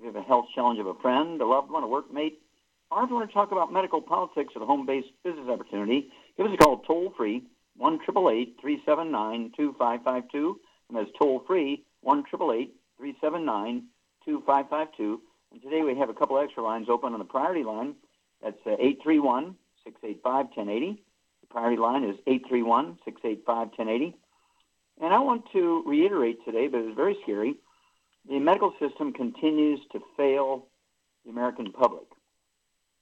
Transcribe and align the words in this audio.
if 0.00 0.04
you 0.04 0.12
have 0.12 0.22
a 0.22 0.26
health 0.26 0.46
challenge 0.54 0.78
of 0.78 0.86
a 0.86 0.94
friend, 0.94 1.40
a 1.42 1.46
loved 1.46 1.70
one, 1.70 1.84
a 1.84 1.86
workmate, 1.86 2.36
or 2.90 3.04
if 3.04 3.10
you 3.10 3.16
want 3.16 3.28
to 3.28 3.34
talk 3.34 3.52
about 3.52 3.70
medical 3.70 4.00
politics 4.00 4.54
or 4.56 4.60
the 4.60 4.66
home-based 4.66 5.08
business 5.22 5.46
opportunity, 5.46 6.08
give 6.38 6.46
us 6.46 6.52
a 6.54 6.56
call 6.56 6.78
toll-free, 6.78 7.44
1 7.76 7.98
379 8.06 9.52
2552 9.54 10.60
and 10.88 10.98
that's 10.98 11.10
toll-free, 11.20 11.84
1 12.00 12.24
379 12.24 13.84
2552 14.24 15.20
And 15.52 15.62
today 15.62 15.82
we 15.82 15.94
have 15.98 16.08
a 16.08 16.14
couple 16.14 16.38
extra 16.38 16.62
lines 16.62 16.88
open 16.88 17.12
on 17.12 17.18
the 17.18 17.24
priority 17.26 17.62
line. 17.62 17.94
That's 18.42 18.56
uh, 18.66 18.72
831 18.80 19.54
685 19.84 20.46
1080. 20.56 21.02
The 21.42 21.46
priority 21.48 21.76
line 21.76 22.04
is 22.04 22.16
831 22.26 22.98
685 23.04 23.56
1080. 23.76 24.16
And 25.02 25.12
I 25.12 25.18
want 25.18 25.44
to 25.52 25.84
reiterate 25.86 26.42
today, 26.46 26.68
but 26.68 26.80
it's 26.80 26.96
very 26.96 27.18
scary 27.22 27.56
the 28.28 28.38
medical 28.38 28.72
system 28.80 29.12
continues 29.12 29.80
to 29.92 30.00
fail 30.16 30.66
the 31.24 31.30
American 31.30 31.72
public. 31.72 32.04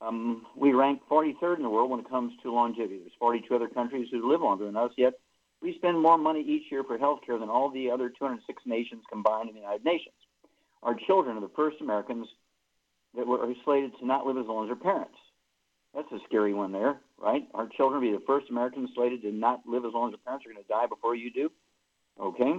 Um, 0.01 0.47
we 0.57 0.73
rank 0.73 1.03
43rd 1.11 1.57
in 1.57 1.63
the 1.63 1.71
world 1.71 1.91
when 1.91 2.01
it 2.01 2.09
comes 2.09 2.33
to 2.43 2.53
longevity. 2.53 2.99
There's 2.99 3.13
42 3.19 3.55
other 3.55 3.69
countries 3.69 4.09
who 4.11 4.31
live 4.31 4.43
longer 4.43 4.67
than 4.67 4.77
us, 4.77 4.93
yet 4.97 5.15
we 5.61 5.75
spend 5.75 6.01
more 6.01 6.17
money 6.17 6.41
each 6.41 6.71
year 6.71 6.85
for 6.85 6.99
health 6.99 7.21
care 7.27 7.39
than 7.39 7.49
all 7.49 7.71
the 7.71 7.91
other 7.91 8.09
206 8.09 8.63
nations 8.65 9.03
combined 9.11 9.49
in 9.49 9.55
the 9.55 9.61
United 9.61 9.85
Nations. 9.85 10.15
Our 10.83 10.95
children 10.95 11.37
are 11.37 11.41
the 11.41 11.51
first 11.57 11.81
Americans 11.81 12.29
that 13.17 13.27
were 13.27 13.53
slated 13.65 13.93
to 13.99 14.07
not 14.07 14.25
live 14.25 14.39
as 14.39 14.47
long 14.47 14.65
as 14.65 14.69
their 14.69 14.77
parents. 14.77 15.19
That's 15.95 16.13
a 16.13 16.19
scary 16.27 16.55
one 16.55 16.71
there, 16.71 17.01
right? 17.19 17.49
Our 17.55 17.67
children 17.67 18.01
will 18.01 18.13
be 18.13 18.17
the 18.17 18.25
first 18.25 18.51
Americans 18.51 18.91
slated 18.95 19.23
to 19.23 19.33
not 19.33 19.63
live 19.67 19.85
as 19.85 19.93
long 19.93 20.09
as 20.09 20.13
their 20.13 20.25
parents 20.25 20.47
are 20.47 20.53
going 20.53 20.63
to 20.63 20.69
die 20.69 20.87
before 20.87 21.17
you 21.17 21.33
do. 21.33 21.51
Okay? 22.21 22.55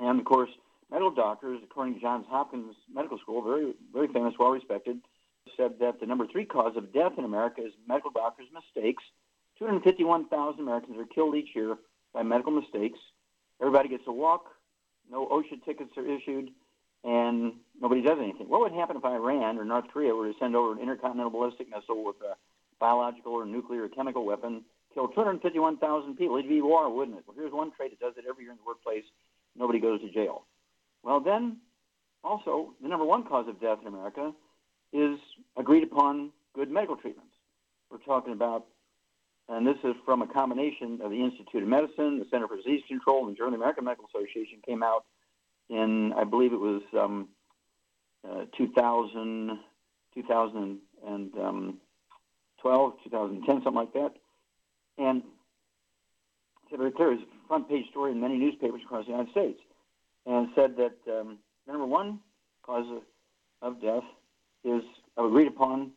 And 0.00 0.20
of 0.20 0.24
course, 0.24 0.50
medical 0.92 1.10
doctors, 1.10 1.58
according 1.64 1.94
to 1.94 2.00
Johns 2.00 2.26
Hopkins 2.28 2.76
Medical 2.92 3.18
School, 3.18 3.42
very, 3.42 3.72
very 3.92 4.08
famous, 4.08 4.34
well 4.38 4.50
respected, 4.50 4.98
said 5.56 5.72
that 5.80 6.00
the 6.00 6.06
number 6.06 6.26
three 6.30 6.44
cause 6.44 6.76
of 6.76 6.92
death 6.92 7.12
in 7.16 7.24
America 7.24 7.62
is 7.64 7.72
medical 7.88 8.10
doctors' 8.10 8.48
mistakes. 8.52 9.02
251,000 9.58 10.60
Americans 10.60 10.98
are 10.98 11.06
killed 11.06 11.34
each 11.34 11.54
year 11.54 11.76
by 12.12 12.22
medical 12.22 12.52
mistakes. 12.52 12.98
Everybody 13.60 13.88
gets 13.88 14.04
a 14.06 14.12
walk, 14.12 14.44
no 15.10 15.26
OSHA 15.26 15.64
tickets 15.64 15.90
are 15.96 16.06
issued, 16.06 16.50
and 17.04 17.54
nobody 17.80 18.02
does 18.02 18.18
anything. 18.20 18.48
What 18.48 18.60
would 18.60 18.72
happen 18.72 18.96
if 18.96 19.04
Iran 19.04 19.58
or 19.58 19.64
North 19.64 19.86
Korea 19.92 20.14
were 20.14 20.30
to 20.30 20.38
send 20.38 20.54
over 20.54 20.72
an 20.72 20.78
intercontinental 20.78 21.30
ballistic 21.30 21.68
missile 21.70 22.04
with 22.04 22.16
a 22.20 22.36
biological 22.78 23.32
or 23.32 23.46
nuclear 23.46 23.84
or 23.84 23.88
chemical 23.88 24.26
weapon, 24.26 24.62
kill 24.92 25.08
251,000 25.08 26.16
people? 26.16 26.36
It'd 26.36 26.50
be 26.50 26.60
war, 26.60 26.94
wouldn't 26.94 27.16
it? 27.16 27.24
Well, 27.26 27.36
here's 27.36 27.52
one 27.52 27.72
trade 27.72 27.92
that 27.92 28.00
does 28.00 28.14
it 28.18 28.24
every 28.28 28.44
year 28.44 28.52
in 28.52 28.58
the 28.58 28.66
workplace. 28.66 29.04
Nobody 29.56 29.80
goes 29.80 30.00
to 30.00 30.10
jail. 30.10 30.44
Well, 31.02 31.20
then, 31.20 31.58
also, 32.22 32.74
the 32.80 32.88
number 32.88 33.04
one 33.04 33.24
cause 33.24 33.48
of 33.48 33.60
death 33.60 33.78
in 33.82 33.88
America 33.88 34.32
is 34.92 35.18
agreed 35.56 35.82
upon 35.82 36.30
good 36.54 36.70
medical 36.70 36.96
treatments. 36.96 37.32
We're 37.90 37.98
talking 37.98 38.32
about, 38.32 38.66
and 39.48 39.66
this 39.66 39.76
is 39.84 39.94
from 40.04 40.22
a 40.22 40.26
combination 40.26 41.00
of 41.02 41.10
the 41.10 41.22
Institute 41.22 41.62
of 41.62 41.68
Medicine, 41.68 42.18
the 42.18 42.26
Center 42.30 42.46
for 42.46 42.56
Disease 42.56 42.82
Control, 42.86 43.26
and 43.26 43.34
the 43.34 43.38
Journal 43.38 43.54
of 43.54 43.58
the 43.58 43.64
American 43.64 43.84
Medical 43.84 44.06
Association 44.14 44.60
came 44.64 44.82
out 44.82 45.04
in, 45.68 46.12
I 46.12 46.24
believe 46.24 46.52
it 46.52 46.60
was 46.60 46.82
um, 46.98 47.28
uh, 48.28 48.44
2000, 48.56 49.58
2012, 50.14 52.94
2010, 53.04 53.54
something 53.56 53.74
like 53.74 53.92
that. 53.94 54.12
And 54.98 55.22
it's 56.70 56.76
very 56.76 56.92
clear. 56.92 57.12
A 57.12 57.18
front 57.48 57.68
page 57.68 57.88
story 57.90 58.12
in 58.12 58.20
many 58.20 58.38
newspapers 58.38 58.82
across 58.84 59.06
the 59.06 59.12
United 59.12 59.32
States. 59.32 59.60
And 60.26 60.48
said 60.54 60.76
that 60.76 60.96
um, 61.10 61.38
number 61.66 61.84
one 61.84 62.20
cause 62.64 62.86
of, 62.90 63.02
of 63.74 63.82
death 63.82 64.04
is 64.64 64.82
agreed 65.16 65.48
upon 65.48 65.90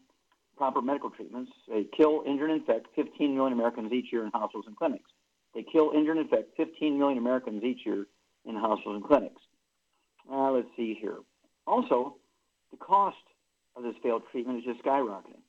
proper 0.58 0.82
medical 0.82 1.10
treatments. 1.10 1.52
They 1.68 1.86
kill, 1.96 2.24
injure, 2.26 2.46
and 2.46 2.60
infect 2.60 2.88
15 2.96 3.36
million 3.36 3.54
Americans 3.54 3.92
each 3.92 4.12
year 4.12 4.24
in 4.24 4.32
hospitals 4.32 4.66
and 4.68 4.76
clinics. 4.76 5.10
They 5.54 5.64
kill, 5.64 5.92
injure, 5.96 6.12
and 6.12 6.22
infect 6.22 6.58
15 6.58 6.98
million 6.98 7.18
Americans 7.18 7.64
each 7.64 7.86
year 7.86 8.08
in 8.46 8.56
hospitals 8.56 8.96
and 8.98 9.06
clinics. 9.06 9.42
Uh, 10.32 10.52
let's 10.52 10.68
see 10.76 10.98
here. 11.00 11.18
Also, 11.68 12.16
the 12.72 12.78
cost 12.78 13.18
of 13.76 13.84
this 13.84 13.96
failed 14.02 14.24
treatment 14.32 14.60
is 14.60 14.66
just 14.66 14.84
skyrocketing. 14.84 15.42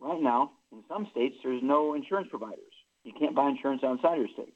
Right 0.00 0.20
now, 0.20 0.52
in 0.72 0.82
some 0.88 1.06
states, 1.10 1.36
there's 1.42 1.62
no 1.62 1.94
insurance 1.94 2.28
providers. 2.30 2.58
You 3.04 3.12
can't 3.18 3.34
buy 3.34 3.48
insurance 3.48 3.82
outside 3.84 4.18
your 4.18 4.28
state. 4.28 4.54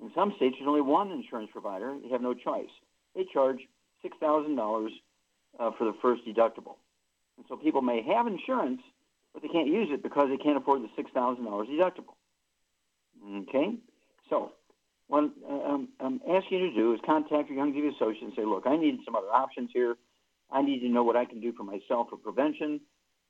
In 0.00 0.10
some 0.14 0.32
states, 0.36 0.56
there's 0.58 0.68
only 0.68 0.82
one 0.82 1.10
insurance 1.10 1.50
provider. 1.52 1.96
You 2.02 2.12
have 2.12 2.20
no 2.20 2.34
choice. 2.34 2.70
They 3.16 3.24
charge 3.32 3.58
$6,000 4.04 4.88
uh, 5.58 5.70
for 5.78 5.84
the 5.84 5.94
first 6.02 6.22
deductible. 6.26 6.76
And 7.38 7.46
so 7.48 7.56
people 7.56 7.82
may 7.82 8.02
have 8.02 8.26
insurance, 8.26 8.80
but 9.32 9.42
they 9.42 9.48
can't 9.48 9.68
use 9.68 9.88
it 9.90 10.02
because 10.02 10.28
they 10.28 10.36
can't 10.36 10.56
afford 10.56 10.82
the 10.82 11.02
$6,000 11.02 11.40
deductible. 11.42 12.14
Okay? 13.48 13.76
So 14.28 14.52
what 15.08 15.30
um, 15.48 15.88
I'm 16.00 16.20
asking 16.28 16.58
you 16.58 16.70
to 16.70 16.74
do 16.74 16.92
is 16.94 17.00
contact 17.06 17.50
your 17.50 17.64
Youngevity 17.64 17.94
associate 17.94 18.22
and 18.22 18.32
say, 18.36 18.44
look, 18.44 18.64
I 18.66 18.76
need 18.76 18.98
some 19.04 19.14
other 19.14 19.32
options 19.32 19.70
here. 19.72 19.96
I 20.50 20.62
need 20.62 20.80
to 20.80 20.88
know 20.88 21.02
what 21.02 21.16
I 21.16 21.24
can 21.24 21.40
do 21.40 21.52
for 21.52 21.64
myself 21.64 22.08
for 22.10 22.16
prevention, 22.16 22.80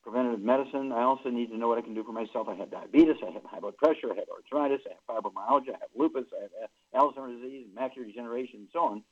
preventative 0.03 0.41
medicine. 0.41 0.91
I 0.91 1.03
also 1.03 1.29
need 1.29 1.47
to 1.47 1.57
know 1.57 1.67
what 1.67 1.77
I 1.77 1.81
can 1.81 1.93
do 1.93 2.03
for 2.03 2.11
myself. 2.11 2.47
I 2.47 2.55
have 2.55 2.71
diabetes, 2.71 3.17
I 3.25 3.31
have 3.31 3.43
high 3.43 3.59
blood 3.59 3.77
pressure, 3.77 4.11
I 4.11 4.15
have 4.15 4.29
arthritis, 4.29 4.85
I 4.85 4.93
have 4.93 5.23
fibromyalgia, 5.23 5.69
I 5.69 5.79
have 5.81 5.89
lupus, 5.95 6.25
I 6.33 6.43
have 6.61 6.69
Alzheimer's 6.95 7.41
disease, 7.41 7.67
macular 7.77 8.05
degeneration, 8.05 8.59
and 8.61 8.67
so 8.71 8.79
on. 8.79 9.03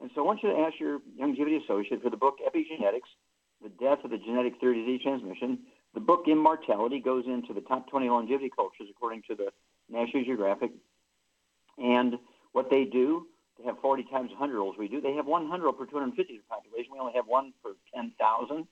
And 0.00 0.10
so 0.14 0.22
I 0.22 0.24
want 0.24 0.42
you 0.42 0.50
to 0.50 0.58
ask 0.58 0.78
your 0.78 1.00
Youngevity 1.20 1.62
associate 1.62 2.02
for 2.02 2.10
the 2.10 2.16
book 2.16 2.36
Epigenetics, 2.46 3.10
The 3.62 3.68
Death 3.80 4.04
of 4.04 4.10
the 4.10 4.18
Genetic 4.18 4.60
Theory 4.60 4.80
Disease 4.80 5.02
Transmission. 5.02 5.58
The 5.94 6.00
book 6.00 6.24
Immortality 6.28 7.00
goes 7.00 7.24
into 7.26 7.52
the 7.52 7.62
top 7.62 7.88
20 7.90 8.08
longevity 8.08 8.50
cultures 8.54 8.88
according 8.90 9.22
to 9.28 9.34
the 9.34 9.50
National 9.90 10.24
Geographic 10.24 10.70
and 11.78 12.14
what 12.52 12.70
they 12.70 12.84
do, 12.84 13.26
they 13.58 13.64
have 13.64 13.78
40 13.80 14.04
times 14.04 14.30
100 14.30 14.52
year 14.52 14.60
olds 14.60 14.78
we 14.78 14.88
do. 14.88 15.00
They 15.00 15.14
have 15.14 15.26
100 15.26 15.72
per 15.72 15.86
250 15.86 16.40
population. 16.48 16.92
We 16.92 16.98
only 16.98 17.12
have 17.14 17.26
one 17.26 17.52
per 17.62 17.72
10,000. 17.94 18.66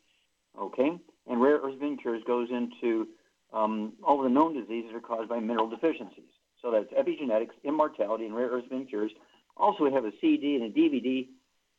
Okay? 0.58 0.90
And 1.28 1.42
rare 1.42 1.58
earth 1.58 1.78
being 1.80 1.98
cures 1.98 2.22
goes 2.26 2.48
into 2.50 3.08
um, 3.52 3.92
all 4.02 4.22
the 4.22 4.28
known 4.28 4.54
diseases 4.54 4.92
are 4.94 5.00
caused 5.00 5.28
by 5.28 5.40
mineral 5.40 5.68
deficiencies. 5.68 6.30
So 6.62 6.70
that's 6.70 6.90
epigenetics, 6.92 7.54
immortality, 7.64 8.26
and 8.26 8.34
rare 8.34 8.48
earth 8.48 8.64
being 8.70 8.86
cures. 8.86 9.12
Also, 9.56 9.84
we 9.84 9.92
have 9.92 10.04
a 10.04 10.12
CD 10.20 10.56
and 10.56 10.64
a 10.64 10.78
DVD. 10.78 11.28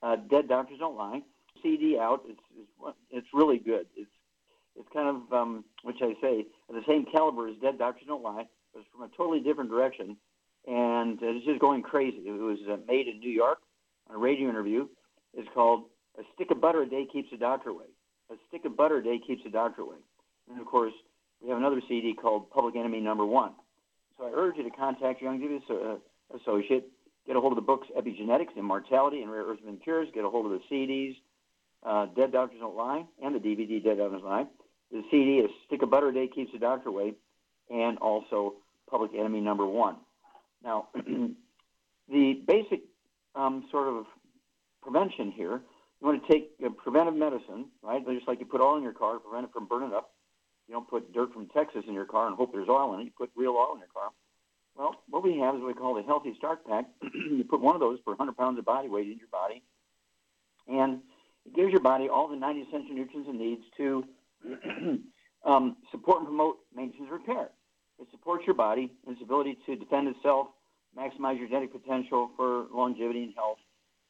Uh, 0.02 0.16
Dead 0.30 0.48
Doctors 0.48 0.80
Don't 0.80 0.98
Lie. 0.98 1.22
CD 1.64 1.98
out. 2.00 2.22
It's, 2.28 2.40
it's 2.58 2.98
it's 3.10 3.28
really 3.34 3.58
good. 3.58 3.88
It's 3.96 4.10
it's 4.76 4.88
kind 4.94 5.10
of 5.10 5.34
um, 5.34 5.64
which 5.84 5.98
I 6.02 6.14
say 6.22 6.46
the 6.70 6.84
same 6.88 7.06
caliber 7.12 7.48
as 7.48 7.56
Dead 7.62 7.80
Doctors 7.80 8.08
Don't 8.08 8.22
Lie, 8.22 8.46
but 8.74 8.80
it's 8.80 8.90
from 8.92 9.04
a 9.04 9.10
totally 9.18 9.40
different 9.40 9.70
direction 9.70 10.18
and 10.68 11.18
it's 11.22 11.46
just 11.46 11.60
going 11.60 11.82
crazy. 11.82 12.18
It 12.18 12.32
was 12.32 12.60
uh, 12.70 12.78
made 12.88 13.08
in 13.08 13.20
New 13.20 13.32
York 13.32 13.60
on 14.10 14.16
a 14.18 14.20
radio 14.20 14.50
interview. 14.50 14.88
It's 15.34 15.48
called 15.54 15.86
"A 16.20 16.24
Stick 16.36 16.52
of 16.52 16.62
Butter 16.62 16.84
a 16.84 16.90
Day 16.90 17.08
Keeps 17.12 17.32
the 17.32 17.38
Doctor 17.38 17.70
Away." 17.70 17.86
A 18.30 18.36
stick 18.50 18.66
of 18.66 18.76
butter 18.76 18.98
a 18.98 19.04
day 19.04 19.20
keeps 19.26 19.44
the 19.46 19.50
doctor 19.50 19.82
away. 19.84 19.96
And 20.50 20.60
of 20.60 20.66
course, 20.68 20.92
we 21.42 21.48
have 21.48 21.58
another 21.58 21.82
CD 21.88 22.14
called 22.14 22.50
Public 22.50 22.76
Enemy 22.76 23.00
Number 23.00 23.26
One. 23.26 23.54
So 24.18 24.26
I 24.26 24.32
urge 24.36 24.58
you 24.58 24.64
to 24.64 24.70
contact 24.70 25.22
your 25.22 25.32
Youngevity 25.32 25.62
uh, 25.70 25.96
associate 26.36 26.90
get 27.28 27.36
a 27.36 27.40
hold 27.40 27.52
of 27.54 27.58
the 27.58 27.62
books 27.62 27.88
Epigenetics, 27.98 28.56
Immortality, 28.58 29.22
and 29.22 29.32
Rare 29.32 29.44
Earths 29.44 29.62
and 29.68 29.82
Cures. 29.84 30.08
Get 30.14 30.26
a 30.26 30.30
hold 30.30 30.46
of 30.46 30.54
the 30.54 30.62
CDs, 30.72 31.16
uh, 31.86 32.08
Dead 32.16 32.32
Doctors 32.32 32.60
Don't 32.60 32.76
Lie, 32.76 33.06
and 33.22 33.36
the 33.36 33.40
DVD 33.40 33.84
Dead 33.84 33.98
Doctors 33.98 34.22
Don't 34.22 34.30
Lie. 34.30 34.46
The 34.92 35.04
CD 35.12 35.40
is 35.40 35.52
Stick 35.68 35.82
of 35.82 35.90
Butter 35.90 36.10
a 36.10 36.14
Day 36.14 36.28
Keeps 36.28 36.54
the 36.54 36.60
Doctor 36.60 36.90
Away, 36.90 37.14
and 37.70 37.98
also 37.98 38.56
Public 38.90 39.12
Enemy 39.14 39.42
Number 39.42 39.66
One. 39.66 39.98
Now, 40.64 40.88
the 42.10 42.42
basic 42.48 42.82
um, 43.36 43.66
sort 43.70 43.90
of 43.90 44.06
prevention 44.82 45.32
here, 45.32 45.62
you 46.00 46.08
want 46.08 46.26
to 46.26 46.32
take 46.32 46.58
preventive 46.78 47.16
medicine, 47.16 47.66
right? 47.82 48.06
Just 48.08 48.28
like 48.28 48.40
you 48.40 48.46
put 48.46 48.62
oil 48.62 48.78
in 48.78 48.84
your 48.84 48.94
car 48.94 49.16
to 49.16 49.20
prevent 49.20 49.46
it 49.46 49.52
from 49.52 49.68
burning 49.68 49.94
up. 49.94 50.12
You 50.68 50.74
don't 50.74 50.88
put 50.88 51.14
dirt 51.14 51.34
from 51.34 51.48
Texas 51.48 51.84
in 51.88 51.94
your 51.94 52.06
car 52.06 52.28
and 52.28 52.36
hope 52.36 52.52
there's 52.52 52.70
oil 52.70 52.94
in 52.94 53.02
it. 53.02 53.06
You 53.06 53.12
put 53.18 53.32
real 53.36 53.52
oil 53.52 53.74
in 53.74 53.80
your 53.80 53.88
car. 53.94 54.10
Well, 54.78 54.96
what 55.10 55.24
we 55.24 55.40
have 55.40 55.56
is 55.56 55.62
what 55.62 55.68
we 55.68 55.74
call 55.74 55.96
the 55.96 56.04
Healthy 56.04 56.36
Start 56.38 56.66
Pack. 56.68 56.86
you 57.02 57.44
put 57.44 57.62
one 57.62 57.74
of 57.74 57.82
those 57.82 58.00
per 58.02 58.12
100 58.12 58.38
pounds 58.38 58.60
of 58.60 58.66
body 58.66 58.88
weight 58.88 59.08
in 59.08 59.18
your 59.18 59.28
body, 59.32 59.64
and 60.68 61.00
it 61.46 61.56
gives 61.56 61.72
your 61.72 61.82
body 61.82 62.08
all 62.08 62.28
the 62.28 62.36
90 62.36 62.62
essential 62.62 62.94
nutrients 62.94 63.28
it 63.28 63.36
needs 63.36 63.64
to 63.78 64.04
um, 65.46 65.78
support 65.90 66.20
and 66.20 66.28
promote 66.28 66.60
maintenance 66.76 67.10
and 67.10 67.12
repair. 67.12 67.50
It 68.00 68.08
supports 68.12 68.46
your 68.46 68.54
body 68.54 68.92
and 69.08 69.16
its 69.16 69.24
ability 69.24 69.58
to 69.66 69.76
defend 69.76 70.10
itself, 70.10 70.50
maximize 70.96 71.40
your 71.40 71.48
genetic 71.48 71.72
potential 71.72 72.30
for 72.38 72.68
longevity 72.72 73.24
and 73.24 73.34
health, 73.36 73.58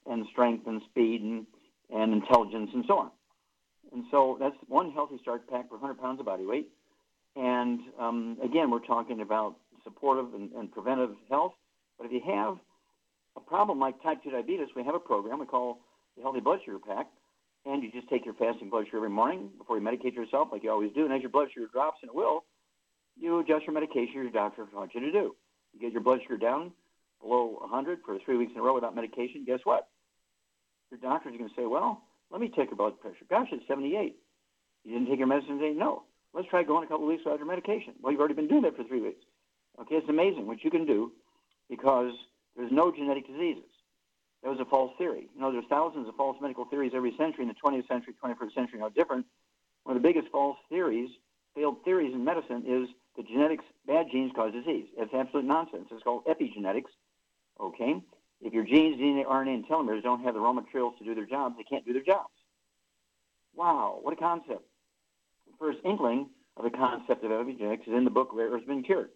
and 0.06 0.26
strength 0.32 0.68
and 0.68 0.82
speed 0.90 1.22
and, 1.22 1.46
and 1.94 2.12
intelligence 2.12 2.72
and 2.74 2.84
so 2.88 2.98
on. 2.98 3.12
And 3.94 4.04
so 4.12 4.36
that's 4.38 4.56
one 4.68 4.92
healthy 4.92 5.18
start 5.22 5.50
pack 5.50 5.70
per 5.70 5.78
100 5.78 6.02
pounds 6.02 6.20
of 6.20 6.26
body 6.26 6.46
weight. 6.46 6.70
And 7.38 7.80
um, 8.00 8.38
again, 8.44 8.70
we're 8.70 8.86
talking 8.86 9.22
about 9.22 9.56
supportive 9.88 10.34
and, 10.34 10.52
and 10.52 10.72
preventive 10.72 11.16
health. 11.30 11.54
But 11.98 12.08
if 12.08 12.12
you 12.12 12.22
have 12.28 12.58
a 13.38 13.40
problem 13.40 13.80
like 13.80 14.04
type 14.04 14.24
2 14.24 14.32
diabetes, 14.32 14.68
we 14.76 14.84
have 14.84 14.96
a 14.96 15.00
program 15.00 15.40
we 15.40 15.46
call 15.46 15.80
the 16.16 16.22
Healthy 16.22 16.42
Blood 16.42 16.60
Sugar 16.66 16.80
Pack. 16.80 17.08
And 17.66 17.84
you 17.84 17.92
just 17.92 18.08
take 18.10 18.26
your 18.26 18.34
fasting 18.36 18.70
blood 18.70 18.86
sugar 18.86 18.98
every 18.98 19.10
morning 19.10 19.50
before 19.58 19.78
you 19.78 19.84
medicate 19.84 20.16
yourself, 20.16 20.50
like 20.52 20.64
you 20.64 20.72
always 20.72 20.92
do. 20.94 21.04
And 21.04 21.14
as 21.14 21.22
your 21.22 21.30
blood 21.30 21.50
sugar 21.54 21.68
drops, 21.72 22.00
and 22.02 22.10
it 22.10 22.16
will, 22.16 22.46
you 23.20 23.40
adjust 23.40 23.66
your 23.66 23.74
medication 23.74 24.14
your 24.16 24.30
doctor 24.30 24.66
wants 24.74 24.94
you 24.96 25.02
to 25.02 25.12
do. 25.12 25.36
You 25.74 25.80
get 25.82 25.92
your 25.92 26.02
blood 26.02 26.20
sugar 26.24 26.38
down 26.38 26.72
below 27.22 27.58
100 27.60 28.00
for 28.06 28.18
three 28.24 28.38
weeks 28.38 28.54
in 28.54 28.60
a 28.60 28.64
row 28.64 28.76
without 28.76 28.96
medication. 28.96 29.44
Guess 29.46 29.60
what? 29.64 29.88
Your 30.92 31.00
doctor's 31.00 31.36
going 31.38 31.50
to 31.50 31.56
say, 31.56 31.66
well, 31.66 32.02
let 32.32 32.40
me 32.40 32.48
take 32.48 32.70
your 32.70 32.78
blood 32.78 33.00
pressure. 33.02 33.26
Gosh, 33.30 33.48
it's 33.52 33.68
78. 33.68 34.16
You 34.86 34.94
didn't 34.94 35.10
take 35.10 35.20
your 35.20 35.28
medicine 35.28 35.60
today? 35.60 35.74
No. 35.78 36.04
Let's 36.34 36.48
try 36.50 36.64
going 36.64 36.84
a 36.84 36.88
couple 36.88 37.06
of 37.06 37.10
weeks 37.10 37.24
without 37.26 37.40
your 37.40 37.48
medication. 37.48 37.94
Well, 38.02 38.12
you've 38.12 38.20
already 38.20 38.36
been 38.36 38.48
doing 38.48 38.62
that 38.62 38.78
for 38.78 38.84
three 38.84 39.02
weeks. 39.02 39.24
Okay, 39.80 39.96
it's 39.96 40.10
amazing 40.10 40.48
what 40.48 40.64
you 40.64 40.72
can 40.72 40.86
do 40.86 41.12
because 41.70 42.14
there's 42.56 42.72
no 42.72 42.92
genetic 42.92 43.28
diseases. 43.28 43.70
That 44.44 44.50
was 44.50 44.60
a 44.60 44.66
false 44.66 44.92
theory. 44.98 45.28
You 45.36 45.42
know, 45.42 45.52
there's 45.52 45.66
thousands 45.70 46.08
of 46.08 46.16
false 46.16 46.38
medical 46.42 46.66
theories 46.66 46.94
every 46.96 47.14
century 47.18 47.44
in 47.44 47.48
the 47.48 47.56
20th 47.56 47.88
century, 47.88 48.14
21st 48.24 48.54
century, 48.54 48.80
no 48.80 48.90
different. 48.90 49.26
One 49.84 49.96
of 49.96 50.02
the 50.02 50.08
biggest 50.08 50.32
false 50.32 50.58
theories, 50.70 51.10
failed 51.56 51.84
theories 51.84 52.14
in 52.14 52.24
medicine 52.24 52.64
is 52.68 52.90
that 53.16 53.28
genetics, 53.28 53.66
bad 53.86 54.08
genes 54.12 54.32
cause 54.36 54.54
disease. 54.54 54.86
It's 54.98 55.14
absolute 55.14 55.46
nonsense. 55.46 55.88
It's 55.92 56.04
called 56.04 56.26
epigenetics. 56.26 56.92
Okay? 57.60 58.02
If 58.42 58.54
your 58.54 58.64
genes, 58.64 59.00
DNA, 59.00 59.26
RNA, 59.26 59.54
and 59.56 59.68
telomeres 59.68 60.04
don't 60.04 60.24
have 60.24 60.36
the 60.36 60.40
raw 60.40 60.54
materials 60.54 60.94
to 61.00 61.06
do 61.06 61.16
their 61.16 61.26
jobs, 61.26 61.56
they 61.58 61.64
can't 61.64 61.86
do 61.86 61.94
their 61.94 62.04
jobs. 62.04 62.30
Wow, 63.56 64.00
what 64.02 64.14
a 64.14 64.18
concept. 64.18 64.64
The 65.48 65.54
first 65.58 65.80
inkling 65.84 66.30
of 66.56 66.64
the 66.64 66.70
concept 66.70 67.24
of 67.24 67.32
epigenetics 67.32 67.88
is 67.88 67.94
in 67.94 68.04
the 68.04 68.12
book 68.12 68.30
Rare 68.34 68.56
and 68.56 68.86
Cures. 68.86 69.10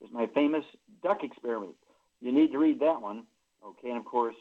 It's 0.00 0.12
my 0.12 0.26
famous 0.34 0.64
duck 1.02 1.22
experiment. 1.22 1.74
You 2.20 2.32
need 2.32 2.52
to 2.52 2.58
read 2.58 2.80
that 2.80 3.00
one. 3.00 3.24
Okay, 3.64 3.88
and 3.88 3.98
of 3.98 4.04
course, 4.04 4.36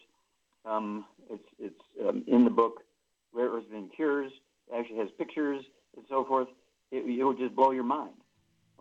um, 0.66 1.06
it's, 1.30 1.48
it's 1.60 2.08
um, 2.08 2.24
in 2.28 2.44
the 2.44 2.50
book 2.50 2.82
Rare 3.34 3.50
Earths 3.50 3.68
and 3.74 3.92
Cures. 3.94 4.32
It 4.72 4.78
actually 4.78 5.00
has 5.00 5.10
pictures 5.18 5.64
and 5.96 6.06
so 6.10 6.26
forth. 6.26 6.48
It, 6.92 7.06
it 7.06 7.24
will 7.24 7.34
just 7.34 7.56
blow 7.56 7.72
your 7.72 7.84
mind. 7.84 8.14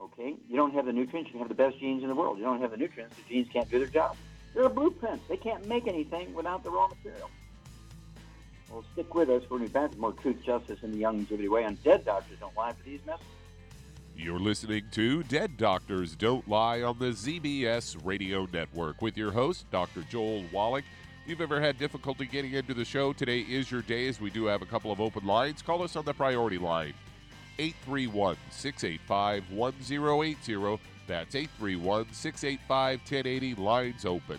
Okay, 0.01 0.35
you 0.49 0.57
don't 0.57 0.75
have 0.75 0.87
the 0.87 0.93
nutrients. 0.93 1.31
You 1.33 1.39
have 1.39 1.49
the 1.49 1.55
best 1.55 1.79
genes 1.79 2.03
in 2.03 2.09
the 2.09 2.15
world. 2.15 2.39
You 2.39 2.45
don't 2.45 2.61
have 2.61 2.73
the 2.73 2.77
nutrients. 2.77 3.15
The 3.17 3.23
genes 3.35 3.49
can't 3.53 3.71
do 3.71 3.79
their 3.79 3.89
job. 3.89 4.17
They're 4.53 4.65
a 4.65 4.71
blueprint. 4.71 5.27
They 5.29 5.37
can't 5.37 5.67
make 5.67 5.87
anything 5.87 6.35
without 6.35 6.65
the 6.65 6.71
raw 6.71 6.89
material. 6.89 7.31
Well, 8.71 8.85
stick 8.95 9.15
with 9.15 9.29
us. 9.31 9.43
We're 9.49 9.67
going 9.67 9.91
more 9.99 10.13
truth, 10.13 10.43
justice, 10.45 10.79
and 10.83 10.93
the 10.93 10.99
young 10.99 11.19
longevity 11.19 11.49
way 11.49 11.65
on 11.65 11.75
Dead 11.85 12.05
Doctors 12.05 12.39
Don't 12.41 12.57
Lie 12.57 12.73
for 12.73 12.83
these 12.85 13.01
messages. 13.07 13.27
You're 14.17 14.39
listening 14.39 14.85
to 14.93 15.23
Dead 15.25 15.57
Doctors 15.57 16.15
Don't 16.15 16.47
Lie 16.49 16.83
on 16.83 16.99
the 16.99 17.07
ZBS 17.07 17.97
Radio 18.05 18.47
Network 18.53 19.01
with 19.01 19.17
your 19.17 19.33
host, 19.33 19.69
Dr. 19.71 20.03
Joel 20.03 20.45
Wallach. 20.53 20.85
If 21.25 21.31
you've 21.31 21.41
ever 21.41 21.61
had 21.61 21.79
difficulty 21.79 22.27
getting 22.27 22.53
into 22.53 22.75
the 22.75 22.85
show, 22.85 23.13
today 23.13 23.41
is 23.41 23.71
your 23.71 23.83
day 23.83 24.09
as 24.09 24.21
we 24.21 24.31
do 24.31 24.45
have 24.45 24.61
a 24.61 24.67
couple 24.67 24.93
of 24.93 25.01
open 25.01 25.27
lines. 25.27 25.63
Call 25.63 25.83
us 25.83 25.97
on 25.97 26.05
the 26.05 26.13
priority 26.13 26.59
line, 26.59 26.95
831 27.59 28.37
685 28.51 29.51
1080. 29.51 30.83
That's 31.07 31.35
831 31.35 32.13
685 32.13 32.99
1080. 33.01 33.55
Lines 33.55 34.05
open. 34.05 34.39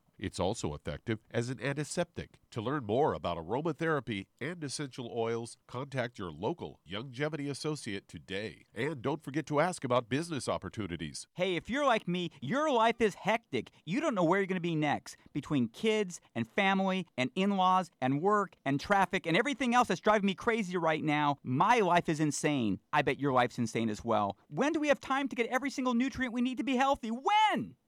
It's 0.21 0.39
also 0.39 0.75
effective 0.75 1.17
as 1.31 1.49
an 1.49 1.59
antiseptic. 1.61 2.37
To 2.51 2.61
learn 2.61 2.85
more 2.85 3.13
about 3.13 3.37
aromatherapy 3.37 4.27
and 4.39 4.63
essential 4.63 5.11
oils, 5.11 5.57
contact 5.67 6.19
your 6.19 6.31
local 6.31 6.79
Youngevity 6.87 7.49
associate 7.49 8.07
today. 8.07 8.65
And 8.75 9.01
don't 9.01 9.23
forget 9.23 9.47
to 9.47 9.59
ask 9.59 9.83
about 9.83 10.09
business 10.09 10.47
opportunities. 10.47 11.25
Hey, 11.33 11.55
if 11.55 11.71
you're 11.71 11.87
like 11.87 12.07
me, 12.07 12.29
your 12.39 12.71
life 12.71 12.97
is 13.01 13.15
hectic. 13.15 13.71
You 13.83 13.99
don't 13.99 14.13
know 14.13 14.23
where 14.23 14.39
you're 14.39 14.45
going 14.45 14.57
to 14.57 14.61
be 14.61 14.75
next. 14.75 15.17
Between 15.33 15.67
kids 15.69 16.21
and 16.35 16.47
family 16.55 17.07
and 17.17 17.31
in 17.33 17.57
laws 17.57 17.89
and 17.99 18.21
work 18.21 18.53
and 18.63 18.79
traffic 18.79 19.25
and 19.25 19.35
everything 19.35 19.73
else 19.73 19.87
that's 19.87 20.01
driving 20.01 20.27
me 20.27 20.35
crazy 20.35 20.77
right 20.77 21.03
now, 21.03 21.39
my 21.43 21.79
life 21.79 22.07
is 22.07 22.19
insane. 22.19 22.79
I 22.93 23.01
bet 23.01 23.19
your 23.19 23.33
life's 23.33 23.57
insane 23.57 23.89
as 23.89 24.05
well. 24.05 24.37
When 24.49 24.71
do 24.71 24.79
we 24.79 24.89
have 24.89 25.01
time 25.01 25.27
to 25.29 25.35
get 25.35 25.47
every 25.47 25.71
single 25.71 25.95
nutrient 25.95 26.31
we 26.31 26.41
need 26.41 26.59
to 26.59 26.63
be 26.63 26.75
healthy? 26.75 27.09
When? 27.09 27.73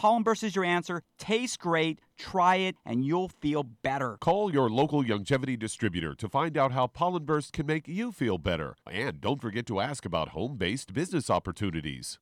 Pollen 0.00 0.22
Burst 0.22 0.44
is 0.44 0.56
your 0.56 0.64
answer. 0.64 1.02
Tastes 1.18 1.58
great. 1.58 2.00
Try 2.16 2.56
it 2.56 2.76
and 2.86 3.04
you'll 3.04 3.28
feel 3.28 3.62
better. 3.62 4.16
Call 4.18 4.50
your 4.50 4.70
local 4.70 5.04
Youngevity 5.04 5.58
distributor 5.58 6.14
to 6.14 6.26
find 6.26 6.56
out 6.56 6.72
how 6.72 6.86
Pollen 6.86 7.26
Burst 7.26 7.52
can 7.52 7.66
make 7.66 7.86
you 7.86 8.10
feel 8.10 8.38
better. 8.38 8.76
And 8.90 9.20
don't 9.20 9.42
forget 9.42 9.66
to 9.66 9.78
ask 9.78 10.06
about 10.06 10.30
home 10.30 10.56
based 10.56 10.94
business 10.94 11.28
opportunities. 11.28 12.18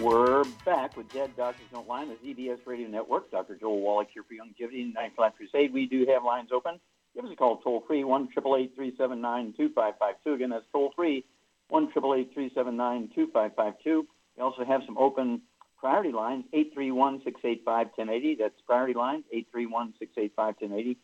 We're 0.00 0.44
back 0.64 0.96
with 0.96 1.12
Dead 1.12 1.36
Doctors 1.36 1.66
Don't 1.72 1.88
Lie 1.88 2.02
on 2.02 2.08
the 2.10 2.14
ZBS 2.14 2.58
Radio 2.66 2.86
Network. 2.86 3.32
Dr. 3.32 3.56
Joel 3.56 3.80
Wallach 3.80 4.06
here 4.14 4.22
for 4.22 4.34
Youngevity 4.34 4.94
Ninth 4.94 5.14
Flat 5.16 5.36
Crusade. 5.36 5.72
We 5.72 5.86
do 5.86 6.06
have 6.06 6.22
lines 6.22 6.50
open. 6.52 6.78
Give 7.16 7.24
us 7.24 7.32
a 7.32 7.36
call 7.36 7.56
toll 7.56 7.82
free, 7.84 8.04
1 8.04 8.28
379 8.28 9.54
2552. 9.56 10.34
Again, 10.34 10.50
that's 10.50 10.64
toll 10.70 10.92
free, 10.94 11.24
1 11.70 11.90
379 11.90 13.10
2552. 13.12 14.06
We 14.36 14.42
also 14.42 14.64
have 14.64 14.82
some 14.86 14.96
open 14.98 15.42
priority 15.80 16.12
lines, 16.12 16.44
831 16.52 17.22
685 17.24 17.86
1080. 17.96 18.36
That's 18.36 18.54
priority 18.68 18.94
lines, 18.94 19.24
831 19.32 19.94
685 19.98 20.54
1080. 20.60 20.98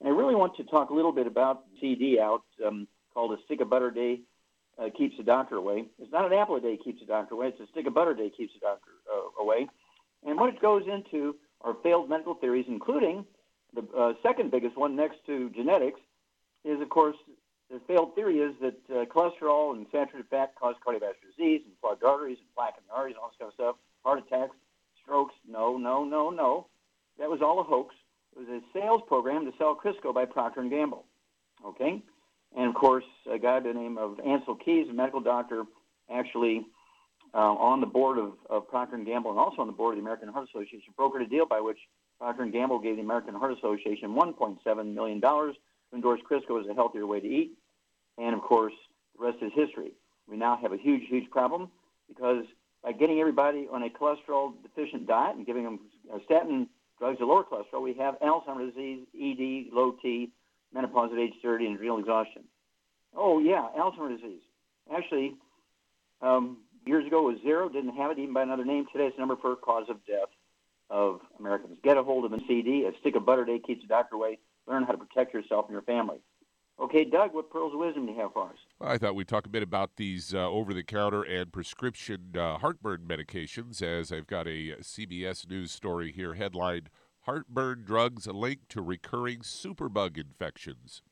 And 0.00 0.08
I 0.08 0.12
really 0.12 0.34
want 0.34 0.56
to 0.56 0.64
talk 0.64 0.88
a 0.88 0.94
little 0.94 1.12
bit 1.12 1.26
about 1.26 1.64
CD 1.82 2.18
out 2.18 2.44
um, 2.66 2.88
called 3.12 3.38
A 3.38 3.42
Stick 3.44 3.60
of 3.60 3.68
Butter 3.68 3.90
Day 3.90 4.22
uh, 4.80 4.88
keeps 4.96 5.16
the 5.16 5.22
doctor 5.22 5.56
away. 5.56 5.86
It's 5.98 6.12
not 6.12 6.30
an 6.30 6.38
apple 6.38 6.56
a 6.56 6.60
day 6.60 6.78
keeps 6.82 7.00
the 7.00 7.06
doctor 7.06 7.34
away. 7.34 7.48
It's 7.48 7.60
a 7.60 7.66
stick 7.72 7.86
of 7.86 7.94
butter 7.94 8.12
a 8.12 8.16
day 8.16 8.30
keeps 8.30 8.54
the 8.54 8.60
doctor 8.60 8.90
uh, 9.12 9.42
away. 9.42 9.68
And 10.26 10.38
what 10.38 10.54
it 10.54 10.60
goes 10.60 10.84
into 10.86 11.36
are 11.60 11.74
failed 11.82 12.08
medical 12.08 12.34
theories, 12.34 12.66
including 12.68 13.24
the 13.74 13.86
uh, 13.96 14.12
second 14.22 14.50
biggest 14.50 14.76
one 14.76 14.96
next 14.96 15.18
to 15.26 15.50
genetics, 15.50 16.00
is 16.64 16.80
of 16.80 16.88
course 16.88 17.16
the 17.70 17.80
failed 17.86 18.14
theory 18.14 18.38
is 18.38 18.54
that 18.60 18.78
uh, 18.90 19.04
cholesterol 19.04 19.76
and 19.76 19.86
saturated 19.92 20.28
fat 20.30 20.54
cause 20.54 20.74
cardiovascular 20.86 21.36
disease 21.36 21.62
and 21.64 21.74
clogged 21.80 22.02
arteries 22.02 22.38
and 22.38 22.48
plaque 22.54 22.74
in 22.78 22.84
the 22.88 22.94
arteries 22.94 23.14
and 23.14 23.22
all 23.22 23.28
this 23.28 23.36
kind 23.38 23.50
of 23.50 23.54
stuff, 23.54 23.76
heart 24.04 24.18
attacks, 24.26 24.56
strokes. 25.02 25.34
No, 25.46 25.76
no, 25.76 26.04
no, 26.04 26.30
no. 26.30 26.66
That 27.18 27.28
was 27.28 27.42
all 27.42 27.60
a 27.60 27.64
hoax. 27.64 27.94
It 28.34 28.40
was 28.40 28.48
a 28.48 28.78
sales 28.78 29.02
program 29.06 29.44
to 29.44 29.52
sell 29.58 29.76
Crisco 29.76 30.14
by 30.14 30.24
Procter 30.24 30.60
and 30.60 30.70
Gamble. 30.70 31.04
Okay. 31.64 32.02
And 32.56 32.68
of 32.68 32.74
course, 32.74 33.04
a 33.30 33.38
guy 33.38 33.60
by 33.60 33.68
the 33.68 33.74
name 33.74 33.98
of 33.98 34.18
Ancel 34.18 34.58
Keys, 34.58 34.88
a 34.88 34.92
medical 34.92 35.20
doctor, 35.20 35.64
actually 36.10 36.66
uh, 37.34 37.38
on 37.38 37.80
the 37.80 37.86
board 37.86 38.18
of, 38.18 38.32
of 38.48 38.68
Procter 38.68 38.96
& 38.98 39.04
Gamble 39.04 39.30
and 39.30 39.38
also 39.38 39.60
on 39.60 39.66
the 39.66 39.72
board 39.72 39.94
of 39.94 39.98
the 39.98 40.02
American 40.02 40.28
Heart 40.28 40.48
Association, 40.48 40.94
brokered 40.98 41.22
a 41.22 41.28
deal 41.28 41.46
by 41.46 41.60
which 41.60 41.78
Procter 42.18 42.46
& 42.46 42.50
Gamble 42.50 42.78
gave 42.78 42.96
the 42.96 43.02
American 43.02 43.34
Heart 43.34 43.58
Association 43.58 44.14
$1.7 44.14 44.94
million 44.94 45.20
to 45.20 45.54
endorse 45.92 46.20
Crisco 46.28 46.60
as 46.60 46.66
a 46.68 46.74
healthier 46.74 47.06
way 47.06 47.20
to 47.20 47.26
eat. 47.26 47.52
And 48.16 48.34
of 48.34 48.40
course, 48.40 48.72
the 49.18 49.26
rest 49.26 49.38
is 49.42 49.52
history. 49.54 49.92
We 50.28 50.36
now 50.36 50.58
have 50.60 50.72
a 50.72 50.76
huge, 50.76 51.02
huge 51.08 51.30
problem 51.30 51.70
because 52.08 52.44
by 52.82 52.92
getting 52.92 53.20
everybody 53.20 53.68
on 53.70 53.82
a 53.82 53.88
cholesterol 53.88 54.52
deficient 54.62 55.06
diet 55.06 55.36
and 55.36 55.46
giving 55.46 55.64
them 55.64 55.80
statin 56.24 56.68
drugs 56.98 57.18
to 57.18 57.26
lower 57.26 57.44
cholesterol, 57.44 57.82
we 57.82 57.94
have 57.94 58.18
Alzheimer's 58.20 58.74
disease, 58.74 59.06
ED, 59.14 59.74
low 59.74 59.92
T, 60.02 60.30
menopause 60.72 61.10
at 61.12 61.18
age 61.18 61.34
30, 61.42 61.66
and 61.66 61.74
adrenal 61.76 61.98
exhaustion. 61.98 62.44
Oh, 63.14 63.38
yeah, 63.38 63.66
Alzheimer's 63.78 64.20
disease. 64.20 64.42
Actually, 64.94 65.34
um, 66.22 66.58
years 66.86 67.06
ago 67.06 67.28
it 67.28 67.32
was 67.32 67.42
zero, 67.42 67.68
didn't 67.68 67.96
have 67.96 68.10
it 68.10 68.18
even 68.18 68.34
by 68.34 68.42
another 68.42 68.64
name. 68.64 68.86
Today 68.92 69.06
it's 69.06 69.16
the 69.16 69.20
number 69.20 69.36
for 69.36 69.54
cause 69.56 69.84
of 69.88 70.04
death 70.06 70.28
of 70.90 71.20
Americans. 71.38 71.78
Get 71.82 71.96
a 71.96 72.02
hold 72.02 72.24
of 72.24 72.32
a 72.32 72.38
CD. 72.48 72.86
A 72.86 72.98
stick 73.00 73.14
of 73.16 73.26
butter 73.26 73.44
day 73.44 73.58
keeps 73.58 73.82
the 73.82 73.88
doctor 73.88 74.16
away. 74.16 74.38
Learn 74.66 74.84
how 74.84 74.92
to 74.92 74.98
protect 74.98 75.34
yourself 75.34 75.66
and 75.66 75.72
your 75.72 75.82
family. 75.82 76.18
Okay, 76.80 77.04
Doug, 77.04 77.34
what 77.34 77.50
pearls 77.50 77.74
of 77.74 77.80
wisdom 77.80 78.06
do 78.06 78.12
you 78.12 78.20
have 78.20 78.32
for 78.32 78.44
us? 78.44 78.56
Well, 78.78 78.90
I 78.90 78.98
thought 78.98 79.16
we'd 79.16 79.26
talk 79.26 79.46
a 79.46 79.48
bit 79.48 79.64
about 79.64 79.96
these 79.96 80.32
uh, 80.32 80.48
over 80.48 80.72
the 80.72 80.84
counter 80.84 81.22
and 81.22 81.52
prescription 81.52 82.36
uh, 82.38 82.58
heartburn 82.58 83.02
medications, 83.08 83.82
as 83.82 84.12
I've 84.12 84.28
got 84.28 84.46
a 84.46 84.76
CBS 84.80 85.48
News 85.48 85.72
story 85.72 86.12
here 86.12 86.34
headlined 86.34 86.88
Heartburn 87.28 87.84
drugs 87.84 88.26
linked 88.26 88.70
to 88.70 88.80
recurring 88.80 89.40
superbug 89.40 90.16
infections. 90.16 91.02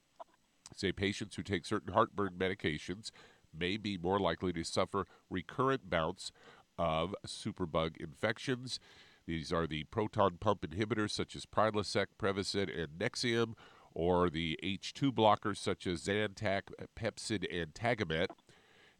Say 0.74 0.90
patients 0.90 1.36
who 1.36 1.42
take 1.42 1.66
certain 1.66 1.92
heartburn 1.92 2.36
medications 2.38 3.10
may 3.52 3.76
be 3.76 3.98
more 3.98 4.18
likely 4.18 4.50
to 4.54 4.64
suffer 4.64 5.06
recurrent 5.28 5.90
bouts 5.90 6.32
of 6.78 7.14
superbug 7.26 7.98
infections. 7.98 8.80
These 9.26 9.52
are 9.52 9.66
the 9.66 9.84
proton 9.84 10.38
pump 10.40 10.62
inhibitors 10.62 11.10
such 11.10 11.36
as 11.36 11.44
Prilosec, 11.44 12.06
Prevacid, 12.18 12.74
and 12.74 12.98
Nexium, 12.98 13.52
or 13.92 14.30
the 14.30 14.58
H2 14.64 15.12
blockers 15.12 15.58
such 15.58 15.86
as 15.86 16.04
Zantac, 16.04 16.62
Pepcid, 16.98 17.44
and 17.52 17.74
Tagamet 17.74 18.28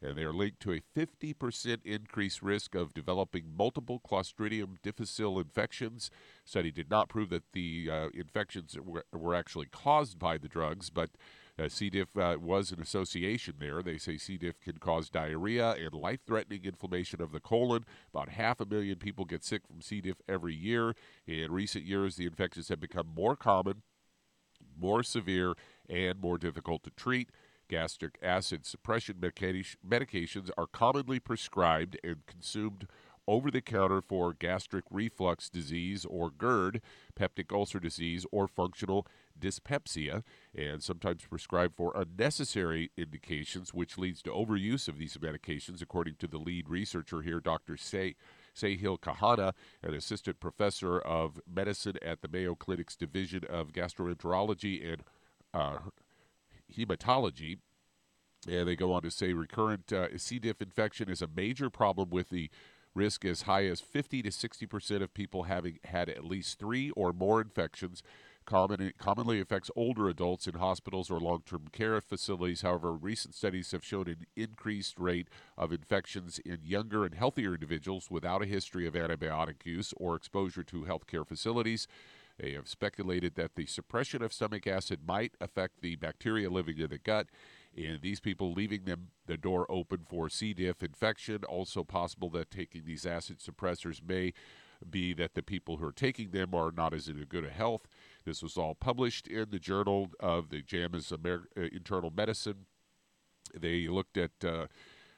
and 0.01 0.17
they 0.17 0.23
are 0.23 0.33
linked 0.33 0.59
to 0.61 0.73
a 0.73 0.81
50% 0.95 1.85
increased 1.85 2.41
risk 2.41 2.75
of 2.75 2.93
developing 2.93 3.55
multiple 3.57 3.99
Clostridium 3.99 4.81
difficile 4.81 5.39
infections. 5.39 6.11
Study 6.45 6.71
did 6.71 6.89
not 6.89 7.09
prove 7.09 7.29
that 7.29 7.51
the 7.53 7.89
uh, 7.91 8.09
infections 8.13 8.77
were, 8.83 9.05
were, 9.11 9.35
actually 9.35 9.67
caused 9.67 10.19
by 10.19 10.37
the 10.37 10.47
drugs, 10.47 10.89
but 10.89 11.11
uh, 11.59 11.67
C. 11.67 11.89
diff 11.89 12.15
uh, 12.15 12.37
was 12.39 12.71
an 12.71 12.79
association 12.79 13.55
there. 13.59 13.81
They 13.81 13.97
say 13.97 14.17
C. 14.17 14.37
diff 14.37 14.59
can 14.59 14.77
cause 14.77 15.09
diarrhea 15.09 15.71
and 15.71 15.93
life 15.93 16.19
threatening 16.25 16.63
inflammation 16.63 17.21
of 17.21 17.31
the 17.31 17.39
colon. 17.39 17.85
About 18.13 18.29
half 18.29 18.59
a 18.61 18.65
million 18.65 18.97
people 18.97 19.25
get 19.25 19.43
sick 19.43 19.63
from 19.65 19.81
C. 19.81 20.01
diff 20.01 20.17
every 20.27 20.53
year. 20.53 20.95
In 21.25 21.51
recent 21.51 21.85
years, 21.85 22.15
the 22.15 22.27
infections 22.27 22.69
have 22.69 22.79
become 22.79 23.07
more 23.15 23.35
common, 23.35 23.81
more 24.79 25.01
severe, 25.01 25.55
and 25.89 26.19
more 26.19 26.37
difficult 26.37 26.83
to 26.83 26.91
treat. 26.91 27.29
Gastric 27.69 28.17
acid 28.21 28.65
suppression 28.65 29.15
medications 29.19 30.49
are 30.57 30.67
commonly 30.67 31.19
prescribed 31.19 31.97
and 32.03 32.25
consumed 32.25 32.87
over 33.27 33.51
the 33.51 33.61
counter 33.61 34.01
for 34.01 34.33
gastric 34.33 34.85
reflux 34.89 35.49
disease 35.49 36.05
or 36.05 36.31
GERD, 36.31 36.81
peptic 37.19 37.51
ulcer 37.51 37.79
disease, 37.79 38.25
or 38.31 38.47
functional 38.47 39.05
dyspepsia, 39.37 40.23
and 40.55 40.81
sometimes 40.81 41.25
prescribed 41.25 41.75
for 41.75 41.91
unnecessary 41.95 42.89
indications, 42.97 43.73
which 43.73 43.97
leads 43.97 44.21
to 44.21 44.31
overuse 44.31 44.87
of 44.87 44.97
these 44.97 45.17
medications, 45.17 45.81
according 45.81 46.15
to 46.15 46.27
the 46.27 46.37
lead 46.37 46.69
researcher 46.69 47.21
here, 47.21 47.39
Dr. 47.39 47.77
Say. 47.77 48.15
Sahil 48.55 48.99
Khanna, 48.99 49.53
an 49.83 49.93
assistant 49.93 50.39
professor 50.39 50.97
of 50.97 51.39
medicine 51.47 51.97
at 52.01 52.21
the 52.21 52.27
Mayo 52.27 52.55
Clinic's 52.55 52.95
Division 52.95 53.43
of 53.47 53.71
Gastroenterology 53.71 54.93
and 54.93 55.03
uh, 55.53 55.77
hematology. 56.75 57.59
And 58.47 58.67
they 58.67 58.75
go 58.75 58.93
on 58.93 59.01
to 59.01 59.11
say 59.11 59.33
recurrent 59.33 59.91
uh, 59.91 60.17
C. 60.17 60.39
diff 60.39 60.61
infection 60.61 61.09
is 61.09 61.21
a 61.21 61.27
major 61.27 61.69
problem 61.69 62.09
with 62.09 62.29
the 62.29 62.49
risk 62.93 63.25
as 63.25 63.43
high 63.43 63.65
as 63.65 63.79
50 63.79 64.23
to 64.23 64.31
60 64.31 64.65
percent 64.65 65.03
of 65.03 65.13
people 65.13 65.43
having 65.43 65.79
had 65.85 66.09
at 66.09 66.25
least 66.25 66.59
three 66.59 66.89
or 66.91 67.13
more 67.13 67.39
infections. 67.41 68.03
Common, 68.45 68.93
commonly 68.97 69.41
affects 69.41 69.69
older 69.75 70.07
adults 70.07 70.47
in 70.47 70.55
hospitals 70.55 71.11
or 71.11 71.19
long 71.19 71.43
term 71.45 71.65
care 71.73 71.99
facilities. 71.99 72.61
However, 72.61 72.93
recent 72.93 73.35
studies 73.35 73.71
have 73.71 73.83
shown 73.83 74.07
an 74.07 74.25
increased 74.37 74.97
rate 74.97 75.27
of 75.57 75.73
infections 75.73 76.39
in 76.39 76.59
younger 76.63 77.03
and 77.03 77.13
healthier 77.13 77.53
individuals 77.55 78.09
without 78.09 78.41
a 78.41 78.45
history 78.45 78.87
of 78.87 78.93
antibiotic 78.93 79.65
use 79.65 79.93
or 79.97 80.15
exposure 80.15 80.63
to 80.63 80.85
healthcare 80.85 81.27
facilities. 81.27 81.89
They 82.39 82.53
have 82.53 82.67
speculated 82.67 83.35
that 83.35 83.55
the 83.55 83.65
suppression 83.65 84.21
of 84.21 84.31
stomach 84.31 84.67
acid 84.67 84.99
might 85.07 85.33
affect 85.41 85.81
the 85.81 85.95
bacteria 85.95 86.49
living 86.49 86.77
in 86.77 86.89
the 86.89 86.97
gut. 86.97 87.27
And 87.75 88.01
these 88.01 88.19
people 88.19 88.53
leaving 88.53 88.85
them 88.85 89.09
the 89.25 89.37
door 89.37 89.65
open 89.69 90.05
for 90.07 90.29
C. 90.29 90.53
diff 90.53 90.83
infection. 90.83 91.43
Also 91.43 91.83
possible 91.83 92.29
that 92.31 92.51
taking 92.51 92.83
these 92.85 93.05
acid 93.05 93.39
suppressors 93.39 94.01
may 94.07 94.33
be 94.87 95.13
that 95.13 95.33
the 95.33 95.41
people 95.41 95.77
who 95.77 95.85
are 95.85 95.91
taking 95.91 96.29
them 96.29 96.53
are 96.53 96.71
not 96.71 96.93
as 96.93 97.07
in 97.07 97.19
a 97.19 97.25
good 97.25 97.45
health. 97.45 97.87
This 98.25 98.43
was 98.43 98.57
all 98.57 98.75
published 98.75 99.27
in 99.27 99.49
the 99.49 99.59
Journal 99.59 100.11
of 100.19 100.49
the 100.49 100.61
JAMA's 100.61 101.11
Amer- 101.11 101.49
uh, 101.57 101.61
Internal 101.71 102.11
Medicine. 102.15 102.65
They 103.59 103.87
looked 103.87 104.17
at 104.17 104.31
uh, 104.43 104.67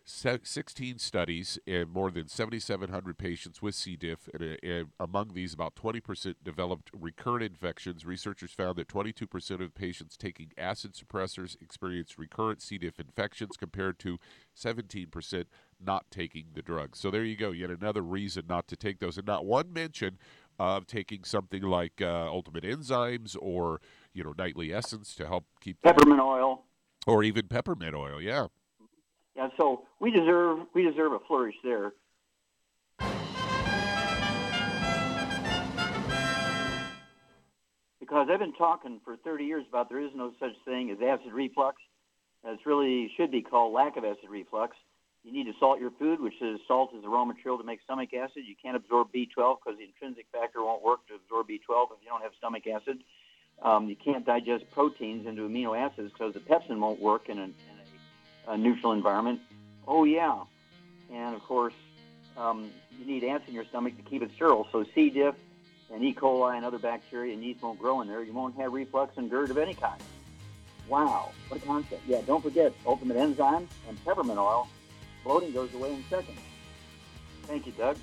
16 0.10 0.98
studies 0.98 1.60
and 1.68 1.90
more 1.90 2.10
than 2.10 2.28
7,700 2.28 3.18
patients 3.18 3.62
with 3.62 3.76
C. 3.76 3.96
diff, 3.96 4.28
and, 4.34 4.58
and, 4.64 4.88
among 5.00 5.34
these, 5.34 5.54
about 5.54 5.76
20% 5.76 6.36
developed 6.44 6.90
recurrent 6.94 7.44
infections. 7.44 8.06
Researchers 8.06 8.52
found 8.52 8.78
that 8.78 8.88
22% 8.88 9.64
of 9.64 9.76
patients 9.76 10.18
taking 10.18 10.52
acid 10.58 10.94
suppressors 10.94 11.62
experienced 11.62 12.18
recurrent 12.18 12.62
C. 12.62 12.78
diff 12.78 13.00
infections, 13.00 13.56
compared 13.56 14.00
to 14.00 14.18
17% 14.58 15.46
not 15.80 16.06
taking 16.10 16.48
the 16.54 16.62
drugs. 16.62 17.00
So 17.00 17.12
there 17.12 17.24
you 17.24 17.36
go, 17.36 17.52
yet 17.52 17.70
another 17.70 18.02
reason 18.02 18.46
not 18.50 18.68
to 18.70 18.76
take 18.76 19.00
those, 19.00 19.18
and 19.18 19.28
not 19.28 19.46
one 19.46 19.72
mention 19.72 20.18
of 20.58 20.88
taking 20.88 21.24
something 21.24 21.62
like 21.62 22.02
uh, 22.02 22.28
Ultimate 22.28 22.64
Enzymes 22.64 23.38
or 23.40 23.80
you 24.14 24.24
know 24.24 24.34
Nightly 24.38 24.74
Essence 24.74 25.16
to 25.16 25.28
help 25.28 25.46
keep 25.62 25.82
peppermint 25.82 26.20
oil, 26.20 26.66
or 27.08 27.24
even 27.24 27.48
peppermint 27.48 27.96
oil. 27.96 28.22
Yeah. 28.22 28.48
Yeah, 29.40 29.48
so 29.56 29.84
we 30.02 30.12
deserve 30.12 30.68
we 30.74 30.84
deserve 30.84 31.14
a 31.14 31.20
flourish 31.20 31.56
there. 31.64 31.94
Because 38.02 38.28
I've 38.30 38.40
been 38.40 38.54
talking 38.56 39.00
for 39.06 39.16
30 39.16 39.46
years 39.46 39.64
about 39.70 39.88
there 39.88 40.02
is 40.02 40.12
no 40.14 40.34
such 40.42 40.52
thing 40.66 40.92
as 40.92 40.98
acid 41.02 41.32
reflux. 41.32 41.78
It 42.44 42.60
really 42.66 43.10
should 43.16 43.32
be 43.32 43.42
called 43.42 43.72
lack 43.72 43.96
of 43.96 44.04
acid 44.04 44.30
reflux. 44.30 44.76
You 45.24 45.32
need 45.32 45.46
to 45.46 45.58
salt 45.58 45.80
your 45.80 45.92
food, 45.92 46.20
which 46.20 46.42
is 46.42 46.60
salt 46.68 46.94
is 46.94 47.04
the 47.04 47.08
raw 47.08 47.24
material 47.24 47.58
to 47.60 47.64
make 47.64 47.80
stomach 47.84 48.14
acid. 48.14 48.44
You 48.46 48.56
can't 48.62 48.76
absorb 48.76 49.08
B12 49.14 49.60
because 49.64 49.78
the 49.78 49.86
intrinsic 49.86 50.26
factor 50.34 50.62
won't 50.66 50.84
work 50.84 51.08
to 51.08 51.16
absorb 51.16 51.48
B12 51.48 51.94
if 51.96 52.04
you 52.04 52.10
don't 52.10 52.24
have 52.24 52.34
stomach 52.38 52.68
acid. 52.68 53.00
Um, 53.62 53.88
you 53.88 53.96
can't 53.96 54.26
digest 54.26 54.66
proteins 54.72 55.26
into 55.26 55.44
amino 55.44 55.80
acids 55.80 56.12
because 56.12 56.34
the 56.34 56.42
pepsin 56.42 56.80
won't 56.80 57.00
work 57.00 57.30
in, 57.30 57.40
a, 57.40 57.44
in 57.44 57.79
a 58.50 58.58
neutral 58.58 58.92
environment. 58.92 59.40
Oh, 59.88 60.04
yeah. 60.04 60.44
And 61.14 61.36
of 61.36 61.42
course, 61.44 61.74
um, 62.36 62.70
you 62.98 63.06
need 63.06 63.24
ants 63.24 63.48
in 63.48 63.54
your 63.54 63.66
stomach 63.66 63.96
to 63.98 64.04
keep 64.04 64.22
it 64.22 64.32
sterile. 64.36 64.68
So 64.72 64.84
C. 64.94 65.10
diff 65.10 65.36
and 65.92 66.04
E. 66.04 66.14
coli 66.14 66.56
and 66.56 66.66
other 66.66 66.80
bacteria 66.80 67.34
and 67.34 67.44
yeast 67.44 67.62
won't 67.62 67.80
grow 67.80 68.02
in 68.02 68.08
there. 68.08 68.22
You 68.24 68.34
won't 68.34 68.56
have 68.58 68.74
reflux 68.74 69.18
and 69.18 69.30
GERD 69.30 69.52
of 69.52 69.58
any 69.58 69.74
kind. 69.74 70.02
Wow, 70.88 71.32
what 71.48 71.62
a 71.62 71.66
concept. 71.66 72.02
Yeah, 72.08 72.22
don't 72.26 72.44
forget 72.44 72.74
Ultimate 72.86 73.18
Enzyme 73.18 73.68
and 73.88 74.06
peppermint 74.06 74.40
oil. 74.40 74.68
Bloating 75.24 75.52
goes 75.52 75.74
away 75.76 75.94
in 75.94 76.04
seconds. 76.10 76.40
Thank 77.44 77.68
you, 77.68 77.74
Doug. 77.74 77.98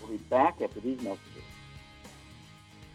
We'll 0.00 0.12
be 0.12 0.16
back 0.16 0.60
after 0.62 0.80
these 0.80 1.00
messages. 1.02 1.42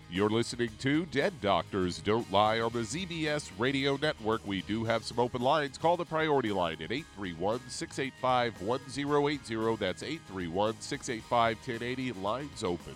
You're 0.10 0.30
listening 0.30 0.70
to 0.80 1.06
Dead 1.08 1.34
Doctors 1.42 2.00
Don't 2.00 2.32
Lie 2.32 2.62
on 2.62 2.72
the 2.72 2.80
ZBS 2.80 3.52
Radio 3.58 3.98
Network. 4.02 4.46
We 4.48 4.62
do 4.62 4.86
have 4.86 5.04
some 5.04 5.20
open 5.20 5.42
lines. 5.42 5.78
Call 5.78 5.98
the 5.98 6.06
priority 6.06 6.54
line 6.54 6.82
at 6.82 6.94
831 6.94 7.60
685 7.68 8.62
1080. 8.62 9.76
That's 9.76 10.04
831 10.04 10.76
685 10.80 11.58
1080. 11.58 12.14
Lines 12.14 12.64
open. 12.64 12.96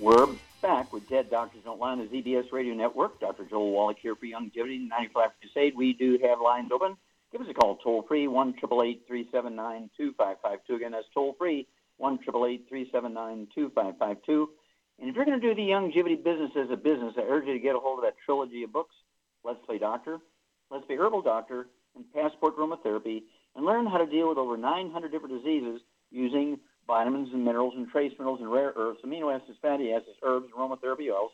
We're 0.00 0.28
back 0.62 0.94
with 0.94 1.06
Dead 1.10 1.30
Doctors 1.30 1.60
Don't 1.62 1.78
Lie 1.78 1.90
on 1.90 1.98
the 1.98 2.06
ZBS 2.06 2.52
Radio 2.52 2.72
Network. 2.72 3.20
Dr. 3.20 3.44
Joel 3.44 3.70
Wallach 3.72 3.98
here 4.00 4.14
for 4.14 4.24
Youngevity 4.24 4.88
95 4.88 5.28
Crusade. 5.38 5.76
We 5.76 5.92
do 5.92 6.18
have 6.22 6.40
lines 6.40 6.70
open. 6.72 6.96
Give 7.30 7.42
us 7.42 7.48
a 7.50 7.52
call 7.52 7.76
toll 7.76 8.06
free, 8.08 8.26
1 8.26 8.54
379 8.54 9.90
2552. 9.98 10.74
Again, 10.74 10.92
that's 10.92 11.04
toll 11.12 11.36
free, 11.38 11.66
1 11.98 12.16
379 12.16 13.48
2552. 13.54 14.48
And 15.00 15.10
if 15.10 15.16
you're 15.16 15.26
going 15.26 15.38
to 15.38 15.46
do 15.46 15.54
the 15.54 15.68
Youngevity 15.68 16.24
business 16.24 16.52
as 16.56 16.70
a 16.70 16.78
business, 16.78 17.12
I 17.18 17.22
urge 17.28 17.46
you 17.46 17.52
to 17.52 17.58
get 17.58 17.76
a 17.76 17.78
hold 17.78 17.98
of 17.98 18.04
that 18.04 18.14
trilogy 18.24 18.62
of 18.62 18.72
books 18.72 18.94
Let's 19.44 19.60
Play 19.66 19.76
Doctor, 19.76 20.18
Let's 20.70 20.86
Play 20.86 20.96
Herbal 20.96 21.20
Doctor, 21.20 21.66
and 21.94 22.10
Passport 22.14 22.56
Aromatherapy, 22.56 23.24
and 23.54 23.66
learn 23.66 23.84
how 23.84 23.98
to 23.98 24.06
deal 24.06 24.30
with 24.30 24.38
over 24.38 24.56
900 24.56 25.12
different 25.12 25.42
diseases 25.42 25.82
using 26.10 26.58
vitamins 26.90 27.28
and 27.32 27.44
minerals 27.44 27.74
and 27.76 27.88
trace 27.88 28.10
minerals 28.18 28.40
and 28.40 28.50
rare 28.50 28.72
earths, 28.74 28.98
amino 29.06 29.32
acids, 29.32 29.56
fatty 29.62 29.92
acids, 29.92 30.18
herbs, 30.24 30.48
aromatherapy 30.58 31.06
oils. 31.06 31.30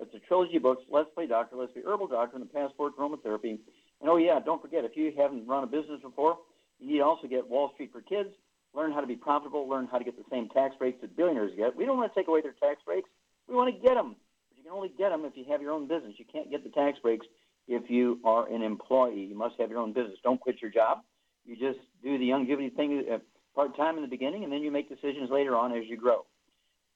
It's 0.00 0.12
a 0.14 0.18
trilogy 0.18 0.56
of 0.56 0.64
books, 0.64 0.82
Let's 0.90 1.08
Play 1.14 1.28
Doctor, 1.28 1.54
Let's 1.54 1.72
Play 1.72 1.82
Herbal 1.86 2.08
Doctor, 2.08 2.36
and 2.36 2.44
the 2.44 2.52
Passport 2.52 2.98
Aromatherapy. 2.98 3.60
And 4.00 4.10
oh 4.10 4.16
yeah, 4.16 4.40
don't 4.44 4.60
forget, 4.60 4.84
if 4.84 4.96
you 4.96 5.12
haven't 5.16 5.46
run 5.46 5.62
a 5.62 5.66
business 5.68 6.00
before, 6.02 6.38
you 6.80 6.90
need 6.90 6.98
to 6.98 7.04
also 7.04 7.28
get 7.28 7.48
Wall 7.48 7.70
Street 7.74 7.92
for 7.92 8.00
Kids, 8.00 8.30
learn 8.74 8.90
how 8.90 9.00
to 9.00 9.06
be 9.06 9.14
profitable, 9.14 9.68
learn 9.68 9.86
how 9.86 9.98
to 9.98 10.04
get 10.04 10.16
the 10.16 10.24
same 10.28 10.48
tax 10.48 10.74
breaks 10.76 11.00
that 11.02 11.16
billionaires 11.16 11.52
get. 11.56 11.76
We 11.76 11.86
don't 11.86 11.96
want 11.96 12.12
to 12.12 12.18
take 12.18 12.26
away 12.26 12.42
their 12.42 12.56
tax 12.60 12.82
breaks. 12.84 13.08
We 13.48 13.54
want 13.54 13.72
to 13.72 13.80
get 13.80 13.94
them. 13.94 14.16
But 14.50 14.58
you 14.58 14.64
can 14.64 14.72
only 14.72 14.90
get 14.98 15.10
them 15.10 15.24
if 15.24 15.36
you 15.36 15.44
have 15.50 15.62
your 15.62 15.70
own 15.70 15.86
business. 15.86 16.14
You 16.18 16.24
can't 16.30 16.50
get 16.50 16.64
the 16.64 16.70
tax 16.70 16.98
breaks 16.98 17.26
if 17.68 17.88
you 17.88 18.18
are 18.24 18.52
an 18.52 18.62
employee. 18.62 19.22
You 19.22 19.38
must 19.38 19.54
have 19.60 19.70
your 19.70 19.78
own 19.78 19.92
business. 19.92 20.18
Don't 20.24 20.40
quit 20.40 20.60
your 20.60 20.72
job. 20.72 20.98
You 21.46 21.54
just 21.54 21.78
do 22.02 22.18
the 22.18 22.28
Youngevity 22.28 22.74
thing 22.74 23.04
uh, 23.10 23.18
part 23.56 23.74
time 23.76 23.96
in 23.96 24.02
the 24.02 24.08
beginning, 24.08 24.44
and 24.44 24.52
then 24.52 24.60
you 24.60 24.70
make 24.70 24.88
decisions 24.88 25.30
later 25.30 25.56
on 25.56 25.72
as 25.72 25.84
you 25.88 25.96
grow. 25.96 26.26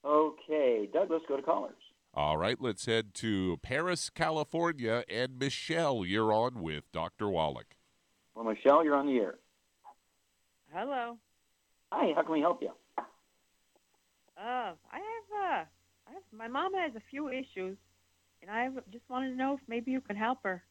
Okay, 0.05 0.89
Doug, 0.93 1.11
let's 1.11 1.25
go 1.27 1.37
to 1.37 1.43
callers. 1.43 1.75
All 2.15 2.37
right, 2.37 2.61
let's 2.61 2.87
head 2.87 3.15
to 3.15 3.59
Perris, 3.63 4.11
California. 4.11 5.05
And 5.09 5.39
Michelle, 5.39 6.05
you're 6.05 6.33
on 6.33 6.63
with 6.63 6.85
Dr. 6.93 7.29
Wallach. 7.29 7.77
Well, 8.35 8.45
Michelle, 8.45 8.85
you're 8.85 8.95
on 8.95 9.07
the 9.07 9.17
air. 9.17 9.35
Hello. 10.73 11.17
Hi, 11.93 12.13
how 12.15 12.23
can 12.23 12.33
we 12.33 12.41
help 12.41 12.63
you? 12.63 12.71
Uh, 12.99 14.73
I 14.93 14.99
have, 14.99 15.29
uh, 15.35 15.65
I 16.09 16.13
have, 16.13 16.23
my 16.33 16.49
mom 16.49 16.75
has 16.75 16.93
a 16.95 17.03
few 17.11 17.29
issues, 17.29 17.77
and 18.43 18.51
I 18.51 18.69
just 18.93 19.05
wanted 19.09 19.31
to 19.31 19.37
know 19.37 19.55
if 19.55 19.61
maybe 19.69 19.91
you 19.91 20.01
could 20.01 20.17
help 20.17 20.39
her. 20.45 20.63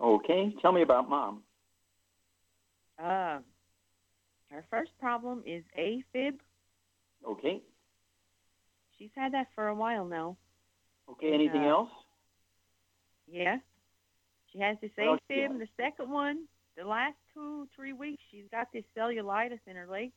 Okay, 0.00 0.54
tell 0.60 0.72
me 0.72 0.82
about 0.82 1.08
mom. 1.08 1.42
Uh, 3.02 3.38
her 4.50 4.64
first 4.70 4.90
problem 4.98 5.42
is 5.46 5.64
AFib. 5.78 6.38
Okay. 7.26 7.62
She's 8.98 9.10
had 9.16 9.32
that 9.34 9.48
for 9.54 9.68
a 9.68 9.74
while 9.74 10.04
now. 10.04 10.36
Okay, 11.08 11.32
anything 11.32 11.64
Uh, 11.64 11.68
else? 11.68 11.90
Yeah. 13.26 13.58
She 14.52 14.58
has 14.60 14.78
this 14.80 14.92
What 14.96 15.06
else 15.08 15.20
do 15.28 15.34
AFib. 15.34 15.48
have? 15.50 15.58
The 15.58 15.68
second 15.76 16.10
one, 16.10 16.48
the 16.76 16.84
last 16.84 17.16
two, 17.32 17.66
three 17.74 17.92
weeks, 17.92 18.22
she's 18.30 18.48
got 18.50 18.70
this 18.72 18.84
cellulitis 18.96 19.60
in 19.66 19.76
her 19.76 19.86
leg. 19.86 20.12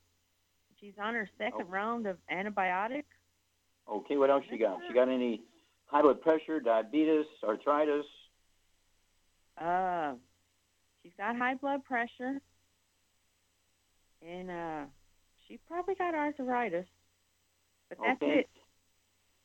She's 0.80 0.98
on 1.00 1.16
her 1.16 1.28
second 1.38 1.64
Oh. 1.64 1.70
round 1.72 2.06
of 2.06 2.20
antibiotics. 2.30 3.16
Okay, 3.88 4.18
what 4.18 4.30
else 4.30 4.46
she 4.46 4.58
got? 4.58 4.80
She 4.88 4.94
got 4.94 5.10
any 5.10 5.42
high 5.88 6.02
blood 6.02 6.22
pressure, 6.22 6.60
diabetes, 6.60 7.26
arthritis? 7.44 8.06
Uh, 9.58 10.16
she's 11.02 11.14
got 11.16 11.36
high 11.36 11.56
blood 11.56 11.84
pressure, 11.84 12.42
and 14.26 14.52
uh, 14.52 14.86
she 15.48 15.60
probably 15.68 15.96
got 15.96 16.14
arthritis. 16.14 16.86
But 17.90 17.98
that's 18.04 18.22
Okay. 18.22 18.40
it. 18.40 18.50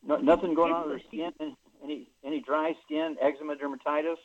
No, 0.04 0.16
nothing 0.16 0.54
going 0.54 0.72
on 0.72 0.88
with 0.88 1.00
her 1.00 1.08
skin? 1.08 1.32
Any 1.82 2.08
any 2.24 2.40
dry 2.40 2.74
skin, 2.84 3.16
eczema, 3.20 3.54
dermatitis? 3.56 4.16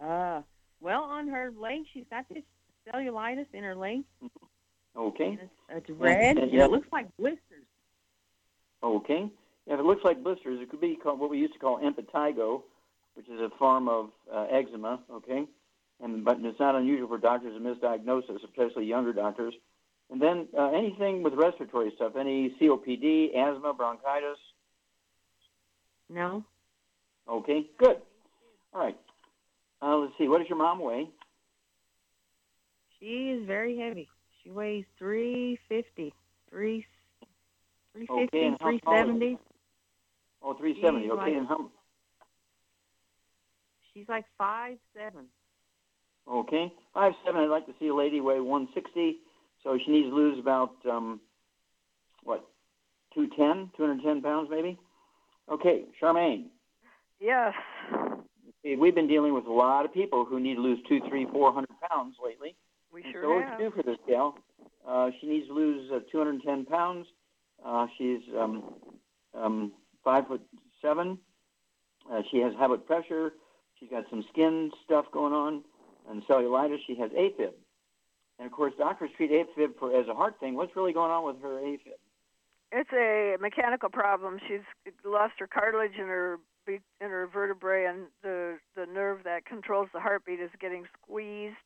Uh, 0.00 0.42
well, 0.80 1.02
on 1.02 1.28
her 1.28 1.52
leg, 1.56 1.82
she's 1.92 2.04
got 2.10 2.26
this 2.32 2.44
cellulitis 2.86 3.46
in 3.52 3.64
her 3.64 3.74
leg, 3.74 4.02
Okay. 4.96 5.26
and 5.26 5.40
it's, 5.40 5.52
it's 5.88 5.90
red, 5.98 6.36
and 6.36 6.38
and 6.38 6.52
yeah. 6.52 6.64
it 6.64 6.70
looks 6.70 6.88
like 6.92 7.06
blisters. 7.16 7.66
Okay. 8.82 9.30
If 9.66 9.78
it 9.78 9.84
looks 9.84 10.04
like 10.04 10.22
blisters, 10.22 10.60
it 10.60 10.70
could 10.70 10.80
be 10.80 10.96
called 10.96 11.20
what 11.20 11.30
we 11.30 11.38
used 11.38 11.52
to 11.52 11.58
call 11.58 11.78
impetigo, 11.80 12.62
which 13.14 13.28
is 13.28 13.40
a 13.40 13.50
form 13.58 13.88
of 13.88 14.10
uh, 14.32 14.46
eczema. 14.50 15.00
Okay, 15.10 15.44
and 16.02 16.24
but 16.24 16.38
it's 16.40 16.58
not 16.60 16.74
unusual 16.74 17.08
for 17.08 17.18
doctors 17.18 17.54
to 17.54 17.60
misdiagnose 17.60 18.26
this, 18.28 18.42
especially 18.44 18.86
younger 18.86 19.12
doctors. 19.12 19.54
And 20.10 20.20
then 20.20 20.48
uh, 20.58 20.70
anything 20.70 21.22
with 21.22 21.34
respiratory 21.34 21.92
stuff, 21.94 22.16
any 22.18 22.54
COPD, 22.60 23.36
asthma, 23.36 23.72
bronchitis. 23.74 24.38
No, 26.08 26.44
Okay, 27.28 27.66
good. 27.78 27.98
All 28.74 28.80
right. 28.80 28.96
Uh, 29.80 29.96
let's 29.98 30.12
see. 30.18 30.26
What 30.26 30.38
does 30.38 30.48
your 30.48 30.58
mom 30.58 30.80
weigh? 30.80 31.08
she 32.98 33.30
is 33.30 33.46
very 33.46 33.78
heavy. 33.78 34.08
She 34.42 34.50
weighs 34.50 34.84
three 34.98 35.58
fifty, 35.68 36.12
three, 36.50 36.84
three 37.94 38.06
Okay, 38.10 38.24
fifty, 38.24 38.42
and 38.42 38.56
how 38.60 38.66
three 38.68 38.80
tall 38.80 38.94
is 38.94 38.98
seventy. 39.00 39.38
Oh, 40.42 40.54
370. 40.54 41.02
She's 41.04 41.10
Okay, 41.12 41.20
like- 41.20 41.34
and 41.36 41.46
how? 41.46 41.70
She's 43.94 44.08
like 44.08 44.24
five 44.38 44.78
seven. 44.94 45.26
Okay, 46.30 46.72
five 46.94 47.12
seven. 47.24 47.40
I'd 47.40 47.48
like 47.50 47.66
to 47.66 47.72
see 47.80 47.88
a 47.88 47.94
lady 47.94 48.20
weigh 48.20 48.38
160, 48.40 49.16
so 49.64 49.76
she 49.84 49.90
needs 49.90 50.08
to 50.10 50.14
lose 50.14 50.38
about 50.38 50.72
um, 50.88 51.20
what, 52.22 52.44
210, 53.14 53.70
210 53.76 54.22
pounds 54.22 54.48
maybe. 54.48 54.78
Okay, 55.50 55.84
Charmaine. 56.00 56.44
Yes. 57.20 57.52
We've 58.62 58.94
been 58.94 59.08
dealing 59.08 59.34
with 59.34 59.46
a 59.46 59.52
lot 59.52 59.84
of 59.84 59.92
people 59.92 60.24
who 60.24 60.38
need 60.38 60.54
to 60.54 60.60
lose 60.60 60.78
two, 60.88 61.00
three, 61.08 61.26
four 61.32 61.52
hundred 61.52 61.70
pounds 61.90 62.14
lately. 62.24 62.54
We 62.92 63.02
And 63.02 63.12
sure 63.12 63.22
so 63.24 63.34
what 63.34 63.44
have. 63.44 63.58
to 63.58 63.64
do 63.64 63.70
for 63.74 63.82
this 63.82 63.96
gal? 64.06 64.36
Uh, 64.86 65.10
she 65.20 65.26
needs 65.26 65.48
to 65.48 65.52
lose 65.54 65.90
uh, 65.92 66.00
210 66.12 66.66
pounds. 66.66 67.06
Uh, 67.64 67.86
she's 67.98 68.20
um, 68.38 68.74
um, 69.34 69.72
five 70.04 70.28
foot 70.28 70.42
seven. 70.80 71.18
Uh, 72.10 72.20
she 72.30 72.38
has 72.38 72.52
high 72.54 72.66
blood 72.68 72.86
pressure. 72.86 73.32
She's 73.78 73.88
got 73.90 74.04
some 74.10 74.24
skin 74.32 74.70
stuff 74.84 75.06
going 75.12 75.32
on 75.32 75.62
and 76.08 76.22
cellulitis. 76.26 76.78
She 76.86 76.94
has 76.96 77.10
AFib. 77.10 77.52
And 78.38 78.46
of 78.46 78.52
course, 78.52 78.72
doctors 78.78 79.10
treat 79.16 79.30
AFib 79.30 79.78
for 79.78 79.98
as 79.98 80.08
a 80.08 80.14
heart 80.14 80.40
thing. 80.40 80.54
What's 80.54 80.74
really 80.74 80.92
going 80.92 81.10
on 81.10 81.26
with 81.26 81.42
her 81.42 81.60
AFib? 81.60 81.98
It's 82.72 82.92
a 82.92 83.36
mechanical 83.40 83.88
problem. 83.88 84.38
She's 84.46 84.60
lost 85.04 85.34
her 85.38 85.46
cartilage 85.46 85.96
in 85.98 86.06
her 86.06 86.38
in 86.68 86.80
her 87.00 87.26
vertebrae, 87.26 87.86
and 87.86 88.06
the 88.22 88.58
the 88.76 88.86
nerve 88.86 89.24
that 89.24 89.44
controls 89.44 89.88
the 89.92 90.00
heartbeat 90.00 90.40
is 90.40 90.50
getting 90.60 90.86
squeezed. 91.02 91.56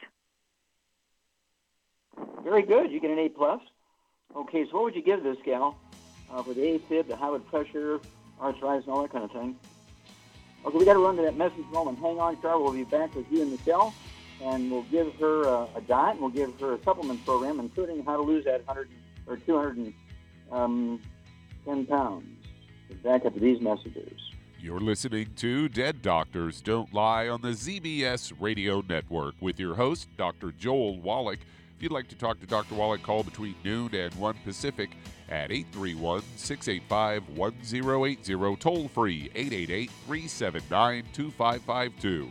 Very 2.43 2.63
good. 2.63 2.91
You 2.91 3.01
get 3.01 3.11
an 3.11 3.19
A 3.19 3.29
plus. 3.29 3.61
Okay, 4.35 4.65
so 4.67 4.75
what 4.75 4.85
would 4.85 4.95
you 4.97 5.03
give 5.03 5.23
this 5.23 5.37
gal 5.45 5.77
uh, 6.31 6.43
for 6.43 6.55
the 6.55 6.61
AFib, 6.61 7.09
the 7.09 7.17
high 7.17 7.29
blood 7.29 7.47
pressure, 7.47 8.01
arthritis, 8.41 8.85
and 8.85 8.95
all 8.95 9.03
that 9.03 9.13
kind 9.13 9.25
of 9.25 9.31
thing? 9.31 9.57
Okay, 10.65 10.79
we 10.79 10.85
got 10.85 10.95
to 10.95 10.99
run 10.99 11.17
to 11.17 11.23
that 11.23 11.37
message 11.37 11.65
moment. 11.71 11.99
Hang 11.99 12.19
on, 12.19 12.41
Char. 12.41 12.59
We'll 12.59 12.73
be 12.73 12.85
back 12.85 13.15
with 13.15 13.31
you 13.31 13.43
and 13.43 13.53
Michelle, 13.53 13.95
and 14.43 14.71
we'll 14.71 14.83
give 14.85 15.13
her 15.15 15.47
uh, 15.47 15.67
a 15.77 15.81
diet, 15.83 16.13
and 16.13 16.21
we'll 16.21 16.31
give 16.31 16.59
her 16.61 16.75
a 16.75 16.83
supplement 16.83 17.25
program, 17.25 17.61
including 17.61 18.05
how 18.05 18.17
to 18.17 18.23
lose 18.23 18.45
that 18.45 18.67
100 18.67 18.89
or 19.27 19.37
210 19.37 21.87
pounds. 21.87 22.27
Back 23.03 23.25
after 23.25 23.41
these 23.41 23.61
messages. 23.61 24.13
You're 24.61 24.81
listening 24.81 25.31
to 25.37 25.69
Dead 25.69 26.01
Doctors 26.01 26.63
Don't 26.63 26.93
Lie 26.95 27.29
on 27.29 27.43
the 27.43 27.51
ZBS 27.51 28.33
Radio 28.41 28.83
Network 28.89 29.35
with 29.41 29.61
your 29.61 29.75
host, 29.75 30.09
Dr. 30.17 30.53
Joel 30.53 31.01
Wallach. 31.01 31.41
If 31.77 31.83
you'd 31.83 31.93
like 31.93 32.09
to 32.09 32.15
talk 32.15 32.41
to 32.41 32.47
Dr. 32.47 32.75
Wallach, 32.75 33.03
call 33.03 33.23
between 33.23 33.55
noon 33.63 33.95
and 33.95 34.15
1 34.15 34.35
Pacific 34.45 34.91
at 35.29 35.51
831 35.51 36.23
685 36.37 37.37
1080, 37.37 38.57
toll 38.57 38.89
free 38.89 39.31
888 39.35 39.91
379 40.07 41.05
2552. 41.13 42.31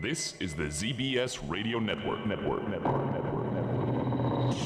This 0.00 0.32
is 0.40 0.54
the 0.54 0.62
ZBS 0.62 1.46
Radio 1.46 1.78
Network. 1.78 2.24
Network. 2.24 2.66
Network. 2.70 3.12
Network. 3.12 3.52
Network. 3.52 4.56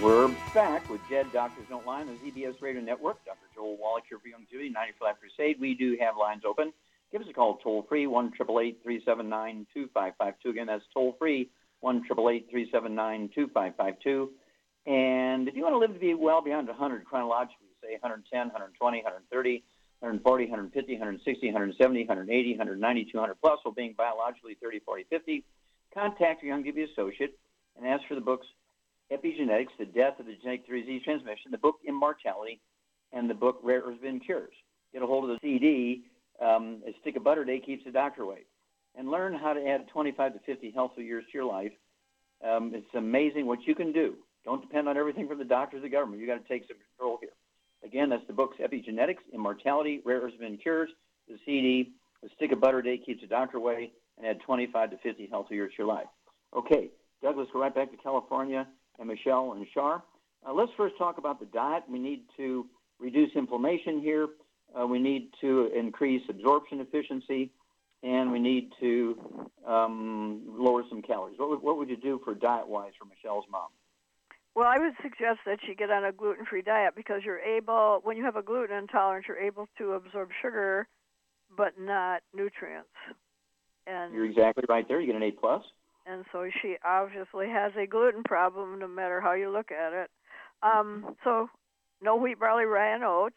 We're 0.00 0.28
back 0.54 0.88
with 0.88 1.00
Dead 1.10 1.26
Doctors 1.32 1.64
Don't 1.68 1.84
Lie 1.84 2.02
on 2.02 2.06
the 2.06 2.12
ZBS 2.12 2.62
Radio 2.62 2.80
Network. 2.80 3.24
Dr. 3.24 3.38
Joel 3.56 3.76
Wallach 3.76 4.04
here 4.08 4.20
for 4.20 4.28
Youngevity, 4.28 4.72
95 4.72 5.16
Crusade. 5.18 5.60
We 5.60 5.74
do 5.74 5.96
have 6.00 6.16
lines 6.16 6.44
open. 6.46 6.72
Give 7.12 7.20
us 7.20 7.28
a 7.28 7.34
call 7.34 7.58
toll 7.58 7.84
free, 7.88 8.06
1 8.06 8.32
379 8.32 9.66
2552. 9.74 10.48
Again, 10.48 10.66
that's 10.66 10.84
toll 10.94 11.14
free, 11.18 11.50
1 11.80 12.04
379 12.06 13.30
2552. 13.34 14.30
And 14.86 15.46
if 15.46 15.54
you 15.54 15.62
want 15.62 15.74
to 15.74 15.78
live 15.78 15.92
to 15.92 16.00
be 16.00 16.14
well 16.14 16.40
beyond 16.40 16.68
100 16.68 17.04
chronologically, 17.04 17.68
say 17.82 17.92
110, 18.00 18.48
120, 18.48 18.98
130, 18.98 19.64
140, 20.00 20.44
150, 20.44 20.92
160, 20.92 21.46
170, 21.46 22.00
180, 22.00 22.50
190, 22.50 23.04
200 23.12 23.34
plus, 23.40 23.58
while 23.62 23.74
being 23.74 23.94
biologically 23.96 24.56
30, 24.62 24.80
40, 24.80 25.04
50, 25.10 25.44
contact 25.92 26.42
your 26.42 26.56
Youngevity 26.56 26.90
associate 26.90 27.38
and 27.76 27.86
ask 27.86 28.02
for 28.08 28.14
the 28.14 28.20
books 28.20 28.46
Epigenetics, 29.12 29.76
The 29.78 29.84
Death 29.84 30.18
of 30.18 30.26
the 30.26 30.34
Genetic 30.40 30.64
three 30.66 30.80
disease 30.80 31.02
Transmission, 31.04 31.50
the 31.50 31.58
book 31.58 31.76
Immortality, 31.86 32.60
and 33.12 33.28
the 33.28 33.34
book 33.34 33.60
Rare 33.62 33.82
Earths 33.82 34.00
Been 34.00 34.18
Cures. 34.18 34.54
Get 34.94 35.02
a 35.02 35.06
hold 35.06 35.28
of 35.28 35.36
the 35.36 35.38
CD 35.42 36.04
um, 36.42 36.82
a 36.86 36.94
stick 37.00 37.16
of 37.16 37.24
butter 37.24 37.42
a 37.42 37.46
day 37.46 37.60
keeps 37.60 37.84
the 37.84 37.90
doctor 37.90 38.22
away. 38.22 38.44
And 38.94 39.10
learn 39.10 39.32
how 39.34 39.54
to 39.54 39.66
add 39.66 39.88
25 39.88 40.34
to 40.34 40.40
50 40.44 40.70
healthy 40.72 41.02
years 41.02 41.24
to 41.32 41.38
your 41.38 41.46
life. 41.46 41.72
Um, 42.46 42.72
it's 42.74 42.94
amazing 42.94 43.46
what 43.46 43.60
you 43.66 43.74
can 43.74 43.92
do. 43.92 44.16
Don't 44.44 44.60
depend 44.60 44.88
on 44.88 44.96
everything 44.96 45.28
from 45.28 45.38
the 45.38 45.44
doctors 45.44 45.78
or 45.78 45.82
the 45.82 45.88
government. 45.88 46.20
You've 46.20 46.28
got 46.28 46.42
to 46.42 46.48
take 46.48 46.66
some 46.68 46.76
control 46.76 47.18
here. 47.20 47.30
Again, 47.84 48.10
that's 48.10 48.26
the 48.26 48.32
books 48.32 48.56
Epigenetics, 48.60 49.22
Immortality, 49.32 50.02
Rare 50.04 50.20
Earths 50.20 50.36
and 50.40 50.60
Cures, 50.60 50.90
the 51.28 51.36
CD, 51.46 51.92
a 52.24 52.28
stick 52.36 52.52
of 52.52 52.60
butter 52.60 52.78
a 52.78 52.82
day 52.82 52.98
keeps 52.98 53.20
the 53.20 53.26
doctor 53.26 53.56
away, 53.56 53.92
and 54.18 54.26
add 54.26 54.40
25 54.44 54.90
to 54.90 54.98
50 54.98 55.28
healthy 55.30 55.54
years 55.54 55.72
to 55.72 55.82
your 55.82 55.86
life. 55.86 56.06
Okay, 56.56 56.90
Douglas, 57.22 57.48
go 57.52 57.60
right 57.60 57.74
back 57.74 57.90
to 57.90 57.96
California 57.96 58.66
and 58.98 59.08
Michelle 59.08 59.52
and 59.52 59.66
Shar. 59.72 60.02
Uh, 60.46 60.52
let's 60.52 60.70
first 60.76 60.96
talk 60.98 61.18
about 61.18 61.40
the 61.40 61.46
diet. 61.46 61.84
We 61.88 61.98
need 61.98 62.24
to 62.36 62.66
reduce 63.00 63.30
inflammation 63.34 64.00
here. 64.00 64.28
Uh, 64.78 64.86
we 64.86 64.98
need 64.98 65.30
to 65.40 65.70
increase 65.76 66.22
absorption 66.28 66.80
efficiency, 66.80 67.50
and 68.02 68.32
we 68.32 68.38
need 68.38 68.70
to 68.80 69.50
um, 69.66 70.42
lower 70.46 70.82
some 70.88 71.02
calories. 71.02 71.38
What 71.38 71.50
would, 71.50 71.62
what 71.62 71.76
would 71.78 71.88
you 71.88 71.96
do 71.96 72.20
for 72.24 72.34
diet 72.34 72.66
wise 72.66 72.92
for 72.98 73.04
Michelle's 73.04 73.44
mom? 73.50 73.68
Well, 74.54 74.66
I 74.66 74.78
would 74.78 74.92
suggest 75.02 75.40
that 75.46 75.58
she 75.66 75.74
get 75.74 75.90
on 75.90 76.04
a 76.04 76.12
gluten 76.12 76.44
free 76.44 76.62
diet 76.62 76.94
because 76.94 77.22
you're 77.24 77.40
able, 77.40 78.00
when 78.02 78.16
you 78.16 78.24
have 78.24 78.36
a 78.36 78.42
gluten 78.42 78.76
intolerance, 78.76 79.26
you're 79.26 79.38
able 79.38 79.66
to 79.78 79.92
absorb 79.92 80.28
sugar 80.42 80.88
but 81.56 81.74
not 81.78 82.22
nutrients. 82.34 82.88
And 83.86 84.14
You're 84.14 84.24
exactly 84.26 84.64
right 84.68 84.86
there. 84.88 85.00
You 85.00 85.06
get 85.06 85.16
an 85.16 85.22
A 85.22 85.30
plus. 85.32 85.62
and 86.06 86.24
so 86.32 86.48
she 86.60 86.76
obviously 86.84 87.48
has 87.48 87.72
a 87.76 87.86
gluten 87.86 88.22
problem 88.22 88.78
no 88.78 88.88
matter 88.88 89.20
how 89.20 89.32
you 89.32 89.50
look 89.50 89.70
at 89.70 89.92
it. 89.92 90.10
Um, 90.62 91.16
so 91.24 91.48
no 92.00 92.16
wheat, 92.16 92.38
barley, 92.38 92.64
rye, 92.64 92.94
and 92.94 93.04
oats 93.04 93.34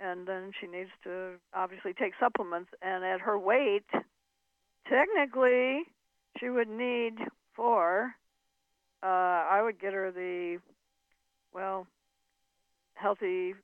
and 0.00 0.26
then 0.26 0.52
she 0.60 0.66
needs 0.66 0.90
to 1.04 1.34
obviously 1.54 1.92
take 1.92 2.12
supplements. 2.20 2.70
And 2.82 3.04
at 3.04 3.20
her 3.20 3.38
weight, 3.38 3.86
technically, 4.88 5.82
she 6.38 6.48
would 6.48 6.68
need 6.68 7.14
four. 7.54 8.14
Uh, 9.02 9.06
I 9.06 9.60
would 9.62 9.80
get 9.80 9.92
her 9.92 10.10
the, 10.10 10.58
well, 11.52 11.86
healthy 12.94 13.54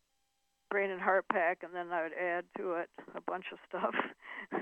brain 0.71 0.91
and 0.91 1.01
heart 1.01 1.25
pack, 1.31 1.63
and 1.63 1.75
then 1.75 1.93
I 1.93 2.03
would 2.03 2.13
add 2.15 2.45
to 2.59 2.75
it 2.75 2.91
a 3.15 3.21
bunch 3.21 3.47
of 3.53 3.59
stuff. 3.69 3.95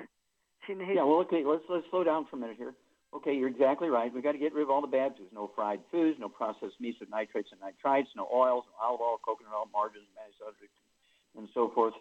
she 0.67 0.75
needs. 0.75 0.93
Yeah, 0.95 1.05
well, 1.05 1.21
okay, 1.29 1.45
let's 1.45 1.65
let's 1.69 1.87
slow 1.91 2.05
down 2.05 2.27
for 2.29 2.37
a 2.37 2.39
minute 2.39 2.57
here. 2.57 2.75
Okay, 3.15 3.35
you're 3.35 3.49
exactly 3.49 3.89
right. 3.89 4.13
We've 4.13 4.23
got 4.23 4.33
to 4.33 4.41
get 4.41 4.55
rid 4.55 4.63
of 4.65 4.71
all 4.71 4.81
the 4.81 4.89
bad 4.89 5.13
foods. 5.17 5.29
No 5.33 5.51
fried 5.55 5.81
foods, 5.91 6.17
no 6.19 6.31
processed 6.31 6.81
meats 6.81 6.97
with 6.99 7.11
nitrates 7.11 7.53
and 7.53 7.61
nitrites, 7.61 8.09
no 8.17 8.25
oils, 8.33 8.65
no 8.73 8.77
olive 8.81 9.01
oil, 9.05 9.21
coconut 9.21 9.53
oil, 9.53 9.69
margarines, 9.73 10.09
monosodium 10.17 10.73
and 11.37 11.49
so 11.55 11.71
forth, 11.75 11.95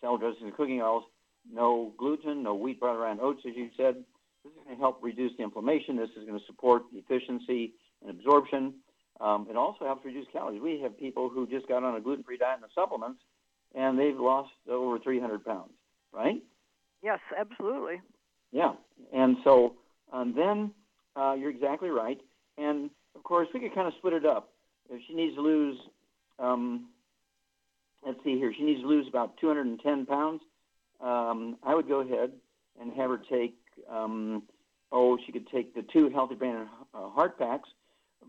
salad 0.00 0.20
dressings 0.20 0.42
and 0.42 0.54
cooking 0.54 0.80
oils, 0.80 1.04
no 1.50 1.92
gluten, 1.98 2.42
no 2.42 2.54
wheat, 2.54 2.80
butter, 2.80 3.06
and 3.06 3.20
oats, 3.20 3.42
as 3.48 3.56
you 3.56 3.68
said. 3.76 3.96
This 4.44 4.52
is 4.52 4.64
going 4.64 4.76
to 4.76 4.80
help 4.80 4.98
reduce 5.02 5.32
the 5.36 5.42
inflammation. 5.42 5.96
This 5.96 6.10
is 6.16 6.26
going 6.26 6.38
to 6.38 6.46
support 6.46 6.82
efficiency 6.92 7.74
and 8.02 8.10
absorption. 8.10 8.74
Um, 9.20 9.46
it 9.50 9.56
also 9.56 9.84
helps 9.84 10.04
reduce 10.04 10.26
calories. 10.32 10.60
We 10.60 10.80
have 10.82 10.98
people 10.98 11.28
who 11.28 11.46
just 11.46 11.66
got 11.66 11.82
on 11.82 11.96
a 11.96 12.00
gluten-free 12.00 12.38
diet 12.38 12.60
and 12.60 12.62
the 12.62 12.68
supplements, 12.74 13.20
and 13.74 13.98
they've 13.98 14.16
lost 14.16 14.50
over 14.70 14.98
300 14.98 15.44
pounds, 15.44 15.72
right? 16.12 16.42
Yes, 17.02 17.18
absolutely. 17.38 18.00
Yeah, 18.52 18.72
and 19.12 19.36
so 19.44 19.74
um, 20.12 20.34
then 20.36 20.72
uh, 21.16 21.34
you're 21.34 21.50
exactly 21.50 21.90
right. 21.90 22.18
And 22.56 22.90
of 23.14 23.22
course, 23.24 23.48
we 23.52 23.60
could 23.60 23.74
kind 23.74 23.88
of 23.88 23.94
split 23.98 24.12
it 24.12 24.24
up. 24.24 24.50
If 24.90 25.02
she 25.06 25.14
needs 25.14 25.34
to 25.34 25.42
lose 25.42 25.76
um, 26.38 26.86
let's 28.04 28.18
see 28.24 28.38
here, 28.38 28.52
she 28.56 28.64
needs 28.64 28.80
to 28.80 28.86
lose 28.86 29.06
about 29.08 29.36
210 29.38 30.06
pounds. 30.06 30.40
Um, 31.00 31.56
I 31.62 31.74
would 31.74 31.88
go 31.88 32.00
ahead 32.00 32.32
and 32.80 32.92
have 32.92 33.10
her 33.10 33.20
take, 33.30 33.56
um, 33.90 34.42
oh, 34.92 35.18
she 35.24 35.32
could 35.32 35.48
take 35.48 35.74
the 35.74 35.84
two 35.92 36.08
healthy 36.10 36.34
brain 36.34 36.56
and 36.56 36.68
uh, 36.94 37.08
heart 37.10 37.38
packs, 37.38 37.68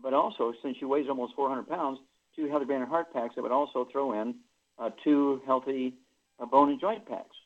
but 0.02 0.14
also 0.14 0.52
since 0.62 0.76
she 0.78 0.84
weighs 0.84 1.08
almost 1.08 1.34
400 1.34 1.68
pounds, 1.68 1.98
two 2.36 2.48
healthy 2.48 2.64
brain 2.64 2.80
and 2.80 2.88
heart 2.88 3.12
packs. 3.12 3.34
I 3.36 3.40
would 3.40 3.52
also 3.52 3.88
throw 3.90 4.20
in 4.20 4.34
uh, 4.78 4.90
two 5.04 5.42
healthy 5.46 5.94
uh, 6.38 6.46
bone 6.46 6.70
and 6.70 6.80
joint 6.80 7.06
packs. 7.06 7.36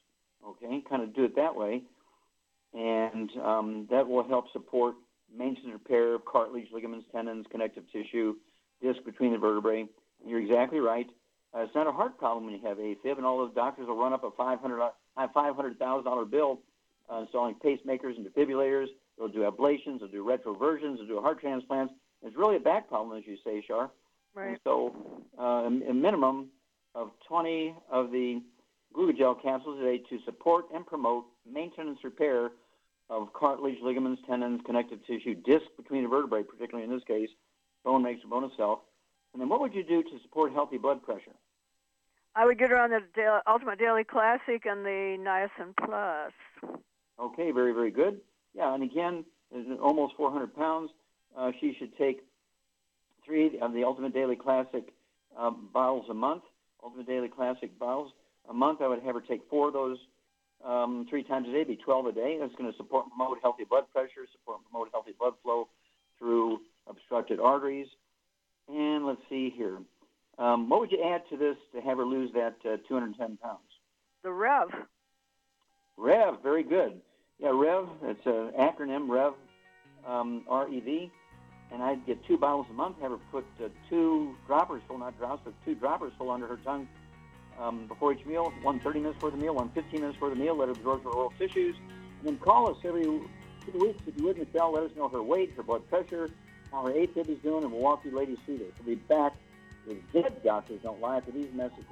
Okay, 0.47 0.83
kind 0.89 1.03
of 1.03 1.15
do 1.15 1.25
it 1.25 1.37
that 1.37 1.57
way, 1.57 1.83
and 2.75 3.31
um, 3.43 3.89
that 3.91 4.07
will 4.07 4.29
help 4.29 4.53
support 4.53 4.95
maintenance 5.35 5.65
and 5.65 5.73
repair 5.73 6.15
of 6.15 6.25
cartilage, 6.27 6.67
ligaments, 6.73 7.07
tendons, 7.13 7.47
connective 7.51 7.85
tissue, 7.91 8.35
disc 8.83 9.03
between 9.05 9.33
the 9.33 9.39
vertebrae. 9.39 9.87
You're 10.27 10.41
exactly 10.41 10.81
right. 10.81 11.07
Uh, 11.55 11.61
it's 11.61 11.75
not 11.75 11.87
a 11.87 11.93
heart 11.93 12.19
problem 12.19 12.45
when 12.45 12.55
you 12.55 12.67
have 12.67 12.79
AFib, 12.79 13.17
and 13.17 13.25
all 13.25 13.39
those 13.39 13.55
doctors 13.55 13.87
will 13.87 13.97
run 13.97 14.13
up 14.13 14.25
a 14.25 14.31
$500,000 14.31 14.91
$500, 15.17 16.31
bill 16.31 16.61
uh, 17.13 17.21
installing 17.21 17.55
pacemakers 17.55 18.17
and 18.17 18.27
defibrillators. 18.27 18.87
They'll 19.17 19.29
do 19.29 19.41
ablations, 19.41 20.01
they'll 20.01 20.09
do 20.09 20.25
retroversions, 20.25 20.97
they'll 20.97 21.07
do 21.07 21.21
heart 21.21 21.41
transplants. 21.41 21.95
It's 22.25 22.37
really 22.37 22.57
a 22.57 22.61
back 22.61 22.89
problem, 22.89 23.17
as 23.17 23.25
you 23.27 23.37
say, 23.45 23.63
Shar. 23.67 23.91
Right. 24.35 24.49
And 24.49 24.59
so, 24.65 24.97
uh, 25.39 25.67
a 25.67 25.95
minimum 25.95 26.49
of 26.95 27.11
20 27.29 27.75
of 27.91 28.11
the 28.11 28.43
glucogel 28.95 29.41
capsules 29.41 29.81
a 29.81 29.85
day 29.85 29.99
to 30.11 30.19
support 30.25 30.67
and 30.75 30.85
promote 30.87 31.27
maintenance 31.51 31.99
repair 32.03 32.51
of 33.11 33.33
cartilage, 33.33 33.77
ligaments, 33.83 34.23
tendons, 34.27 34.61
connective 34.65 35.05
tissue, 35.07 35.35
disc 35.35 35.67
between 35.77 36.03
the 36.03 36.09
vertebrae, 36.09 36.43
particularly 36.43 36.89
in 36.89 36.95
this 36.95 37.05
case, 37.05 37.29
bone 37.85 38.03
makes 38.03 38.25
a 38.25 38.27
bone 38.27 38.45
itself. 38.45 38.81
And 39.33 39.41
then 39.41 39.49
what 39.49 39.61
would 39.61 39.75
you 39.75 39.85
do 39.85 40.03
to 40.03 40.21
support 40.23 40.53
healthy 40.53 40.79
blood 40.79 41.03
pressure? 41.03 41.35
I 42.37 42.45
would 42.47 42.59
get 42.59 42.71
her 42.71 42.79
on 42.79 42.91
the 42.91 43.01
da- 43.15 43.41
Ultimate 43.47 43.79
Daily 43.79 44.05
Classic 44.05 44.65
and 44.67 44.85
the 44.85 45.17
Niacin 45.21 45.75
Plus. 45.77 46.33
Okay, 47.19 47.53
very, 47.53 47.73
very 47.73 47.91
good. 47.91 48.21
Yeah, 48.55 48.75
and 48.75 48.83
again, 48.83 49.25
almost 49.81 50.15
400 50.17 50.55
pounds. 50.55 50.91
Uh, 51.37 51.53
she 51.61 51.75
should 51.79 51.97
take 51.97 52.25
three 53.25 53.59
of 53.61 53.73
the 53.73 53.85
Ultimate 53.85 54.13
Daily 54.13 54.37
Classic 54.37 54.93
um, 55.39 55.69
bottles 55.73 56.07
a 56.11 56.15
month. 56.15 56.43
Ultimate 56.83 57.07
Daily 57.07 57.29
Classic 57.29 57.77
bottles 57.79 58.13
a 58.49 58.53
month. 58.53 58.81
I 58.83 58.89
would 58.89 59.03
have 59.03 59.15
her 59.15 59.21
take 59.21 59.43
four 59.49 59.69
of 59.69 59.75
those 59.75 59.99
um, 60.65 61.07
three 61.09 61.23
times 61.23 61.49
a 61.49 61.53
day, 61.53 61.65
be 61.65 61.77
12 61.77 62.07
a 62.07 62.13
day. 62.13 62.39
That's 62.41 62.55
going 62.57 62.71
to 62.71 62.77
support 62.77 63.07
promote 63.11 63.39
healthy 63.43 63.65
blood 63.65 63.85
pressure, 63.93 64.27
support 64.33 64.61
promote 64.71 64.89
healthy 64.93 65.13
blood 65.19 65.35
flow 65.43 65.69
through 66.19 66.61
obstructed 66.89 67.41
arteries. 67.41 67.89
And 68.69 69.07
let's 69.07 69.21
see 69.29 69.53
here. 69.55 69.79
Um, 70.39 70.69
what 70.69 70.81
would 70.81 70.93
you 70.93 71.03
add 71.03 71.29
to 71.31 71.37
this 71.37 71.57
to 71.75 71.81
have 71.81 71.99
her 71.99 72.05
lose 72.05 72.33
that 72.33 72.57
uh, 72.65 72.77
210 72.89 73.37
pounds? 73.37 73.61
The 74.23 74.33
Rev. 74.33 74.69
Rev, 75.97 76.43
very 76.43 76.63
good. 76.63 77.01
Yeah, 77.39 77.51
Rev, 77.53 77.89
it's 78.03 78.27
an 78.27 78.53
acronym, 78.59 79.09
Rev, 79.09 79.35
um, 80.07 80.45
R-E-V. 80.49 81.11
And 81.73 81.83
I'd 81.83 82.05
get 82.07 82.25
two 82.25 82.37
bottles 82.37 82.67
a 82.71 82.73
month, 82.73 83.01
have 83.01 83.11
her 83.13 83.19
put 83.33 83.45
uh, 83.63 83.69
two 83.89 84.37
droppers 84.47 84.83
full, 84.87 84.99
not 84.99 85.17
drops, 85.19 85.43
but 85.45 85.55
two 85.65 85.75
droppers 85.75 86.13
full 86.19 86.31
under 86.31 86.47
her 86.47 86.59
tongue 86.65 86.89
um, 87.59 87.87
before 87.87 88.13
each 88.13 88.25
meal, 88.27 88.53
one 88.63 88.81
30 88.81 89.01
minutes 89.01 89.19
for 89.21 89.31
the 89.31 89.37
meal, 89.37 89.55
one 89.55 89.71
15 89.71 90.01
minutes 90.01 90.19
for 90.19 90.29
the 90.29 90.37
meal, 90.37 90.57
let 90.57 90.69
her 90.69 90.73
absorb 90.73 91.03
her 91.05 91.11
oral 91.11 91.33
tissues, 91.39 91.77
and 92.19 92.29
then 92.29 92.37
call 92.39 92.69
us 92.71 92.77
every 92.85 93.05
two 93.05 93.21
weeks 93.75 94.03
if 94.07 94.17
you 94.17 94.25
would, 94.25 94.39
Michelle. 94.39 94.73
Let 94.73 94.85
us 94.85 94.91
know 94.97 95.09
her 95.09 95.23
weight, 95.23 95.53
her 95.57 95.63
blood 95.63 95.89
pressure, 95.89 96.31
how 96.71 96.87
her 96.87 96.93
AFib 96.93 97.29
is 97.29 97.39
doing, 97.43 97.65
and 97.65 97.73
we'll 97.73 97.83
walk 97.83 98.05
you 98.05 98.17
ladies 98.17 98.39
through 98.45 98.59
this. 98.59 98.73
We'll 98.79 98.97
be 98.97 99.03
back 99.03 99.35
with 99.87 100.13
Dead 100.13 100.43
Doctors 100.45 100.81
Don't 100.83 101.01
Lie 101.01 101.19
after 101.19 101.33
these 101.33 101.53
messages. 101.53 101.85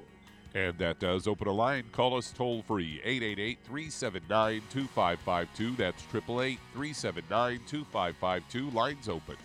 And 0.54 0.76
that 0.78 0.98
does 0.98 1.26
open 1.26 1.48
a 1.48 1.52
line. 1.52 1.84
Call 1.92 2.16
us 2.16 2.30
toll 2.30 2.62
free 2.62 3.00
888 3.04 3.58
379 3.64 4.62
2552. 4.70 5.76
That's 5.76 6.02
888 6.02 6.58
379 6.74 7.60
2552. 7.66 8.70
Lines 8.70 9.08
open. 9.08 9.36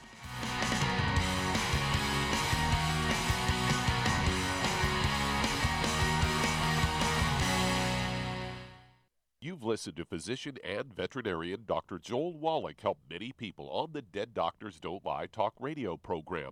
You've 9.39 9.63
listened 9.63 9.95
to 9.95 10.03
physician 10.03 10.57
and 10.61 10.93
veterinarian 10.93 11.63
Dr. 11.65 11.99
Joel 11.99 12.37
Wallach 12.37 12.81
help 12.81 12.97
many 13.09 13.31
people 13.31 13.69
on 13.69 13.93
the 13.93 14.01
Dead 14.01 14.33
Doctors 14.33 14.77
Don't 14.77 15.05
Lie 15.05 15.27
talk 15.27 15.53
radio 15.61 15.95
program. 15.95 16.51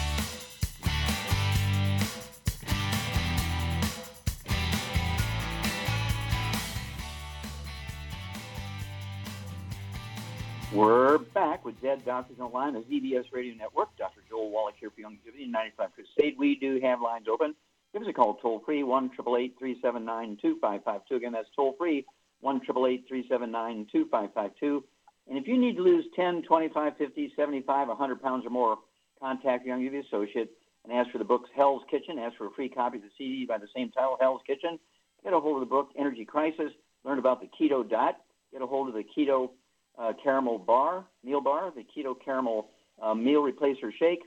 We're 10.73 11.17
back 11.17 11.65
with 11.65 11.81
Dead 11.81 12.05
Doctors 12.05 12.37
Don't 12.37 12.53
Lie, 12.53 12.71
the 12.71 12.79
ZBS 12.79 13.25
Radio 13.33 13.55
Network. 13.55 13.89
Dr. 13.97 14.21
Joel 14.29 14.51
Wallach 14.51 14.75
here 14.79 14.89
for 14.89 15.01
Youngevity 15.01 15.51
95 15.51 15.89
Crusade. 15.93 16.37
We 16.39 16.55
do 16.55 16.79
have 16.81 17.01
lines 17.01 17.27
open. 17.29 17.55
Give 17.91 18.01
us 18.01 18.07
a 18.07 18.13
call 18.13 18.35
toll 18.35 18.61
free, 18.65 18.81
1 18.81 19.09
379 19.09 20.37
2552. 20.41 21.15
Again, 21.15 21.33
that's 21.33 21.49
toll 21.57 21.75
free, 21.77 22.05
1 22.39 22.61
379 22.61 23.87
2552. 23.91 24.83
And 25.27 25.37
if 25.37 25.45
you 25.45 25.57
need 25.57 25.75
to 25.75 25.83
lose 25.83 26.05
10, 26.15 26.43
25, 26.43 26.95
50, 26.97 27.33
75, 27.35 27.87
100 27.89 28.21
pounds 28.21 28.45
or 28.45 28.49
more, 28.49 28.77
contact 29.19 29.65
your 29.65 29.77
Youngevity 29.77 30.05
associate 30.05 30.51
and 30.85 30.93
ask 30.93 31.11
for 31.11 31.17
the 31.17 31.25
books 31.25 31.49
Hell's 31.53 31.83
Kitchen. 31.91 32.17
Ask 32.17 32.37
for 32.37 32.47
a 32.47 32.51
free 32.51 32.69
copy 32.69 32.95
of 32.95 33.03
the 33.03 33.09
CD 33.17 33.45
by 33.45 33.57
the 33.57 33.67
same 33.75 33.91
title, 33.91 34.15
Hell's 34.21 34.41
Kitchen. 34.47 34.79
Get 35.21 35.33
a 35.33 35.39
hold 35.41 35.61
of 35.61 35.67
the 35.67 35.69
book 35.69 35.89
Energy 35.99 36.23
Crisis. 36.23 36.71
Learn 37.03 37.19
about 37.19 37.41
the 37.41 37.49
keto 37.59 37.87
diet. 37.87 38.15
Get 38.53 38.61
a 38.61 38.67
hold 38.67 38.87
of 38.87 38.93
the 38.93 39.03
keto 39.03 39.49
uh, 39.97 40.13
caramel 40.23 40.57
bar, 40.57 41.05
meal 41.23 41.41
bar, 41.41 41.71
the 41.75 41.83
keto 41.83 42.15
caramel 42.23 42.69
uh, 43.01 43.13
meal 43.13 43.41
replacer 43.41 43.91
shake, 43.97 44.23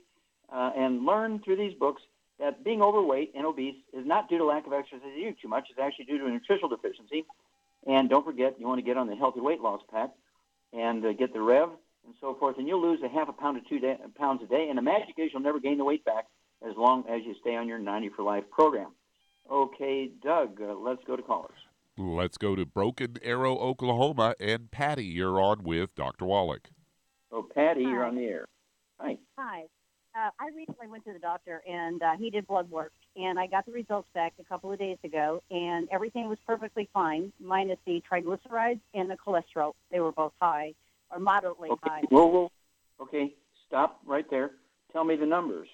uh, 0.53 0.71
and 0.77 1.05
learn 1.05 1.41
through 1.41 1.57
these 1.57 1.75
books 1.75 2.03
that 2.39 2.65
being 2.65 2.83
overweight 2.83 3.33
and 3.35 3.47
obese 3.47 3.77
is 3.93 4.07
not 4.07 4.29
due 4.29 4.39
to 4.39 4.45
lack 4.45 4.67
of 4.67 4.73
exercise 4.73 5.01
you 5.17 5.35
too 5.41 5.49
much. 5.49 5.67
It's 5.71 5.79
actually 5.79 6.07
due 6.07 6.19
to 6.19 6.27
a 6.27 6.31
nutritional 6.31 6.69
deficiency. 6.69 7.25
And 7.87 8.09
don't 8.09 8.25
forget, 8.25 8.57
you 8.59 8.67
want 8.67 8.79
to 8.79 8.85
get 8.85 8.97
on 8.97 9.07
the 9.07 9.15
healthy 9.15 9.41
weight 9.41 9.61
loss 9.61 9.81
pack 9.91 10.11
and 10.73 11.05
uh, 11.05 11.13
get 11.13 11.33
the 11.33 11.41
Rev 11.41 11.69
and 12.05 12.15
so 12.21 12.35
forth, 12.35 12.59
and 12.59 12.67
you'll 12.67 12.83
lose 12.83 13.01
a 13.03 13.09
half 13.09 13.29
a 13.29 13.33
pound 13.33 13.63
to 13.63 13.69
two 13.69 13.79
day, 13.79 13.97
pounds 14.17 14.43
a 14.43 14.47
day. 14.47 14.67
And 14.69 14.77
the 14.77 14.83
magic 14.83 15.15
is 15.19 15.31
you'll 15.33 15.43
never 15.43 15.61
gain 15.61 15.79
the 15.79 15.85
weight 15.85 16.05
back 16.05 16.27
as 16.67 16.77
long 16.77 17.05
as 17.09 17.23
you 17.25 17.35
stay 17.41 17.57
on 17.57 17.69
your 17.69 17.79
90 17.79 18.11
for 18.11 18.23
Life 18.23 18.45
program. 18.51 18.93
Okay, 19.51 20.11
Doug, 20.23 20.61
uh, 20.61 20.75
let's 20.75 21.03
go 21.07 21.17
to 21.17 21.23
callers. 21.23 21.59
Let's 21.97 22.39
go 22.39 22.57
to 22.57 22.67
Broken 22.67 23.17
Arrow, 23.23 23.57
Oklahoma. 23.57 24.35
And 24.41 24.71
Patty, 24.71 25.05
you're 25.05 25.41
on 25.41 25.63
with 25.63 25.95
Dr. 25.95 26.25
Wallach. 26.25 26.71
Oh, 27.31 27.43
Patty, 27.43 27.83
you're 27.83 28.05
on 28.05 28.17
the 28.17 28.25
air. 28.25 28.47
Hi. 28.99 29.17
Hi. 29.39 29.65
Uh, 30.17 30.31
I 30.39 30.51
recently 30.57 30.87
went 30.89 31.05
to 31.07 31.13
the 31.13 31.19
doctor 31.19 31.63
and 31.69 32.01
uh, 32.03 32.17
he 32.17 32.31
did 32.31 32.47
blood 32.47 32.71
work, 32.71 32.93
and 33.17 33.37
I 33.39 33.49
got 33.49 33.67
the 33.67 33.73
results 33.73 34.07
back 34.15 34.33
a 34.41 34.45
couple 34.45 34.71
of 34.73 34.79
days 34.79 34.99
ago, 35.03 35.43
and 35.51 35.89
everything 35.91 36.29
was 36.29 36.39
perfectly 36.47 36.89
fine, 36.93 37.33
minus 37.41 37.79
the 37.85 38.01
triglycerides 38.11 38.79
and 38.95 39.11
the 39.11 39.17
cholesterol. 39.17 39.73
They 39.91 39.99
were 39.99 40.13
both 40.13 40.33
high 40.41 40.75
or 41.11 41.19
moderately 41.19 41.69
Okay. 41.71 41.81
high. 41.83 42.03
Whoa, 42.11 42.27
whoa. 42.27 42.51
Okay, 43.01 43.35
stop 43.67 44.01
right 44.07 44.29
there. 44.31 44.53
Tell 44.93 45.03
me 45.03 45.17
the 45.17 45.27
numbers. 45.27 45.69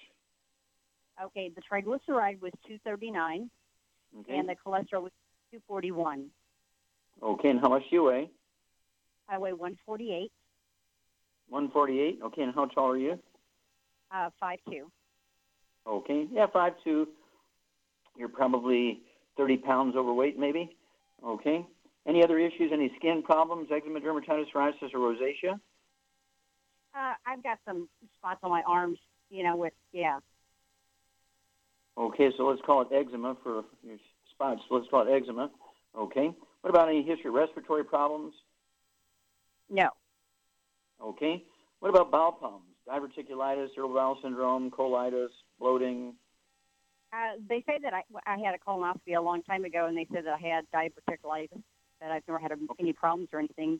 Okay, 1.23 1.51
the 1.55 1.61
triglyceride 1.61 2.41
was 2.41 2.51
239, 2.65 3.47
Okay. 4.21 4.37
and 4.37 4.49
the 4.49 4.55
cholesterol 4.55 5.03
was 5.03 5.11
241. 5.51 6.27
okay, 7.21 7.49
and 7.49 7.59
how 7.59 7.69
much 7.69 7.83
do 7.89 7.95
you 7.95 8.03
weigh? 8.03 8.29
I 9.29 9.37
weigh 9.37 9.53
148, 9.53 10.31
148. 11.49 12.19
Okay, 12.23 12.41
and 12.41 12.53
how 12.55 12.65
tall 12.65 12.89
are 12.91 12.97
you? 12.97 13.19
uh, 14.13 14.29
5'2. 14.41 14.81
Okay, 15.87 16.27
yeah, 16.31 16.45
five 16.51 16.73
two. 16.83 17.07
You're 18.17 18.29
probably 18.29 19.01
30 19.37 19.57
pounds 19.57 19.95
overweight, 19.95 20.37
maybe. 20.37 20.75
Okay. 21.25 21.65
Any 22.07 22.23
other 22.23 22.37
issues? 22.37 22.71
Any 22.73 22.91
skin 22.97 23.23
problems? 23.23 23.69
Eczema, 23.71 23.99
dermatitis, 23.99 24.45
psoriasis, 24.53 24.93
or 24.93 24.99
rosacea? 24.99 25.53
Uh, 26.93 27.13
I've 27.25 27.41
got 27.41 27.57
some 27.65 27.87
spots 28.17 28.39
on 28.43 28.49
my 28.51 28.61
arms, 28.67 28.99
you 29.29 29.43
know, 29.43 29.55
with, 29.55 29.73
yeah. 29.93 30.19
Okay, 31.97 32.29
so 32.37 32.47
let's 32.47 32.61
call 32.65 32.81
it 32.81 32.87
eczema 32.93 33.37
for 33.43 33.63
your 33.83 33.97
spots. 34.41 34.61
Let's 34.69 34.87
call 34.89 35.07
it 35.07 35.11
eczema. 35.11 35.49
Okay. 35.97 36.31
What 36.61 36.69
about 36.69 36.89
any 36.89 37.03
history 37.03 37.29
of 37.29 37.35
respiratory 37.35 37.83
problems? 37.83 38.33
No. 39.69 39.89
Okay. 41.03 41.43
What 41.79 41.89
about 41.89 42.11
bowel 42.11 42.31
problems? 42.31 42.65
Diverticulitis, 42.87 43.69
irritable 43.77 43.93
bowel 43.93 44.17
syndrome, 44.21 44.71
colitis, 44.71 45.29
bloating. 45.59 46.13
Uh, 47.13 47.37
they 47.47 47.63
say 47.67 47.77
that 47.83 47.93
I, 47.93 48.03
I 48.25 48.37
had 48.37 48.55
a 48.55 48.57
colonoscopy 48.57 49.17
a 49.17 49.21
long 49.21 49.43
time 49.43 49.65
ago, 49.65 49.85
and 49.87 49.97
they 49.97 50.07
said 50.13 50.25
that 50.25 50.33
I 50.33 50.47
had 50.47 50.65
diverticulitis, 50.73 51.61
but 51.99 52.09
I've 52.09 52.23
never 52.27 52.39
had 52.39 52.51
any 52.79 52.93
problems 52.93 53.29
or 53.33 53.39
anything. 53.39 53.79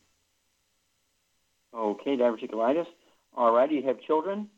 Okay, 1.74 2.18
diverticulitis. 2.18 2.88
All 3.36 3.54
right. 3.54 3.70
Do 3.70 3.76
you 3.76 3.88
have 3.88 4.02
children? 4.02 4.50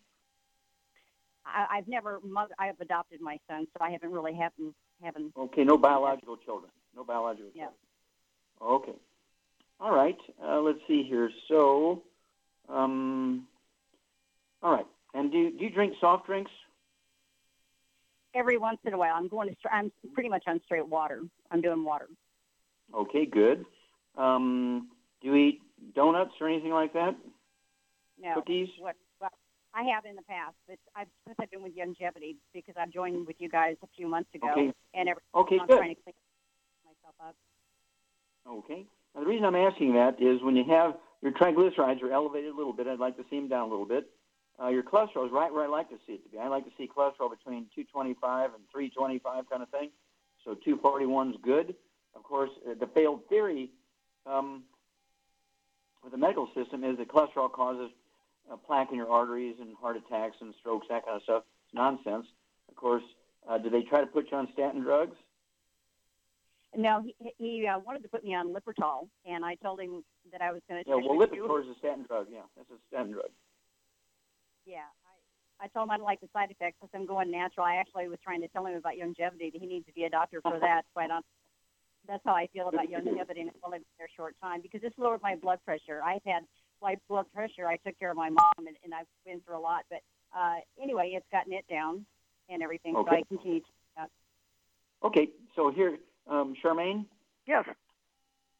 I, 1.45 1.77
I've 1.77 1.87
never 1.87 2.19
mother. 2.23 2.53
I 2.57 2.67
have 2.67 2.79
adopted 2.81 3.21
my 3.21 3.37
son, 3.47 3.67
so 3.73 3.83
I 3.83 3.91
haven't 3.91 4.11
really 4.11 4.33
haven't 4.33 4.73
haven't. 5.01 5.33
Okay, 5.37 5.63
no 5.63 5.77
biological 5.77 6.37
children. 6.37 6.71
No 6.95 7.03
biological 7.03 7.51
Yeah. 7.53 7.67
children. 8.61 8.81
Okay. 8.91 8.99
All 9.79 9.93
right. 9.93 10.17
Uh, 10.41 10.61
let's 10.61 10.79
see 10.87 11.03
here. 11.03 11.29
So, 11.47 12.03
um, 12.69 13.47
all 14.61 14.71
right. 14.73 14.87
And 15.13 15.31
do, 15.31 15.51
do 15.51 15.63
you 15.63 15.69
drink 15.69 15.93
soft 15.99 16.25
drinks? 16.25 16.51
Every 18.33 18.57
once 18.57 18.79
in 18.85 18.93
a 18.93 18.97
while, 18.97 19.13
I'm 19.15 19.27
going 19.27 19.49
to. 19.49 19.55
I'm 19.73 19.91
pretty 20.13 20.29
much 20.29 20.43
on 20.47 20.59
straight 20.65 20.87
water. 20.87 21.21
I'm 21.51 21.61
doing 21.61 21.83
water. 21.83 22.07
Okay, 22.93 23.25
good. 23.25 23.65
Um, 24.17 24.89
do 25.21 25.27
you 25.27 25.35
eat 25.35 25.61
donuts 25.95 26.33
or 26.41 26.47
anything 26.49 26.71
like 26.71 26.93
that? 26.93 27.15
No. 28.19 28.33
Cookies? 28.35 28.69
What? 28.79 28.95
I 29.73 29.83
have 29.83 30.05
in 30.05 30.15
the 30.15 30.21
past, 30.23 30.55
but 30.67 30.77
I've 30.95 31.07
since 31.25 31.37
I've 31.41 31.49
been 31.49 31.63
with 31.63 31.75
Youngevity 31.75 32.35
because 32.53 32.75
I've 32.79 32.91
joined 32.91 33.25
with 33.25 33.37
you 33.39 33.49
guys 33.49 33.75
a 33.83 33.87
few 33.95 34.07
months 34.07 34.29
ago, 34.35 34.51
Okay. 34.51 34.73
and 34.93 35.09
every 35.09 35.21
Okay, 35.33 35.59
I'm 35.59 35.67
good. 35.67 35.77
trying 35.77 35.95
to 35.95 36.01
clean 36.01 36.15
myself 36.85 37.15
up. 37.19 37.35
Okay. 38.47 38.85
Now, 39.15 39.21
the 39.21 39.27
reason 39.27 39.45
I'm 39.45 39.55
asking 39.55 39.93
that 39.93 40.21
is 40.21 40.41
when 40.43 40.55
you 40.55 40.63
have 40.65 40.95
your 41.21 41.31
triglycerides 41.31 42.03
are 42.03 42.11
elevated 42.11 42.51
a 42.51 42.55
little 42.55 42.73
bit, 42.73 42.87
I'd 42.87 42.99
like 42.99 43.17
to 43.17 43.23
see 43.29 43.37
them 43.37 43.47
down 43.47 43.67
a 43.67 43.71
little 43.71 43.85
bit. 43.85 44.09
Uh, 44.61 44.67
your 44.67 44.83
cholesterol 44.83 45.25
is 45.25 45.31
right 45.31 45.51
where 45.51 45.63
I 45.63 45.67
like 45.67 45.89
to 45.89 45.97
see 46.05 46.13
it 46.13 46.23
to 46.23 46.29
be. 46.29 46.37
I 46.37 46.47
like 46.47 46.65
to 46.65 46.71
see 46.77 46.87
cholesterol 46.87 47.31
between 47.31 47.65
225 47.73 48.53
and 48.53 48.63
325 48.71 49.49
kind 49.49 49.63
of 49.63 49.69
thing. 49.69 49.89
So 50.45 50.53
241 50.53 51.31
is 51.31 51.35
good. 51.41 51.75
Of 52.15 52.23
course, 52.23 52.51
uh, 52.69 52.73
the 52.79 52.85
failed 52.93 53.21
theory 53.29 53.71
um, 54.27 54.63
with 56.03 56.11
the 56.11 56.17
medical 56.17 56.47
system 56.53 56.83
is 56.83 56.97
that 56.97 57.07
cholesterol 57.07 57.51
causes 57.51 57.89
uh, 58.51 58.57
plaque 58.57 58.89
in 58.91 58.97
your 58.97 59.09
arteries 59.09 59.55
and 59.59 59.75
heart 59.77 59.97
attacks 59.97 60.37
and 60.41 60.53
strokes, 60.59 60.87
that 60.89 61.05
kind 61.05 61.17
of 61.17 61.23
stuff. 61.23 61.43
It's 61.65 61.75
nonsense. 61.75 62.27
Of 62.69 62.75
course, 62.75 63.03
uh, 63.49 63.57
do 63.57 63.69
they 63.69 63.81
try 63.81 64.01
to 64.01 64.07
put 64.07 64.31
you 64.31 64.37
on 64.37 64.47
statin 64.53 64.81
drugs? 64.81 65.15
No, 66.75 67.03
he, 67.03 67.15
he 67.37 67.67
uh, 67.67 67.79
wanted 67.79 68.01
to 68.03 68.09
put 68.09 68.23
me 68.23 68.33
on 68.33 68.53
Lipitor, 68.53 69.07
and 69.25 69.45
I 69.45 69.55
told 69.55 69.79
him 69.79 70.03
that 70.31 70.41
I 70.41 70.51
was 70.51 70.61
going 70.67 70.83
to. 70.83 70.89
Yeah, 70.89 70.95
well, 70.95 71.19
Lipitor 71.19 71.61
is 71.61 71.67
a 71.69 71.77
statin 71.77 72.05
drug. 72.07 72.27
Yeah, 72.31 72.41
that's 72.57 72.69
a 72.71 72.81
statin 72.87 73.11
drug. 73.11 73.29
Yeah, 74.65 74.89
I, 75.61 75.65
I 75.65 75.67
told 75.67 75.87
him 75.87 75.91
I 75.91 75.95
didn't 75.97 76.05
like 76.05 76.21
the 76.21 76.29
side 76.33 76.49
effects 76.49 76.77
because 76.81 76.89
I'm 76.95 77.05
going 77.05 77.29
natural. 77.29 77.65
I 77.65 77.75
actually 77.75 78.07
was 78.07 78.17
trying 78.23 78.41
to 78.41 78.47
tell 78.47 78.65
him 78.65 78.75
about 78.75 78.93
Youngevity. 78.93 79.53
That 79.53 79.61
he 79.61 79.67
needs 79.67 79.85
to 79.85 79.93
be 79.93 80.05
a 80.05 80.09
doctor 80.09 80.41
for 80.41 80.59
that. 80.59 80.85
Quite 80.93 81.11
on. 81.11 81.21
That's 82.07 82.23
how 82.25 82.33
I 82.33 82.47
feel 82.47 82.69
about 82.69 82.87
Youngevity, 82.89 83.45
and 83.45 83.49
it's 83.49 83.63
only 83.63 83.79
been 83.79 83.93
there 83.99 84.07
a 84.07 84.15
short 84.17 84.35
time 84.41 84.61
because 84.61 84.81
it's 84.83 84.97
lowered 84.97 85.21
my 85.21 85.35
blood 85.35 85.59
pressure. 85.63 86.01
I've 86.03 86.25
had 86.25 86.43
high 86.83 86.97
blood 87.07 87.25
pressure. 87.33 87.67
I 87.67 87.77
took 87.77 87.97
care 87.97 88.11
of 88.11 88.17
my 88.17 88.29
mom, 88.29 88.67
and, 88.67 88.75
and 88.83 88.93
I've 88.93 89.07
been 89.25 89.39
through 89.41 89.57
a 89.57 89.59
lot. 89.59 89.85
But 89.89 90.01
uh, 90.37 90.57
anyway, 90.81 91.13
it's 91.15 91.25
gotten 91.31 91.53
it 91.53 91.65
down 91.69 92.05
and 92.49 92.61
everything. 92.61 92.93
So 92.93 93.07
I 93.09 93.23
continue 93.27 93.61
to. 93.61 93.65
Uh, 94.01 94.05
Okay, 95.05 95.27
so 95.53 95.69
here, 95.69 95.97
um, 96.29 96.55
Charmaine, 96.63 97.05
Yes. 97.45 97.65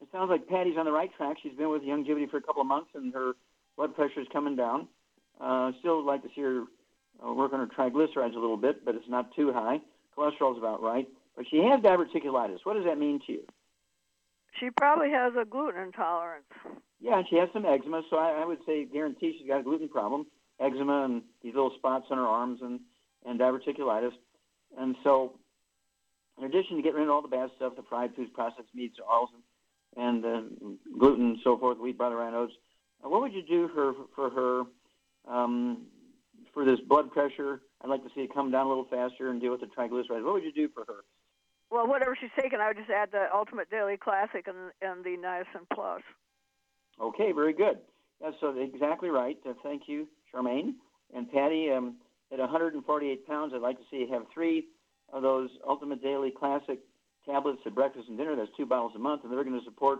it 0.02 0.10
sounds 0.12 0.30
like 0.30 0.46
Patty's 0.46 0.76
on 0.78 0.84
the 0.84 0.92
right 0.92 1.10
track. 1.16 1.38
She's 1.42 1.54
been 1.54 1.70
with 1.70 1.84
Youngevity 1.84 2.30
for 2.30 2.36
a 2.36 2.42
couple 2.42 2.62
of 2.62 2.68
months, 2.68 2.90
and 2.96 3.14
her 3.14 3.32
blood 3.78 3.96
pressure 3.96 4.20
is 4.20 4.28
coming 4.34 4.58
down. 4.58 4.90
Uh, 5.40 5.72
still 5.80 6.06
like 6.06 6.22
to 6.22 6.28
see 6.36 6.42
her 6.42 6.64
uh, 7.26 7.32
work 7.34 7.54
on 7.54 7.60
her 7.62 7.68
triglycerides 7.68 8.36
a 8.36 8.40
little 8.40 8.58
bit, 8.58 8.84
but 8.84 8.94
it's 8.94 9.08
not 9.08 9.34
too 9.38 9.54
high. 9.54 9.80
Cholesterol's 10.18 10.58
about 10.58 10.82
right. 10.84 11.08
But 11.38 11.46
she 11.50 11.60
has 11.64 11.80
diverticulitis. 11.80 12.60
What 12.66 12.74
does 12.76 12.84
that 12.86 12.98
mean 13.00 13.22
to 13.26 13.32
you? 13.32 13.44
She 14.60 14.70
probably 14.70 15.12
has 15.12 15.32
a 15.40 15.46
gluten 15.46 15.82
intolerance. 15.82 16.44
Yeah, 17.04 17.18
and 17.18 17.28
she 17.30 17.36
has 17.36 17.49
some 17.51 17.66
eczema, 17.66 18.01
so 18.10 18.16
I, 18.16 18.41
I 18.41 18.45
would 18.45 18.60
say 18.66 18.86
guarantee 18.86 19.36
she's 19.38 19.47
got 19.47 19.60
a 19.60 19.64
gluten 19.64 19.89
problem, 19.89 20.26
eczema 20.62 21.04
and 21.04 21.22
these 21.43 21.54
little 21.54 21.74
spots 21.76 22.06
on 22.10 22.18
her 22.18 22.26
arms 22.26 22.62
and, 22.62 22.80
and 23.26 23.38
diverticulitis. 23.38 24.14
And 24.80 24.95
so, 25.04 25.34
in 26.38 26.45
addition 26.45 26.78
to 26.78 26.82
getting 26.82 26.99
rid 26.99 27.10
of 27.10 27.14
all 27.14 27.22
the 27.22 27.28
bad 27.28 27.49
stuff, 27.58 27.76
the 27.76 27.84
fried 27.84 28.16
foods, 28.16 28.32
processed 28.34 28.74
meats, 28.74 28.95
oils, 29.01 29.30
and, 29.97 30.24
and 30.24 30.26
uh, 30.26 30.97
gluten 30.97 31.32
and 31.32 31.39
so 31.43 31.58
forth, 31.58 31.78
wheat, 31.78 31.97
butter, 31.97 32.16
rye, 32.16 32.34
oats, 32.34 32.54
uh, 33.04 33.10
what 33.10 33.20
would 33.20 33.34
you 33.34 33.43
do 33.43 33.70
for, 33.74 33.93
for 34.16 34.30
her 34.30 34.64
um, 35.30 35.88
for 36.54 36.64
this 36.64 36.80
blood 36.88 37.12
pressure? 37.12 37.60
I'd 37.84 37.89
like 37.89 38.04
to 38.04 38.10
see 38.16 38.22
it 38.22 38.34
come 38.34 38.49
down 38.49 38.68
a 38.68 38.70
little 38.70 38.88
faster 38.89 39.30
and 39.30 39.41
deal 39.41 39.51
with 39.51 39.60
the 39.60 39.68
triglycerides. 39.68 40.24
What 40.24 40.36
would 40.36 40.43
you 40.43 40.54
do 40.54 40.70
for 40.74 40.86
her? 40.88 41.04
Well, 41.70 41.86
whatever 41.86 42.16
she's 42.18 42.30
taking, 42.39 42.60
I 42.62 42.70
would 42.70 42.78
just 42.78 42.89
add 42.89 43.12
the 43.12 43.26
Ultimate 43.36 43.70
Daily 43.70 43.97
Classic 43.97 44.47
and, 44.47 44.72
and 44.82 45.04
the 45.04 45.18
Niacin 45.22 45.68
Plus. 45.74 46.01
Okay, 47.02 47.32
very 47.32 47.54
good. 47.54 47.80
Yeah, 48.22 48.32
so 48.39 48.56
exactly 48.58 49.10
right. 49.10 49.38
Uh, 49.48 49.54
thank 49.64 49.84
you, 49.88 50.08
Charmaine. 50.34 50.74
And 51.16 51.32
Patty, 51.32 51.70
um, 51.72 51.96
at 52.32 52.39
148 52.39 53.28
pounds, 53.28 53.54
I'd 53.56 53.62
like 53.62 53.78
to 53.78 53.84
see 53.91 53.98
you 53.98 54.08
have 54.14 54.24
three 54.34 54.68
of 55.12 55.22
those 55.22 55.50
Ultimate 55.68 56.02
Daily 56.02 56.32
Classic 56.32 56.80
tablets 57.26 57.60
at 57.66 57.76
breakfast 57.76 58.08
and 58.10 58.18
dinner. 58.18 58.36
That's 58.36 58.50
two 58.58 58.66
bottles 58.66 58.94
a 58.96 59.00
month, 59.00 59.24
and 59.24 59.32
they're 59.32 59.44
going 59.44 59.60
to 59.60 59.66
support 59.66 60.00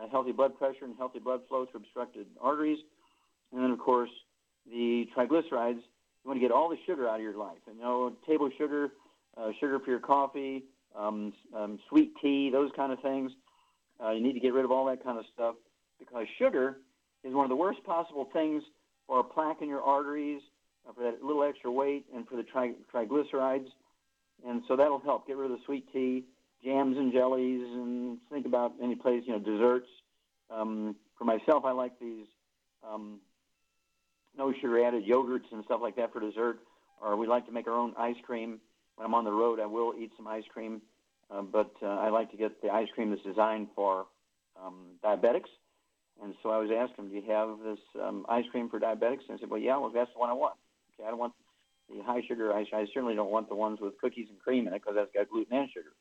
uh, 0.00 0.08
healthy 0.08 0.32
blood 0.32 0.56
pressure 0.56 0.84
and 0.84 0.94
healthy 0.96 1.18
blood 1.18 1.40
flow 1.48 1.66
through 1.70 1.80
obstructed 1.80 2.26
arteries. 2.40 2.78
And 3.52 3.62
then, 3.62 3.70
of 3.70 3.78
course, 3.78 4.10
the 4.66 5.06
triglycerides. 5.16 5.80
You 5.80 6.30
want 6.30 6.38
to 6.38 6.40
get 6.40 6.52
all 6.52 6.70
the 6.70 6.76
sugar 6.86 7.08
out 7.08 7.16
of 7.16 7.22
your 7.22 7.36
life. 7.36 7.58
You 7.66 7.80
know, 7.80 8.12
table 8.26 8.48
sugar, 8.56 8.88
uh, 9.36 9.50
sugar 9.60 9.78
for 9.78 9.90
your 9.90 10.00
coffee, 10.00 10.64
um, 10.96 11.34
um, 11.54 11.78
sweet 11.88 12.12
tea, 12.22 12.50
those 12.50 12.70
kind 12.74 12.92
of 12.92 13.00
things. 13.00 13.30
Uh, 14.02 14.12
you 14.12 14.22
need 14.22 14.32
to 14.32 14.40
get 14.40 14.54
rid 14.54 14.64
of 14.64 14.70
all 14.70 14.86
that 14.86 15.04
kind 15.04 15.18
of 15.18 15.24
stuff 15.34 15.54
because 16.06 16.26
sugar 16.38 16.78
is 17.22 17.34
one 17.34 17.44
of 17.44 17.48
the 17.48 17.56
worst 17.56 17.82
possible 17.84 18.28
things 18.32 18.62
for 19.06 19.22
plaque 19.22 19.62
in 19.62 19.68
your 19.68 19.82
arteries, 19.82 20.40
uh, 20.88 20.92
for 20.92 21.02
that 21.04 21.22
little 21.22 21.42
extra 21.42 21.70
weight, 21.70 22.06
and 22.14 22.26
for 22.28 22.36
the 22.36 22.42
tri- 22.42 22.74
triglycerides. 22.92 23.68
And 24.46 24.62
so 24.68 24.76
that'll 24.76 25.00
help. 25.00 25.26
Get 25.26 25.36
rid 25.36 25.50
of 25.50 25.58
the 25.58 25.64
sweet 25.64 25.90
tea, 25.92 26.24
jams 26.62 26.96
and 26.96 27.12
jellies, 27.12 27.62
and 27.62 28.18
think 28.30 28.46
about 28.46 28.72
any 28.82 28.94
place, 28.94 29.22
you 29.26 29.32
know, 29.32 29.38
desserts. 29.38 29.88
Um, 30.50 30.96
for 31.16 31.24
myself, 31.24 31.64
I 31.64 31.72
like 31.72 31.98
these 32.00 32.26
um, 32.82 33.20
no 34.36 34.52
sugar 34.52 34.84
added 34.84 35.04
yogurts 35.06 35.50
and 35.52 35.64
stuff 35.64 35.80
like 35.82 35.96
that 35.96 36.12
for 36.12 36.20
dessert. 36.20 36.58
Or 37.00 37.16
we 37.16 37.26
like 37.26 37.46
to 37.46 37.52
make 37.52 37.66
our 37.66 37.74
own 37.74 37.94
ice 37.98 38.16
cream. 38.22 38.60
When 38.96 39.06
I'm 39.06 39.14
on 39.14 39.24
the 39.24 39.32
road, 39.32 39.60
I 39.60 39.66
will 39.66 39.94
eat 39.98 40.12
some 40.16 40.26
ice 40.26 40.44
cream, 40.52 40.80
uh, 41.30 41.42
but 41.42 41.72
uh, 41.82 41.86
I 41.86 42.10
like 42.10 42.30
to 42.30 42.36
get 42.36 42.62
the 42.62 42.70
ice 42.70 42.86
cream 42.94 43.10
that's 43.10 43.22
designed 43.22 43.68
for 43.74 44.06
um, 44.62 44.92
diabetics. 45.04 45.50
And 46.22 46.34
so 46.42 46.50
I 46.50 46.58
was 46.58 46.70
asking 46.70 47.06
him, 47.06 47.10
"Do 47.10 47.16
you 47.16 47.32
have 47.32 47.58
this 47.64 47.78
um, 48.00 48.24
ice 48.28 48.44
cream 48.50 48.68
for 48.68 48.78
diabetics?" 48.78 49.26
And 49.28 49.36
I 49.36 49.40
said, 49.40 49.50
"Well, 49.50 49.60
yeah. 49.60 49.76
Well, 49.78 49.90
that's 49.90 50.12
the 50.12 50.18
one 50.18 50.30
I 50.30 50.34
want. 50.34 50.54
Okay, 50.94 51.06
I 51.06 51.10
don't 51.10 51.18
want 51.18 51.34
the 51.88 52.02
high 52.02 52.22
sugar. 52.26 52.52
I, 52.52 52.64
I 52.72 52.86
certainly 52.92 53.14
don't 53.14 53.30
want 53.30 53.48
the 53.48 53.54
ones 53.54 53.78
with 53.80 53.98
cookies 54.00 54.28
and 54.30 54.38
cream 54.38 54.66
in 54.66 54.74
it 54.74 54.82
because 54.82 54.94
that's 54.94 55.12
got 55.12 55.28
gluten 55.28 55.56
and 55.56 55.68
sugar. 55.70 55.92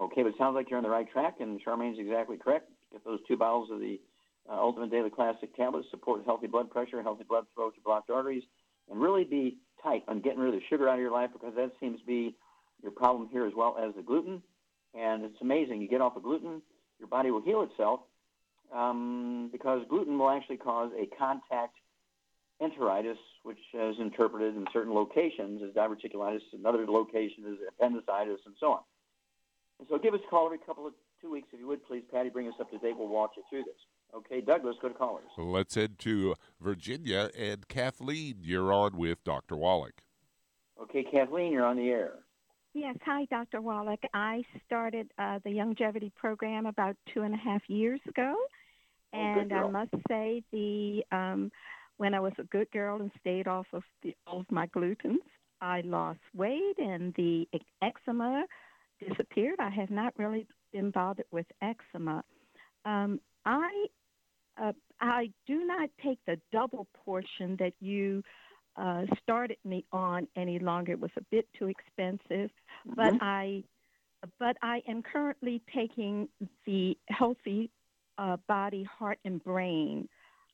Okay, 0.00 0.22
but 0.22 0.30
it 0.30 0.34
sounds 0.38 0.54
like 0.54 0.70
you're 0.70 0.78
on 0.78 0.84
the 0.84 0.90
right 0.90 1.10
track, 1.10 1.36
and 1.40 1.60
Charmaine's 1.62 1.98
exactly 1.98 2.36
correct. 2.36 2.70
Get 2.92 3.04
those 3.04 3.20
two 3.28 3.36
bottles 3.36 3.70
of 3.70 3.80
the 3.80 4.00
uh, 4.48 4.54
Ultimate 4.54 4.90
Daily 4.90 5.10
Classic 5.10 5.54
tablets, 5.54 5.88
support 5.90 6.24
healthy 6.24 6.46
blood 6.46 6.70
pressure, 6.70 7.02
healthy 7.02 7.24
blood 7.24 7.44
flow 7.54 7.70
to 7.70 7.80
blocked 7.84 8.10
arteries, 8.10 8.42
and 8.90 9.00
really 9.00 9.24
be 9.24 9.58
tight 9.82 10.02
on 10.08 10.20
getting 10.20 10.38
rid 10.40 10.54
of 10.54 10.60
the 10.60 10.66
sugar 10.68 10.88
out 10.88 10.94
of 10.94 11.00
your 11.00 11.10
life 11.10 11.30
because 11.32 11.54
that 11.56 11.72
seems 11.80 12.00
to 12.00 12.06
be 12.06 12.34
your 12.82 12.92
problem 12.92 13.28
here 13.30 13.46
as 13.46 13.52
well 13.54 13.76
as 13.80 13.94
the 13.94 14.02
gluten. 14.02 14.42
And 14.94 15.24
it's 15.24 15.40
amazing. 15.40 15.80
You 15.80 15.88
get 15.88 16.00
off 16.00 16.16
of 16.16 16.22
gluten, 16.22 16.62
your 16.98 17.08
body 17.08 17.30
will 17.30 17.42
heal 17.42 17.62
itself 17.62 18.00
um, 18.74 19.48
because 19.52 19.82
gluten 19.88 20.18
will 20.18 20.30
actually 20.30 20.56
cause 20.56 20.90
a 20.98 21.06
contact 21.16 21.76
enteritis, 22.62 23.16
which 23.42 23.58
is 23.74 23.96
interpreted 23.98 24.56
in 24.56 24.64
certain 24.72 24.94
locations 24.94 25.62
as 25.62 25.70
diverticulitis, 25.74 26.40
another 26.52 26.86
location 26.86 27.44
is 27.46 27.58
appendicitis, 27.68 28.40
and 28.46 28.54
so 28.60 28.72
on. 28.72 28.80
And 29.80 29.88
so 29.90 29.98
give 29.98 30.14
us 30.14 30.20
a 30.26 30.30
call 30.30 30.46
every 30.46 30.58
couple 30.58 30.86
of 30.86 30.92
two 31.20 31.30
weeks 31.30 31.48
if 31.52 31.58
you 31.58 31.66
would, 31.66 31.84
please, 31.86 32.04
Patty. 32.12 32.28
Bring 32.28 32.46
us 32.48 32.54
up 32.60 32.70
to 32.70 32.78
date. 32.78 32.96
We'll 32.96 33.08
walk 33.08 33.32
you 33.36 33.42
through 33.50 33.64
this. 33.64 33.74
Okay, 34.14 34.40
Douglas, 34.40 34.76
go 34.80 34.88
to 34.88 34.94
callers. 34.94 35.24
Let's 35.38 35.74
head 35.74 35.98
to 36.00 36.34
Virginia 36.60 37.30
and 37.36 37.66
Kathleen. 37.66 38.36
You're 38.42 38.72
on 38.72 38.96
with 38.96 39.24
Dr. 39.24 39.56
Wallach. 39.56 40.02
Okay, 40.80 41.02
Kathleen, 41.02 41.52
you're 41.52 41.64
on 41.64 41.76
the 41.76 41.88
air. 41.88 42.12
Yes, 42.74 42.96
hi, 43.04 43.26
Dr. 43.30 43.60
Wallach. 43.60 44.00
I 44.14 44.42
started 44.66 45.10
uh, 45.18 45.38
the 45.44 45.50
Youngevity 45.50 46.14
program 46.14 46.66
about 46.66 46.96
two 47.12 47.22
and 47.22 47.34
a 47.34 47.38
half 47.38 47.62
years 47.68 48.00
ago, 48.08 48.34
Oh, 49.18 49.44
and 49.44 49.52
I 49.52 49.62
must 49.64 49.92
say 50.08 50.42
the 50.52 51.02
um, 51.12 51.50
when 51.98 52.14
I 52.14 52.20
was 52.20 52.32
a 52.38 52.44
good 52.44 52.70
girl 52.72 53.00
and 53.00 53.10
stayed 53.20 53.46
off 53.46 53.66
of 53.72 53.82
the, 54.02 54.14
all 54.26 54.40
of 54.40 54.50
my 54.50 54.66
glutens, 54.68 55.22
I 55.60 55.82
lost 55.82 56.20
weight 56.34 56.76
and 56.78 57.14
the 57.14 57.46
eczema 57.82 58.44
disappeared. 59.06 59.56
I 59.60 59.70
have 59.70 59.90
not 59.90 60.12
really 60.18 60.46
been 60.72 60.90
bothered 60.90 61.26
with 61.30 61.46
eczema. 61.62 62.24
Um, 62.84 63.20
I 63.44 63.86
uh, 64.60 64.72
I 65.00 65.30
do 65.46 65.64
not 65.64 65.90
take 66.02 66.18
the 66.26 66.38
double 66.52 66.86
portion 67.04 67.56
that 67.58 67.72
you 67.80 68.22
uh, 68.76 69.02
started 69.22 69.58
me 69.64 69.84
on 69.92 70.26
any 70.36 70.58
longer. 70.58 70.92
It 70.92 71.00
was 71.00 71.10
a 71.16 71.22
bit 71.30 71.46
too 71.58 71.68
expensive, 71.68 72.50
but 72.96 73.14
Mhm. 73.14 73.20
I 73.20 73.64
but 74.38 74.56
I 74.62 74.82
am 74.88 75.02
currently 75.02 75.62
taking 75.74 76.28
the 76.66 76.96
healthy 77.08 77.70
uh, 78.18 78.36
body, 78.48 78.84
heart, 78.84 79.18
and 79.24 79.42
brain. 79.42 80.08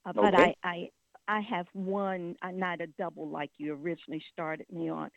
Uh, 0.07 0.13
but 0.15 0.35
I, 0.35 0.55
I 0.65 0.89
I 1.27 1.41
have 1.41 1.67
one, 1.75 2.37
uh, 2.43 2.51
not 2.51 2.81
a 2.81 2.87
double 2.99 3.29
like 3.29 3.51
you 3.59 3.75
originally 3.75 4.23
started 4.33 4.67
me 4.73 4.89
on. 4.89 5.11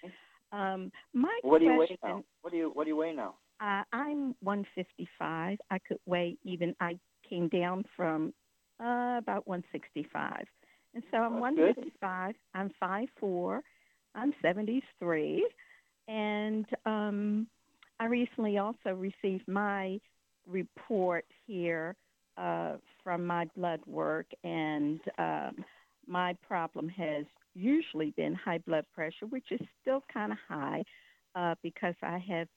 Um, 0.51 0.91
my 1.13 1.39
What 1.43 1.59
do 1.59 1.65
you 1.65 1.71
weigh 1.71 1.77
question, 1.87 1.97
now? 2.03 2.23
What 2.41 2.51
do 2.51 2.57
you 2.57 2.71
What 2.73 2.83
do 2.83 2.89
you 2.89 2.97
weigh 2.97 3.13
now? 3.13 3.35
uh, 3.61 3.83
I'm 3.93 4.35
155. 4.41 5.57
I 5.69 5.79
could 5.87 5.99
weigh 6.05 6.37
even. 6.43 6.75
I 6.81 6.97
came 7.29 7.47
down 7.47 7.85
from 7.95 8.33
uh, 8.81 9.17
about 9.19 9.47
165, 9.47 10.45
and 10.95 11.03
so 11.11 11.17
I'm 11.17 11.39
That's 11.39 11.55
good. 11.55 11.77
155. 11.77 12.35
I'm 12.55 12.71
5'4". 13.23 13.61
I'm 14.15 14.33
73, 14.41 15.47
and 16.09 16.65
um, 16.85 17.47
I 17.99 18.05
recently 18.05 18.57
also 18.57 18.89
received 18.95 19.47
my 19.47 20.01
report 20.45 21.23
here 21.47 21.95
uh, 22.41 22.77
from 23.03 23.25
my 23.25 23.45
blood 23.55 23.79
work, 23.85 24.25
and 24.43 24.99
um, 25.17 25.63
my 26.07 26.35
problem 26.47 26.89
has 26.89 27.25
usually 27.53 28.11
been 28.17 28.33
high 28.33 28.57
blood 28.59 28.85
pressure, 28.93 29.27
which 29.29 29.51
is 29.51 29.59
still 29.81 30.03
kind 30.11 30.31
of 30.31 30.37
high 30.47 30.83
uh, 31.35 31.55
because 31.61 31.95
I 32.01 32.17
have 32.29 32.47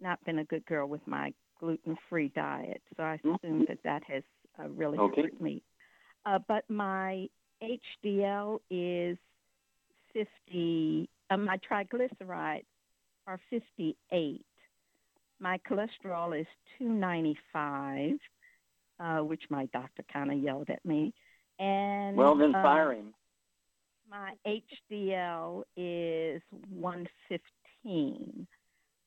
not 0.00 0.22
been 0.24 0.40
a 0.40 0.44
good 0.44 0.64
girl 0.66 0.88
with 0.88 1.00
my 1.06 1.32
gluten-free 1.58 2.32
diet. 2.34 2.82
So 2.96 3.02
I 3.02 3.14
assume 3.14 3.64
that 3.68 3.78
that 3.84 4.02
has 4.08 4.22
uh, 4.58 4.68
really 4.68 4.98
Okay. 4.98 5.22
hurt 5.22 5.40
me. 5.40 5.62
Uh, 6.26 6.38
but 6.48 6.64
my 6.68 7.26
HDL 7.62 8.58
is 8.70 9.16
50. 10.12 11.08
Uh, 11.30 11.36
my 11.36 11.58
triglycerides 11.70 12.64
are 13.26 13.40
58. 13.50 14.44
My 15.38 15.58
cholesterol 15.70 16.38
is 16.38 16.46
295, 16.78 18.18
uh, 19.00 19.18
which 19.18 19.42
my 19.50 19.66
doctor 19.72 20.04
kind 20.12 20.30
of 20.30 20.38
yelled 20.38 20.70
at 20.70 20.84
me. 20.84 21.12
And 21.58 22.16
Well, 22.16 22.34
then 22.36 22.54
uh, 22.54 22.62
fire 22.62 22.92
him. 22.92 23.14
my 24.10 24.34
HDL 24.46 25.62
is 25.76 26.42
115. 26.68 28.46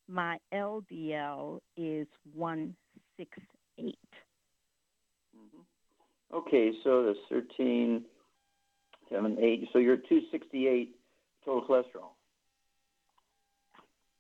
My 0.08 0.38
LDL 0.54 1.60
is 1.78 2.08
168. 2.34 3.98
Okay, 6.34 6.72
so 6.84 7.06
that's 7.06 7.20
13, 7.30 8.04
7, 9.10 9.38
8. 9.40 9.70
So 9.72 9.80
you're 9.80 9.98
268 9.98 10.96
total 11.46 11.62
cholesterol. 11.68 12.10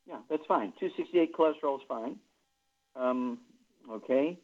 Yeah, 0.07 0.19
that's 0.29 0.43
fine. 0.47 0.73
268 0.79 1.33
cholesterol 1.33 1.77
is 1.77 1.81
fine. 1.87 2.17
Um, 2.95 3.39
okay, 3.89 4.37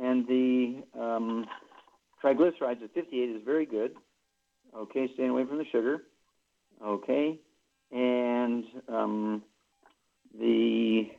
and 0.00 0.26
the 0.26 0.82
um, 0.98 1.46
triglycerides 2.22 2.82
at 2.82 2.94
58 2.94 3.30
is 3.30 3.42
very 3.44 3.66
good. 3.66 3.94
Okay, 4.76 5.08
staying 5.14 5.30
away 5.30 5.44
from 5.44 5.58
the 5.58 5.64
sugar. 5.66 6.02
Okay, 6.84 7.38
and 7.92 8.64
um, 8.88 9.42
the 10.38 11.10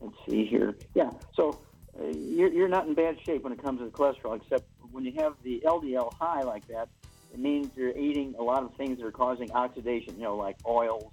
let's 0.00 0.16
see 0.28 0.44
here. 0.44 0.76
Yeah, 0.94 1.10
so 1.34 1.60
uh, 1.98 2.06
you're, 2.06 2.52
you're 2.52 2.68
not 2.68 2.86
in 2.86 2.94
bad 2.94 3.16
shape 3.24 3.42
when 3.42 3.52
it 3.52 3.62
comes 3.62 3.80
to 3.80 3.86
the 3.86 3.90
cholesterol, 3.90 4.36
except 4.36 4.64
when 4.90 5.04
you 5.04 5.12
have 5.18 5.34
the 5.42 5.62
LDL 5.64 6.12
high 6.14 6.42
like 6.42 6.66
that, 6.68 6.88
it 7.32 7.38
means 7.38 7.70
you're 7.76 7.96
eating 7.96 8.34
a 8.38 8.42
lot 8.42 8.62
of 8.62 8.74
things 8.74 8.98
that 8.98 9.06
are 9.06 9.12
causing 9.12 9.50
oxidation, 9.52 10.16
you 10.16 10.22
know, 10.22 10.36
like 10.36 10.56
oils, 10.66 11.12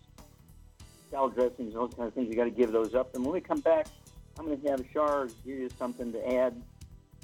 salad 1.11 1.35
dressings, 1.35 1.73
those 1.73 1.93
kind 1.93 2.07
of 2.07 2.13
things. 2.13 2.27
You 2.29 2.35
got 2.35 2.45
to 2.45 2.49
give 2.49 2.71
those 2.71 2.95
up. 2.95 3.15
And 3.15 3.23
when 3.23 3.33
we 3.33 3.41
come 3.41 3.59
back, 3.59 3.87
I'm 4.39 4.45
going 4.45 4.61
to 4.61 4.69
have 4.69 4.83
Shar 4.93 5.27
give 5.45 5.57
you 5.57 5.69
something 5.77 6.11
to 6.11 6.35
add 6.35 6.61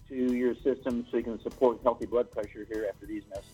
to 0.09 0.15
your 0.15 0.55
system 0.55 1.05
so 1.09 1.17
you 1.17 1.23
can 1.23 1.41
support 1.41 1.79
healthy 1.83 2.05
blood 2.05 2.31
pressure 2.31 2.65
here 2.71 2.87
after 2.89 3.05
these 3.05 3.23
messages. 3.29 3.51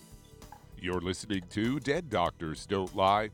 You're 0.77 1.01
listening 1.01 1.43
to 1.49 1.79
Dead 1.79 2.09
Doctors 2.09 2.65
Don't 2.65 2.95
Lie 2.95 3.31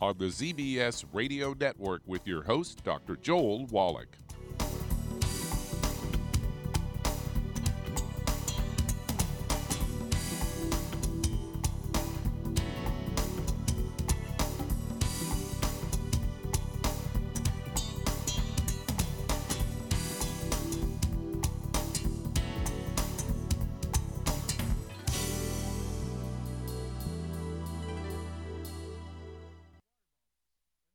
on 0.00 0.16
the 0.16 0.26
ZBS 0.26 1.04
Radio 1.12 1.54
Network 1.58 2.00
with 2.06 2.26
your 2.26 2.42
host, 2.42 2.82
Dr. 2.82 3.16
Joel 3.16 3.66
Wallach. 3.66 4.08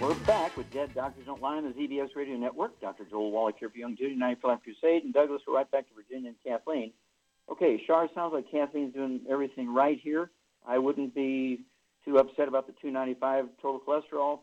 We're 0.00 0.14
back 0.14 0.56
with 0.56 0.70
Dead 0.70 0.94
Doctors 0.94 1.26
Don't 1.26 1.42
Lie 1.42 1.58
on 1.58 1.64
the 1.64 1.72
ZBS 1.72 2.16
Radio 2.16 2.34
Network. 2.38 2.80
Dr. 2.80 3.04
Joel 3.04 3.32
Wallach 3.32 3.56
here 3.60 3.68
for 3.68 3.76
Young 3.76 3.94
Night 4.16 4.38
for 4.40 4.48
Life 4.48 4.60
Crusade, 4.64 5.04
and 5.04 5.12
Douglas. 5.12 5.42
We're 5.46 5.56
right 5.56 5.70
back 5.70 5.86
to 5.88 5.94
Virginia 5.94 6.30
and 6.30 6.36
Kathleen. 6.42 6.92
Okay, 7.52 7.82
Shar, 7.86 8.08
sounds 8.14 8.32
like 8.32 8.50
Kathleen's 8.50 8.94
doing 8.94 9.20
everything 9.28 9.74
right 9.74 10.00
here. 10.02 10.30
I 10.66 10.78
wouldn't 10.78 11.14
be 11.14 11.60
too 12.06 12.16
upset 12.16 12.48
about 12.48 12.66
the 12.66 12.72
295 12.80 13.48
total 13.60 13.78
cholesterol. 13.86 14.38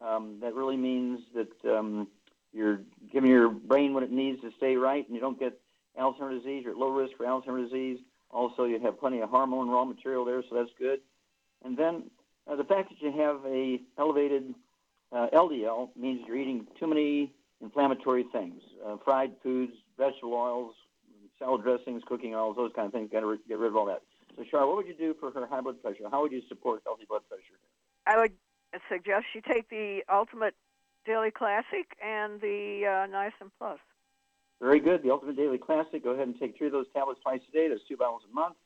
Um, 0.00 0.38
that 0.42 0.54
really 0.54 0.76
means 0.76 1.18
that 1.34 1.76
um, 1.76 2.06
you're 2.52 2.82
giving 3.12 3.30
your 3.30 3.48
brain 3.48 3.92
what 3.94 4.04
it 4.04 4.12
needs 4.12 4.40
to 4.42 4.52
stay 4.58 4.76
right, 4.76 5.04
and 5.04 5.12
you 5.12 5.20
don't 5.20 5.40
get 5.40 5.60
Alzheimer's 5.98 6.44
disease. 6.44 6.62
You're 6.62 6.74
at 6.74 6.78
low 6.78 6.90
risk 6.90 7.16
for 7.16 7.26
Alzheimer's 7.26 7.68
disease. 7.72 7.98
Also, 8.30 8.62
you 8.62 8.78
have 8.78 9.00
plenty 9.00 9.18
of 9.18 9.28
hormone 9.28 9.70
raw 9.70 9.84
material 9.84 10.24
there, 10.24 10.44
so 10.48 10.54
that's 10.54 10.70
good. 10.78 11.00
And 11.64 11.76
then 11.76 12.04
uh, 12.46 12.54
the 12.54 12.62
fact 12.62 12.90
that 12.90 13.02
you 13.02 13.10
have 13.20 13.44
a 13.44 13.80
elevated 13.98 14.54
uh, 15.12 15.26
LDL 15.32 15.90
means 15.96 16.20
you're 16.26 16.36
eating 16.36 16.66
too 16.78 16.86
many 16.86 17.32
inflammatory 17.60 18.24
things, 18.32 18.62
uh, 18.86 18.96
fried 19.04 19.32
foods, 19.42 19.72
vegetable 19.98 20.34
oils, 20.34 20.74
salad 21.38 21.62
dressings, 21.62 22.02
cooking 22.06 22.34
oils, 22.34 22.56
those 22.56 22.72
kind 22.74 22.86
of 22.86 22.92
things. 22.92 23.10
Got 23.12 23.20
to 23.20 23.26
re- 23.26 23.38
get 23.48 23.58
rid 23.58 23.68
of 23.68 23.76
all 23.76 23.86
that. 23.86 24.02
So, 24.36 24.44
Char, 24.50 24.66
what 24.66 24.76
would 24.76 24.86
you 24.86 24.94
do 24.94 25.14
for 25.18 25.30
her 25.32 25.46
high 25.46 25.60
blood 25.60 25.82
pressure? 25.82 26.04
How 26.10 26.22
would 26.22 26.32
you 26.32 26.42
support 26.48 26.82
healthy 26.84 27.04
blood 27.08 27.22
pressure? 27.28 27.58
I 28.06 28.18
would 28.20 28.32
suggest 28.88 29.24
she 29.32 29.40
take 29.40 29.68
the 29.68 30.02
Ultimate 30.12 30.54
Daily 31.04 31.30
Classic 31.30 31.96
and 32.02 32.40
the 32.40 32.82
uh, 32.86 33.12
Niacin 33.12 33.50
Plus. 33.58 33.78
Very 34.60 34.80
good. 34.80 35.02
The 35.02 35.10
Ultimate 35.10 35.36
Daily 35.36 35.58
Classic. 35.58 36.04
Go 36.04 36.10
ahead 36.10 36.28
and 36.28 36.38
take 36.38 36.56
three 36.56 36.68
of 36.68 36.72
those 36.72 36.86
tablets 36.94 37.20
twice 37.22 37.40
a 37.48 37.52
day. 37.52 37.68
That's 37.68 37.80
two 37.88 37.96
bottles 37.96 38.22
a 38.30 38.34
month. 38.34 38.56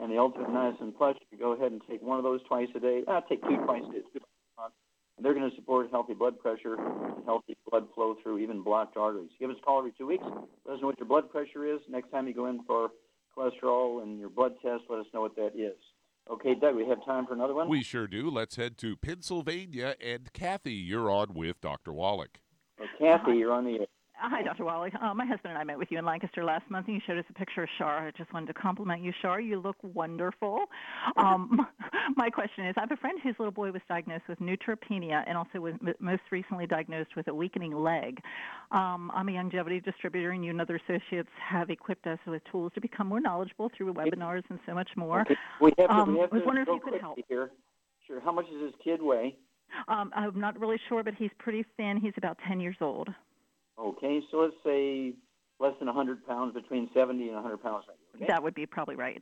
And 0.00 0.10
the 0.10 0.18
Ultimate 0.18 0.48
Niacin 0.48 0.96
Plus, 0.96 1.16
you 1.30 1.38
go 1.38 1.52
ahead 1.52 1.70
and 1.70 1.80
take 1.88 2.02
one 2.02 2.18
of 2.18 2.24
those 2.24 2.42
twice 2.48 2.68
a 2.74 2.80
day. 2.80 3.04
Uh, 3.06 3.20
take 3.28 3.42
two 3.42 3.56
twice 3.64 3.82
a 3.88 3.92
day. 3.92 4.00
Two 4.12 4.20
bottles 4.20 4.48
a 4.56 4.60
month. 4.60 4.74
And 5.16 5.24
they're 5.24 5.34
going 5.34 5.48
to 5.48 5.56
support 5.56 5.88
healthy 5.90 6.14
blood 6.14 6.38
pressure 6.38 6.74
and 6.74 7.24
healthy 7.24 7.56
blood 7.70 7.86
flow 7.94 8.16
through 8.22 8.38
even 8.38 8.62
blocked 8.62 8.96
arteries. 8.96 9.30
Give 9.38 9.50
us 9.50 9.56
a 9.60 9.64
call 9.64 9.78
every 9.78 9.92
two 9.96 10.06
weeks. 10.06 10.24
Let 10.66 10.74
us 10.74 10.80
know 10.80 10.88
what 10.88 10.98
your 10.98 11.06
blood 11.06 11.30
pressure 11.30 11.64
is. 11.66 11.80
Next 11.88 12.10
time 12.10 12.26
you 12.26 12.34
go 12.34 12.46
in 12.46 12.64
for 12.64 12.90
cholesterol 13.36 14.02
and 14.02 14.18
your 14.18 14.28
blood 14.28 14.54
test, 14.62 14.84
let 14.88 15.00
us 15.00 15.06
know 15.14 15.20
what 15.20 15.36
that 15.36 15.52
is. 15.54 15.76
Okay, 16.30 16.54
Doug, 16.54 16.74
we 16.74 16.86
have 16.88 17.04
time 17.04 17.26
for 17.26 17.34
another 17.34 17.54
one? 17.54 17.68
We 17.68 17.82
sure 17.82 18.06
do. 18.06 18.30
Let's 18.30 18.56
head 18.56 18.78
to 18.78 18.96
Pennsylvania. 18.96 19.94
And 20.00 20.32
Kathy, 20.32 20.72
you're 20.72 21.10
on 21.10 21.34
with 21.34 21.60
Dr. 21.60 21.92
Wallach. 21.92 22.40
Well, 22.78 22.88
Kathy, 22.98 23.36
you're 23.36 23.52
on 23.52 23.64
the 23.64 23.80
air. 23.80 23.86
Hi, 24.16 24.42
Dr. 24.42 24.64
Wally. 24.64 24.90
Uh, 25.02 25.12
my 25.12 25.26
husband 25.26 25.50
and 25.52 25.58
I 25.58 25.64
met 25.64 25.76
with 25.76 25.88
you 25.90 25.98
in 25.98 26.04
Lancaster 26.04 26.44
last 26.44 26.70
month, 26.70 26.86
and 26.86 26.94
you 26.94 27.00
showed 27.06 27.18
us 27.18 27.24
a 27.28 27.32
picture 27.34 27.64
of 27.64 27.68
Shar. 27.78 28.06
I 28.06 28.10
just 28.16 28.32
wanted 28.32 28.46
to 28.46 28.54
compliment 28.54 29.02
you, 29.02 29.12
Shar. 29.20 29.40
You 29.40 29.60
look 29.60 29.76
wonderful. 29.82 30.64
Um, 31.16 31.66
my 32.16 32.30
question 32.30 32.66
is 32.66 32.74
I 32.76 32.80
have 32.80 32.90
a 32.90 32.96
friend 32.96 33.18
whose 33.22 33.34
little 33.38 33.52
boy 33.52 33.70
was 33.70 33.82
diagnosed 33.88 34.24
with 34.28 34.38
neutropenia 34.40 35.22
and 35.26 35.36
also 35.36 35.60
was 35.60 35.74
m- 35.86 35.94
most 36.00 36.22
recently 36.30 36.66
diagnosed 36.66 37.10
with 37.14 37.28
a 37.28 37.34
weakening 37.34 37.74
leg. 37.74 38.20
Um, 38.72 39.10
I'm 39.14 39.28
a 39.28 39.32
Youngevity 39.32 39.84
distributor, 39.84 40.30
and 40.30 40.42
you 40.44 40.50
and 40.50 40.60
other 40.60 40.80
associates 40.88 41.28
have 41.46 41.70
equipped 41.70 42.06
us 42.06 42.18
with 42.26 42.42
tools 42.50 42.72
to 42.74 42.80
become 42.80 43.06
more 43.08 43.20
knowledgeable 43.20 43.70
through 43.76 43.92
webinars 43.92 44.42
and 44.48 44.58
so 44.66 44.74
much 44.74 44.88
more. 44.96 45.20
Okay. 45.22 45.36
We 45.60 45.72
have 45.78 45.88
to, 45.90 45.94
Um, 45.94 46.14
we 46.14 46.20
have 46.20 46.32
I 46.32 46.36
was 46.36 46.42
to 46.42 46.46
wondering 46.46 46.66
if 46.68 46.74
you 46.74 46.90
could 46.90 47.00
help. 47.00 47.18
here. 47.28 47.50
Sure. 48.06 48.20
How 48.20 48.32
much 48.32 48.46
does 48.50 48.60
this 48.60 48.74
kid 48.82 49.02
weigh? 49.02 49.36
Um, 49.88 50.10
I'm 50.16 50.38
not 50.40 50.58
really 50.58 50.78
sure, 50.88 51.02
but 51.02 51.14
he's 51.14 51.30
pretty 51.38 51.64
thin. 51.76 51.98
He's 52.00 52.14
about 52.16 52.38
10 52.48 52.60
years 52.60 52.76
old. 52.80 53.08
Okay, 53.78 54.20
so 54.30 54.38
let's 54.38 54.54
say 54.64 55.14
less 55.60 55.74
than 55.78 55.86
100 55.86 56.26
pounds, 56.26 56.54
between 56.54 56.88
70 56.94 57.24
and 57.24 57.34
100 57.34 57.62
pounds. 57.62 57.84
Okay? 58.16 58.26
That 58.28 58.42
would 58.42 58.54
be 58.54 58.66
probably 58.66 58.96
right. 58.96 59.20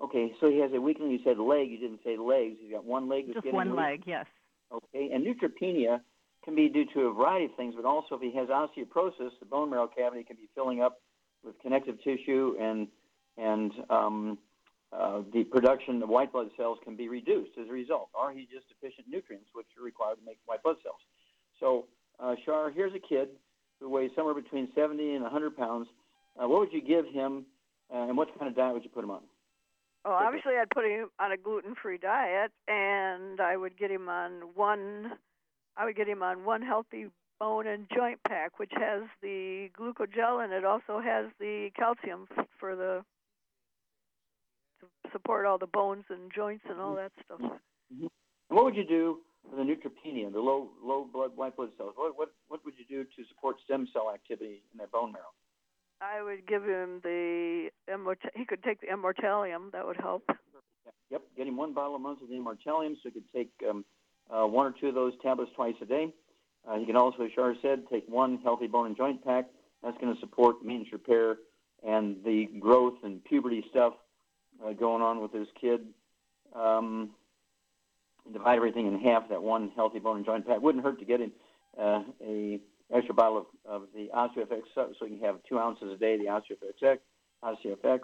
Okay, 0.00 0.32
so 0.40 0.50
he 0.50 0.58
has 0.58 0.70
a 0.74 0.80
weakling. 0.80 1.10
You 1.10 1.20
said 1.24 1.38
leg. 1.38 1.70
You 1.70 1.78
didn't 1.78 2.00
say 2.04 2.16
legs. 2.16 2.56
He's 2.60 2.72
got 2.72 2.84
one 2.84 3.08
leg. 3.08 3.26
That's 3.26 3.36
Just 3.36 3.44
getting 3.44 3.56
one 3.56 3.70
weak. 3.70 3.78
leg, 3.78 4.02
yes. 4.06 4.26
Okay, 4.72 5.10
and 5.12 5.24
neutropenia 5.24 6.00
can 6.44 6.54
be 6.54 6.68
due 6.68 6.86
to 6.94 7.00
a 7.02 7.12
variety 7.12 7.44
of 7.46 7.54
things, 7.56 7.74
but 7.76 7.84
also 7.84 8.16
if 8.16 8.20
he 8.20 8.34
has 8.36 8.48
osteoporosis, 8.48 9.30
the 9.38 9.46
bone 9.46 9.70
marrow 9.70 9.86
cavity 9.86 10.24
can 10.24 10.36
be 10.36 10.48
filling 10.54 10.82
up 10.82 11.00
with 11.44 11.54
connective 11.60 12.02
tissue, 12.02 12.56
and 12.60 12.88
and 13.38 13.72
um, 13.90 14.38
uh, 14.92 15.22
the 15.32 15.44
production 15.44 16.02
of 16.02 16.08
white 16.08 16.32
blood 16.32 16.48
cells 16.56 16.78
can 16.84 16.96
be 16.96 17.08
reduced 17.08 17.52
as 17.60 17.68
a 17.68 17.72
result. 17.72 18.08
Or 18.12 18.32
he's 18.32 18.48
just 18.52 18.68
deficient 18.68 19.06
in 19.06 19.12
nutrients, 19.12 19.48
which 19.52 19.66
are 19.78 19.84
required 19.84 20.16
to 20.16 20.24
make 20.24 20.38
white 20.46 20.62
blood 20.62 20.76
cells. 20.82 21.00
So, 21.60 21.86
uh, 22.18 22.34
Shar, 22.44 22.70
here's 22.70 22.94
a 22.94 22.98
kid 22.98 23.28
who 23.82 23.90
weighs 23.90 24.10
somewhere 24.16 24.34
between 24.34 24.68
70 24.74 25.14
and 25.14 25.22
100 25.22 25.56
pounds. 25.56 25.88
Uh, 26.40 26.48
what 26.48 26.60
would 26.60 26.72
you 26.72 26.80
give 26.80 27.04
him, 27.06 27.44
uh, 27.92 28.04
and 28.08 28.16
what 28.16 28.28
kind 28.38 28.48
of 28.50 28.56
diet 28.56 28.72
would 28.72 28.84
you 28.84 28.90
put 28.90 29.04
him 29.04 29.10
on? 29.10 29.20
Well, 30.04 30.14
obviously, 30.14 30.52
I'd 30.60 30.70
put 30.70 30.84
him 30.84 31.10
on 31.20 31.30
a 31.30 31.36
gluten-free 31.36 31.98
diet, 31.98 32.50
and 32.66 33.40
I 33.40 33.56
would 33.56 33.78
get 33.78 33.90
him 33.90 34.08
on 34.08 34.32
one. 34.54 35.12
I 35.76 35.84
would 35.84 35.96
get 35.96 36.08
him 36.08 36.22
on 36.22 36.44
one 36.44 36.62
healthy 36.62 37.06
bone 37.42 37.66
and 37.66 37.86
joint 37.92 38.20
pack, 38.26 38.58
which 38.58 38.70
has 38.76 39.02
the 39.20 39.68
glucogel 39.76 40.44
and 40.44 40.52
it 40.52 40.64
also 40.64 41.00
has 41.00 41.26
the 41.40 41.70
calcium 41.76 42.28
for 42.60 42.76
the 42.76 43.04
to 44.80 45.10
support 45.10 45.44
all 45.44 45.58
the 45.58 45.66
bones 45.66 46.04
and 46.08 46.30
joints 46.32 46.64
and 46.70 46.80
all 46.80 46.94
that 46.94 47.10
stuff. 47.24 47.40
And 47.90 48.10
what 48.48 48.64
would 48.64 48.76
you 48.76 48.86
do 48.86 49.18
for 49.48 49.56
the 49.56 49.62
neutropenia, 49.62 50.32
the 50.32 50.40
low 50.40 50.70
low 50.82 51.04
blood 51.10 51.36
white 51.36 51.56
blood 51.56 51.70
cells? 51.76 51.94
What 51.96 52.18
what 52.18 52.32
what 52.48 52.64
would 52.64 52.74
you 52.78 52.84
do 52.88 53.04
to 53.04 53.28
support 53.28 53.56
stem 53.64 53.88
cell 53.92 54.10
activity 54.12 54.62
in 54.72 54.78
that 54.78 54.90
bone 54.90 55.12
marrow? 55.12 55.32
I 56.00 56.22
would 56.22 56.46
give 56.46 56.64
him 56.64 57.00
the 57.02 57.70
immort- 57.88 58.30
he 58.34 58.44
could 58.44 58.62
take 58.62 58.80
the 58.80 58.88
immortalium. 58.88 59.70
That 59.72 59.86
would 59.86 59.98
help. 59.98 60.24
Yep, 61.10 61.22
get 61.36 61.46
him 61.46 61.56
one 61.56 61.74
bottle 61.74 61.94
a 61.94 61.98
month 61.98 62.22
of 62.22 62.28
the 62.28 62.34
immortalium, 62.34 62.94
so 62.94 63.00
he 63.04 63.10
could 63.10 63.32
take 63.34 63.50
um, 63.68 63.84
uh, 64.30 64.46
one 64.46 64.66
or 64.66 64.72
two 64.72 64.88
of 64.88 64.94
those 64.94 65.12
tablets 65.22 65.52
twice 65.54 65.74
a 65.80 65.84
day. 65.84 66.12
Uh, 66.66 66.78
he 66.78 66.86
can 66.86 66.96
also, 66.96 67.24
as 67.24 67.32
Shar 67.32 67.54
said, 67.60 67.84
take 67.90 68.04
one 68.08 68.38
healthy 68.42 68.66
bone 68.66 68.86
and 68.86 68.96
joint 68.96 69.24
pack. 69.24 69.46
That's 69.82 69.98
going 69.98 70.14
to 70.14 70.20
support 70.20 70.64
maintenance 70.64 70.92
repair 70.92 71.36
and 71.86 72.22
the 72.24 72.46
growth 72.60 72.94
and 73.02 73.22
puberty 73.24 73.64
stuff 73.70 73.94
uh, 74.64 74.72
going 74.72 75.02
on 75.02 75.20
with 75.20 75.32
his 75.32 75.48
kid. 75.60 75.80
Um, 76.54 77.10
divide 78.30 78.56
everything 78.56 78.86
in 78.86 78.98
half. 79.00 79.28
That 79.28 79.42
one 79.42 79.70
healthy 79.74 79.98
bone 79.98 80.18
and 80.18 80.26
joint 80.26 80.46
pack 80.46 80.60
wouldn't 80.60 80.84
hurt 80.84 80.98
to 80.98 81.04
get 81.04 81.20
him 81.20 81.32
uh, 81.80 82.02
a 82.24 82.60
extra 82.94 83.14
bottle 83.14 83.46
of, 83.66 83.82
of 83.82 83.88
the 83.94 84.08
OsteoFX 84.14 84.62
so 84.74 84.92
so 84.98 85.06
he 85.06 85.16
can 85.16 85.24
have 85.24 85.36
two 85.48 85.58
ounces 85.58 85.90
a 85.92 85.96
day. 85.96 86.18
The 86.18 86.24
OsteoFX, 86.26 86.98
OsteoFX, 87.42 88.00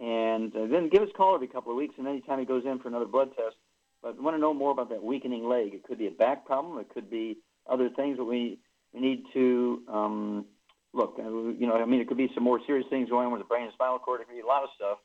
and 0.00 0.54
uh, 0.54 0.66
then 0.66 0.88
give 0.88 1.02
us 1.02 1.08
a 1.12 1.16
call 1.16 1.34
every 1.34 1.46
couple 1.48 1.70
of 1.72 1.76
weeks. 1.76 1.94
And 1.98 2.06
anytime 2.06 2.38
he 2.38 2.44
goes 2.44 2.64
in 2.66 2.78
for 2.80 2.88
another 2.88 3.06
blood 3.06 3.30
test, 3.36 3.56
but 4.02 4.16
we 4.16 4.22
want 4.22 4.36
to 4.36 4.40
know 4.40 4.52
more 4.52 4.72
about 4.72 4.90
that 4.90 5.02
weakening 5.02 5.48
leg. 5.48 5.74
It 5.74 5.84
could 5.84 5.98
be 5.98 6.06
a 6.06 6.10
back 6.10 6.44
problem. 6.44 6.78
It 6.78 6.88
could 6.92 7.10
be 7.10 7.38
other 7.68 7.88
things, 7.88 8.18
but 8.18 8.24
we 8.26 8.58
we 8.92 9.00
need 9.00 9.24
to 9.34 9.82
um, 9.88 10.44
look. 10.92 11.16
uh, 11.18 11.22
You 11.22 11.66
know, 11.66 11.76
I 11.76 11.84
mean, 11.84 12.00
it 12.00 12.08
could 12.08 12.16
be 12.16 12.30
some 12.34 12.44
more 12.44 12.60
serious 12.66 12.86
things 12.90 13.08
going 13.08 13.26
on 13.26 13.32
with 13.32 13.40
the 13.40 13.46
brain 13.46 13.64
and 13.64 13.72
spinal 13.72 13.98
cord. 13.98 14.20
It 14.20 14.28
could 14.28 14.36
be 14.36 14.40
a 14.42 14.46
lot 14.46 14.62
of 14.62 14.70
stuff, 14.76 14.98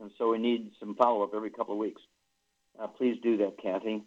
and 0.00 0.10
so 0.18 0.30
we 0.30 0.38
need 0.38 0.72
some 0.80 0.94
follow 0.96 1.22
up 1.22 1.34
every 1.34 1.50
couple 1.50 1.74
of 1.74 1.78
weeks. 1.78 2.02
Uh, 2.80 2.86
please 2.86 3.16
do 3.22 3.36
that, 3.38 3.56
Kathy. 3.62 4.02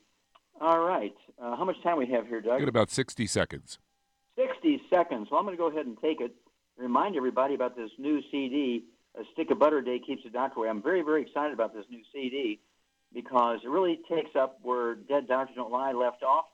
All 0.59 0.80
right. 0.80 1.16
Uh, 1.41 1.55
how 1.55 1.66
much 1.66 1.82
time 1.84 1.97
we 1.97 2.07
have 2.07 2.28
here, 2.28 2.41
Doug? 2.41 2.59
Got 2.59 2.70
about 2.70 2.89
60 2.89 3.28
seconds. 3.28 3.80
60 4.38 4.82
seconds. 4.89 5.28
Well, 5.30 5.39
I'm 5.39 5.45
going 5.45 5.57
to 5.57 5.61
go 5.61 5.70
ahead 5.70 5.86
and 5.86 5.97
take 6.01 6.22
it. 6.22 6.34
Remind 6.78 7.16
everybody 7.16 7.55
about 7.55 7.76
this 7.76 7.89
new 7.97 8.22
CD, 8.32 8.84
A 9.18 9.24
Stick 9.34 9.51
of 9.51 9.59
Butter 9.59 9.80
a 9.80 9.86
Day 9.86 9.99
Keeps 10.05 10.24
the 10.24 10.30
Doctor 10.30 10.59
Away. 10.59 10.70
I'm 10.70 10.82
very, 10.82 11.01
very 11.01 11.22
excited 11.22 11.53
about 11.53 11.74
this 11.74 11.86
new 11.89 12.01
CD 12.13 12.59
because 13.13 13.59
it 13.63 13.70
really 13.70 13.99
takes 14.09 14.36
up 14.36 14.59
where 14.61 14.95
Dead 14.95 15.28
Doctors 15.28 15.55
Don't 15.55 15.72
Lie 15.72 15.93
left 15.93 16.22
off, 16.24 16.45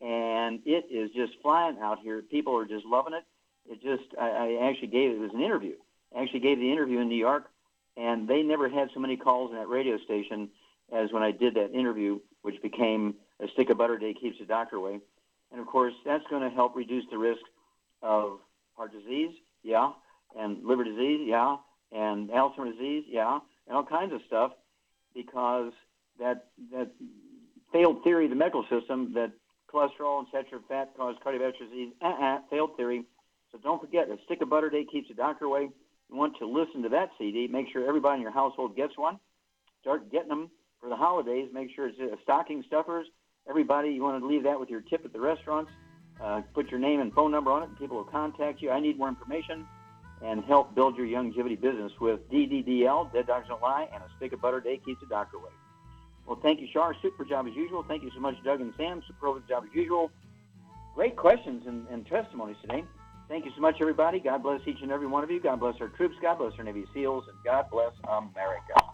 and 0.00 0.60
it 0.64 0.86
is 0.90 1.10
just 1.10 1.32
flying 1.42 1.76
out 1.82 1.98
here. 2.00 2.22
People 2.22 2.56
are 2.56 2.66
just 2.66 2.86
loving 2.86 3.14
it. 3.14 3.24
It 3.68 3.82
just, 3.82 4.14
I, 4.20 4.28
I 4.60 4.68
actually 4.70 4.88
gave 4.88 5.10
it 5.10 5.18
was 5.18 5.32
an 5.34 5.42
interview. 5.42 5.74
I 6.16 6.22
actually 6.22 6.40
gave 6.40 6.58
the 6.58 6.70
interview 6.70 7.00
in 7.00 7.08
New 7.08 7.16
York, 7.16 7.50
and 7.96 8.28
they 8.28 8.42
never 8.42 8.68
had 8.68 8.90
so 8.94 9.00
many 9.00 9.16
calls 9.16 9.50
in 9.50 9.56
that 9.56 9.68
radio 9.68 9.98
station 10.04 10.50
as 10.92 11.12
when 11.12 11.22
I 11.22 11.30
did 11.30 11.54
that 11.54 11.72
interview, 11.72 12.18
which 12.42 12.60
became 12.62 13.14
A 13.40 13.48
Stick 13.54 13.70
of 13.70 13.78
Butter 13.78 13.98
Day 13.98 14.14
Keeps 14.14 14.38
the 14.38 14.44
Doctor 14.44 14.76
Away. 14.76 15.00
And 15.50 15.60
of 15.60 15.66
course, 15.66 15.94
that's 16.04 16.24
going 16.28 16.42
to 16.42 16.54
help 16.54 16.76
reduce 16.76 17.04
the 17.10 17.18
risk 17.18 17.42
of 18.02 18.38
heart 18.76 18.92
disease, 18.92 19.30
yeah, 19.62 19.92
and 20.38 20.64
liver 20.64 20.84
disease, 20.84 21.20
yeah, 21.24 21.56
and 21.92 22.28
Alzheimer's 22.30 22.76
disease, 22.76 23.04
yeah, 23.08 23.38
and 23.66 23.76
all 23.76 23.84
kinds 23.84 24.12
of 24.12 24.20
stuff, 24.26 24.52
because 25.14 25.72
that 26.18 26.46
that 26.72 26.90
failed 27.72 28.02
theory 28.04 28.24
of 28.24 28.30
the 28.30 28.36
medical 28.36 28.64
system 28.68 29.12
that 29.14 29.32
cholesterol 29.72 30.18
and 30.18 30.28
saturated 30.30 30.66
fat 30.68 30.92
cause 30.96 31.16
cardiovascular 31.24 31.70
disease, 31.70 31.92
uh-uh, 32.02 32.38
failed 32.50 32.76
theory. 32.76 33.04
So 33.52 33.58
don't 33.58 33.80
forget, 33.80 34.08
a 34.08 34.16
stick 34.24 34.40
of 34.42 34.50
butter 34.50 34.70
day 34.70 34.84
keeps 34.84 35.08
the 35.08 35.14
doctor 35.14 35.44
away. 35.44 35.68
You 36.10 36.16
want 36.16 36.36
to 36.38 36.46
listen 36.46 36.82
to 36.82 36.88
that 36.90 37.10
CD. 37.18 37.48
Make 37.48 37.66
sure 37.72 37.86
everybody 37.86 38.16
in 38.16 38.22
your 38.22 38.32
household 38.32 38.76
gets 38.76 38.96
one. 38.96 39.18
Start 39.80 40.10
getting 40.10 40.28
them 40.28 40.50
for 40.84 40.90
the 40.90 40.96
holidays. 40.96 41.48
Make 41.52 41.74
sure 41.74 41.88
it's 41.88 41.98
uh, 41.98 42.14
stocking 42.22 42.62
stuffers. 42.66 43.06
Everybody, 43.48 43.88
you 43.90 44.02
want 44.02 44.20
to 44.20 44.26
leave 44.26 44.44
that 44.44 44.60
with 44.60 44.68
your 44.68 44.82
tip 44.82 45.04
at 45.04 45.12
the 45.12 45.20
restaurants. 45.20 45.70
Uh, 46.22 46.42
put 46.52 46.70
your 46.70 46.78
name 46.78 47.00
and 47.00 47.12
phone 47.12 47.30
number 47.30 47.50
on 47.50 47.62
it, 47.62 47.70
and 47.70 47.78
people 47.78 47.96
will 47.96 48.04
contact 48.04 48.60
you. 48.62 48.70
I 48.70 48.80
need 48.80 48.98
more 48.98 49.08
information 49.08 49.66
and 50.22 50.44
help 50.44 50.74
build 50.74 50.96
your 50.96 51.06
Youngevity 51.06 51.60
business 51.60 51.90
with 52.00 52.30
DDDL, 52.30 53.12
Dead 53.12 53.26
Doctors 53.26 53.48
Don't 53.48 53.62
Lie, 53.62 53.88
and 53.92 54.02
a 54.02 54.06
stick 54.16 54.32
of 54.32 54.40
butter 54.40 54.58
a 54.58 54.62
day 54.62 54.80
keeps 54.84 55.00
the 55.00 55.06
doctor 55.06 55.38
away. 55.38 55.50
Well, 56.26 56.38
thank 56.42 56.60
you, 56.60 56.68
Shar. 56.72 56.94
Super 57.02 57.24
job 57.24 57.46
as 57.46 57.54
usual. 57.54 57.82
Thank 57.82 58.02
you 58.02 58.10
so 58.14 58.20
much, 58.20 58.36
Doug 58.44 58.60
and 58.60 58.72
Sam. 58.76 59.02
Super 59.06 59.42
job 59.48 59.64
as 59.64 59.74
usual. 59.74 60.10
Great 60.94 61.16
questions 61.16 61.64
and, 61.66 61.86
and 61.88 62.06
testimonies 62.06 62.56
today. 62.62 62.84
Thank 63.28 63.46
you 63.46 63.52
so 63.54 63.60
much, 63.60 63.76
everybody. 63.80 64.20
God 64.20 64.42
bless 64.42 64.60
each 64.66 64.82
and 64.82 64.92
every 64.92 65.06
one 65.06 65.24
of 65.24 65.30
you. 65.30 65.40
God 65.40 65.60
bless 65.60 65.80
our 65.80 65.88
troops. 65.88 66.14
God 66.22 66.38
bless 66.38 66.52
our 66.58 66.64
Navy 66.64 66.84
SEALs. 66.94 67.24
And 67.28 67.36
God 67.44 67.66
bless 67.70 67.92
America. 68.06 68.93